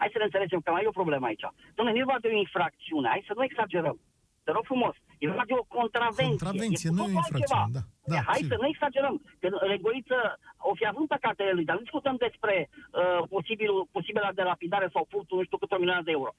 hai 0.00 0.12
să 0.14 0.18
ne 0.20 0.26
înțelegem 0.28 0.60
că 0.64 0.70
mai 0.70 0.82
e 0.84 0.92
o 0.94 0.98
problemă 1.00 1.24
aici. 1.30 1.46
Dom'le, 1.76 1.92
nu 1.94 2.00
e 2.02 2.08
vorba 2.10 2.24
de 2.26 2.30
o 2.34 2.42
infracțiune, 2.46 3.08
hai 3.14 3.22
să 3.30 3.34
nu 3.38 3.44
exagerăm. 3.50 3.96
Te 4.44 4.50
rog 4.56 4.64
frumos, 4.72 4.94
e 5.22 5.24
vorba 5.32 5.46
de 5.50 5.56
o 5.62 5.64
contravenție. 5.78 6.36
Contravenție, 6.38 6.88
cu 6.90 6.94
nu 6.96 7.02
e 7.02 7.04
o 7.04 7.08
totul 7.08 7.20
infracțiune, 7.22 7.62
altceva. 7.62 7.78
da. 7.78 7.82
Da, 8.12 8.16
E, 8.18 8.26
hai 8.30 8.40
sigur. 8.40 8.50
să 8.52 8.56
nu 8.62 8.66
exagerăm, 8.72 9.14
că 9.40 9.46
Regoiță 9.72 10.18
o 10.70 10.72
fi 10.78 10.84
avut 10.92 11.06
păcatele 11.14 11.52
lui, 11.56 11.64
dar 11.68 11.74
nu 11.76 11.82
discutăm 11.86 12.16
despre 12.26 12.54
uh, 12.70 13.20
posibilul, 13.34 13.82
posibila 13.96 14.30
de 14.38 14.44
lapidare 14.52 14.88
sau 14.94 15.02
furtul 15.12 15.36
nu 15.38 15.44
știu 15.46 15.58
câte 15.62 15.76
milioane 15.82 16.06
de 16.08 16.14
euro. 16.18 16.32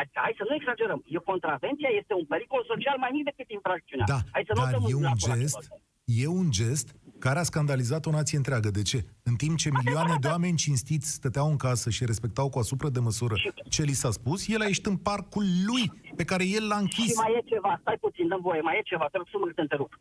Adică, 0.00 0.18
hai 0.24 0.34
să 0.40 0.44
nu 0.48 0.54
exagerăm. 0.60 1.00
E 1.14 1.30
contravenția, 1.32 1.90
este 2.00 2.12
un 2.20 2.26
pericol 2.32 2.62
social 2.72 2.96
mai 3.04 3.10
mic 3.16 3.24
decât 3.30 3.48
infracțiunea. 3.58 4.06
Da, 4.14 4.20
hai 4.34 4.44
să 4.48 4.52
nu 4.56 4.62
dar 4.62 4.72
dăm 4.72 4.82
e 4.92 4.94
un 5.00 5.06
latura 5.10 5.36
gest, 5.40 5.56
celor. 5.58 5.80
e 6.22 6.26
un 6.40 6.48
gest 6.60 6.86
care 7.18 7.38
a 7.38 7.42
scandalizat 7.42 8.06
o 8.06 8.10
nație 8.10 8.36
întreagă. 8.36 8.70
De 8.70 8.82
ce? 8.82 9.04
În 9.22 9.34
timp 9.34 9.56
ce 9.56 9.68
milioane 9.78 10.14
de 10.20 10.28
oameni 10.28 10.56
cinstiți 10.56 11.12
stăteau 11.12 11.48
în 11.50 11.56
casă 11.56 11.90
și 11.90 12.04
respectau 12.04 12.48
cu 12.48 12.58
asupra 12.58 12.88
de 12.90 13.00
măsură 13.00 13.34
ce 13.68 13.82
li 13.82 13.92
s-a 14.02 14.10
spus, 14.10 14.48
el 14.48 14.60
a 14.60 14.64
ieșit 14.66 14.86
în 14.86 14.96
parcul 14.96 15.44
lui, 15.68 15.84
pe 16.16 16.24
care 16.24 16.44
el 16.56 16.64
l-a 16.66 16.76
Și 16.76 16.80
închis. 16.80 17.16
mai 17.16 17.32
e 17.38 17.48
ceva, 17.52 17.78
stai 17.80 17.98
puțin, 18.00 18.28
dăm 18.28 18.40
voie, 18.48 18.60
mai 18.60 18.78
e 18.78 18.82
ceva, 18.92 19.06
te 19.10 19.16
rog 19.16 19.26
să 19.30 19.36
mă 19.40 19.52
te 19.54 19.60
întrerup. 19.60 19.92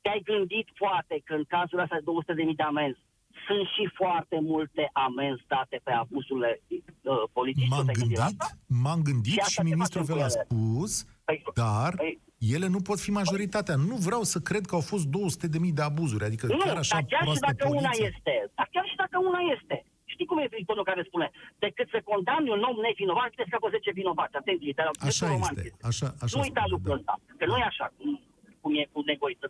Te-ai 0.00 0.22
gândit 0.30 0.66
poate 0.82 1.16
că 1.24 1.32
în 1.34 1.44
cazul 1.54 1.78
ăsta 1.84 1.96
de 1.98 2.04
200.000 2.44 2.56
de 2.56 2.62
amenzi 2.62 3.00
sunt 3.46 3.66
și 3.74 3.84
foarte 4.00 4.38
multe 4.42 4.90
amenzi 4.92 5.42
date 5.46 5.80
pe 5.84 5.92
abuzurile 5.92 6.60
uh, 6.70 7.22
poliției. 7.32 7.68
M-am 7.68 7.84
Te-ai 7.84 7.94
gândit 8.00 8.16
la 8.18 8.24
gândit, 8.24 8.40
asta? 8.42 8.54
m-am 8.84 9.00
gândit 9.08 9.32
Și 9.32 9.38
și, 9.38 9.46
asta 9.48 9.62
ce 9.62 9.68
ministrul 9.70 10.04
facem 10.04 10.14
vă 10.16 10.20
cu 10.20 10.26
l-a 10.26 10.32
ele? 10.34 10.44
spus, 10.44 10.92
Păi, 11.28 11.42
dar 11.62 11.92
păi- 12.02 12.18
ele 12.54 12.66
nu 12.74 12.80
pot 12.88 12.98
fi 13.06 13.10
majoritatea. 13.20 13.76
Nu 13.90 13.96
vreau 14.08 14.22
să 14.32 14.38
cred 14.48 14.64
că 14.68 14.74
au 14.78 14.84
fost 14.92 15.06
200.000 15.06 15.72
de 15.78 15.82
abuzuri. 15.90 16.24
Adică 16.28 16.46
Nu, 16.46 16.56
chiar 16.66 16.76
așa 16.84 16.94
dar 16.98 17.04
chiar 17.12 17.20
și 17.20 17.26
proastă 17.28 17.46
dacă 17.50 17.64
una 17.80 17.90
poliție. 17.90 18.06
este, 18.12 18.32
dar 18.58 18.66
chiar 18.74 18.86
și 18.90 18.96
dacă 19.02 19.16
una 19.30 19.40
este, 19.56 19.76
știi 20.12 20.26
cum 20.30 20.38
e 20.38 20.46
viitorul 20.56 20.84
care 20.90 21.02
spune, 21.10 21.26
decât 21.64 21.86
să 21.94 21.98
condamni 22.10 22.50
un 22.56 22.62
om 22.70 22.76
nevinovat, 22.88 23.28
te 23.38 23.44
scapă 23.50 23.68
10 23.76 23.90
vinovați. 24.00 24.34
Atenție, 24.40 24.72
dar 24.78 24.86
Așa 25.10 25.26
este, 25.40 25.62
așa, 25.90 26.06
așa 26.24 26.34
Nu 26.36 26.42
uita 26.46 26.62
spune, 26.64 26.74
lucrul 26.74 26.90
da. 26.94 26.98
ăsta, 26.98 27.14
că 27.38 27.44
nu 27.50 27.56
e 27.62 27.64
așa, 27.72 27.86
cum- 27.98 28.20
cum 28.62 28.72
e 28.82 28.84
cu 28.92 29.00
negoiță. 29.10 29.46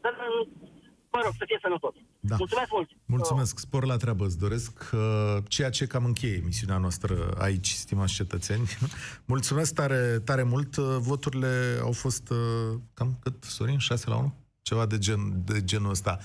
Dar, 1.17 1.25
mă 1.25 1.31
rog, 1.31 1.35
să 1.39 1.45
fie 1.47 1.59
sănătos. 1.63 1.95
Da. 2.21 2.37
Mulțumesc 2.39 2.71
mult. 2.71 2.89
Mulțumesc, 3.05 3.59
spor 3.59 3.85
la 3.85 3.97
treabă, 3.97 4.25
îți 4.25 4.39
doresc 4.39 4.91
uh, 4.93 5.37
ceea 5.49 5.71
ce 5.71 5.87
cam 5.87 6.05
încheie 6.05 6.37
emisiunea 6.43 6.79
noastră 6.79 7.35
aici, 7.39 7.71
stimați 7.71 8.13
cetățeni. 8.13 8.69
Mulțumesc 9.35 9.75
tare, 9.75 10.21
tare 10.25 10.43
mult, 10.43 10.77
Uh, 10.77 10.97
voturile 10.99 11.79
au 11.83 11.93
fost 11.93 12.31
uh, 12.31 12.79
cam 12.95 13.19
cât, 13.21 13.45
Sorin, 13.45 13.79
6 13.79 14.09
la 14.09 14.17
1? 14.17 14.35
Ceva 14.63 14.87
de, 14.87 14.99
gen, 14.99 15.43
de 15.45 15.65
genul 15.65 15.91
ăsta. 15.91 16.19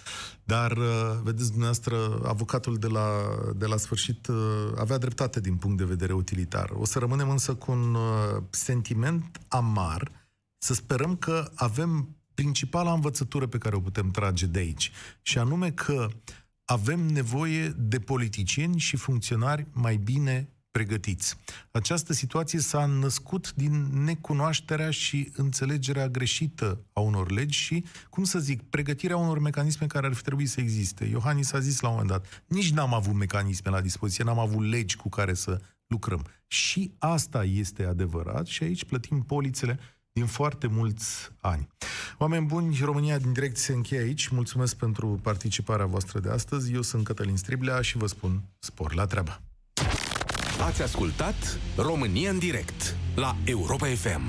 Dar, 0.44 0.72
uh, 0.72 1.20
vedeți, 1.24 1.48
dumneavoastră, 1.50 2.22
avocatul 2.24 2.78
de 2.78 2.88
la, 2.88 3.08
de 3.56 3.66
la 3.66 3.78
sfârșit 3.78 4.28
uh, 4.28 4.36
avea 4.78 4.98
dreptate 4.98 5.40
din 5.40 5.56
punct 5.56 5.78
de 5.78 5.84
vedere 5.84 6.14
utilitar. 6.14 6.70
O 6.70 6.86
să 6.86 7.00
rămânem 7.00 7.30
însă 7.30 7.56
cu 7.56 7.72
un 7.72 7.94
uh, 7.94 8.44
sentiment 8.50 9.40
amar, 9.48 10.12
să 10.58 10.74
sperăm 10.74 11.16
că 11.16 11.52
avem 11.56 12.16
principala 12.42 12.94
învățătură 12.94 13.48
pe 13.48 13.58
care 13.58 13.76
o 13.76 13.80
putem 13.80 14.12
trage 14.12 14.46
de 14.46 14.60
aici. 14.60 14.92
Și 15.22 15.38
anume 15.38 15.72
că 15.72 16.08
avem 16.66 17.00
nevoie 17.00 17.68
de 17.68 18.00
politicieni 18.00 18.80
și 18.80 18.96
funcționari 18.96 19.66
mai 19.72 19.96
bine 19.96 20.50
pregătiți. 20.72 21.38
Această 21.72 22.14
situație 22.14 22.60
s-a 22.60 22.86
născut 22.86 23.54
din 23.54 24.04
necunoașterea 24.04 24.92
și 24.92 25.32
înțelegerea 25.36 26.10
greșită 26.10 26.86
a 26.94 27.00
unor 27.00 27.32
legi 27.32 27.58
și, 27.58 27.86
cum 28.10 28.24
să 28.24 28.40
zic, 28.40 28.62
pregătirea 28.62 29.18
unor 29.18 29.40
mecanisme 29.40 29.88
care 29.88 30.08
ar 30.08 30.14
fi 30.14 30.22
trebuit 30.22 30.50
să 30.50 30.60
existe. 30.60 31.06
Iohannis 31.06 31.52
a 31.52 31.60
zis 31.60 31.80
la 31.80 31.88
un 31.88 31.94
moment 31.94 32.12
dat, 32.12 32.44
nici 32.48 32.72
n-am 32.72 32.94
avut 32.94 33.14
mecanisme 33.14 33.72
la 33.72 33.82
dispoziție, 33.82 34.24
n-am 34.24 34.40
avut 34.40 34.70
legi 34.70 34.96
cu 34.96 35.10
care 35.10 35.34
să 35.34 35.62
lucrăm. 35.88 36.26
Și 36.48 36.92
asta 36.98 37.44
este 37.44 37.84
adevărat 37.84 38.46
și 38.46 38.64
aici 38.64 38.86
plătim 38.86 39.22
polițele 39.22 39.80
din 40.14 40.26
foarte 40.26 40.68
mulți 40.68 41.30
ani. 41.40 41.68
Oameni 42.18 42.46
buni, 42.46 42.80
România 42.84 43.18
din 43.18 43.34
direct 43.34 43.58
se 43.58 43.74
încheie 43.74 44.02
aici. 44.02 44.28
Mulțumesc 44.28 44.76
pentru 44.76 45.20
participarea 45.22 45.86
voastră 45.86 46.20
de 46.20 46.30
astăzi. 46.30 46.74
Eu 46.74 46.82
sunt 46.82 47.04
Cătălin 47.04 47.38
Striblea 47.38 47.82
și 47.82 47.98
vă 47.98 48.08
spun 48.08 48.42
spor 48.60 48.94
la 48.94 49.06
treabă. 49.06 49.42
Ați 50.62 50.82
ascultat 50.82 51.60
România 51.76 52.30
în 52.30 52.40
direct 52.40 52.96
la 53.16 53.36
Europa 53.44 53.88
FM. 53.88 54.22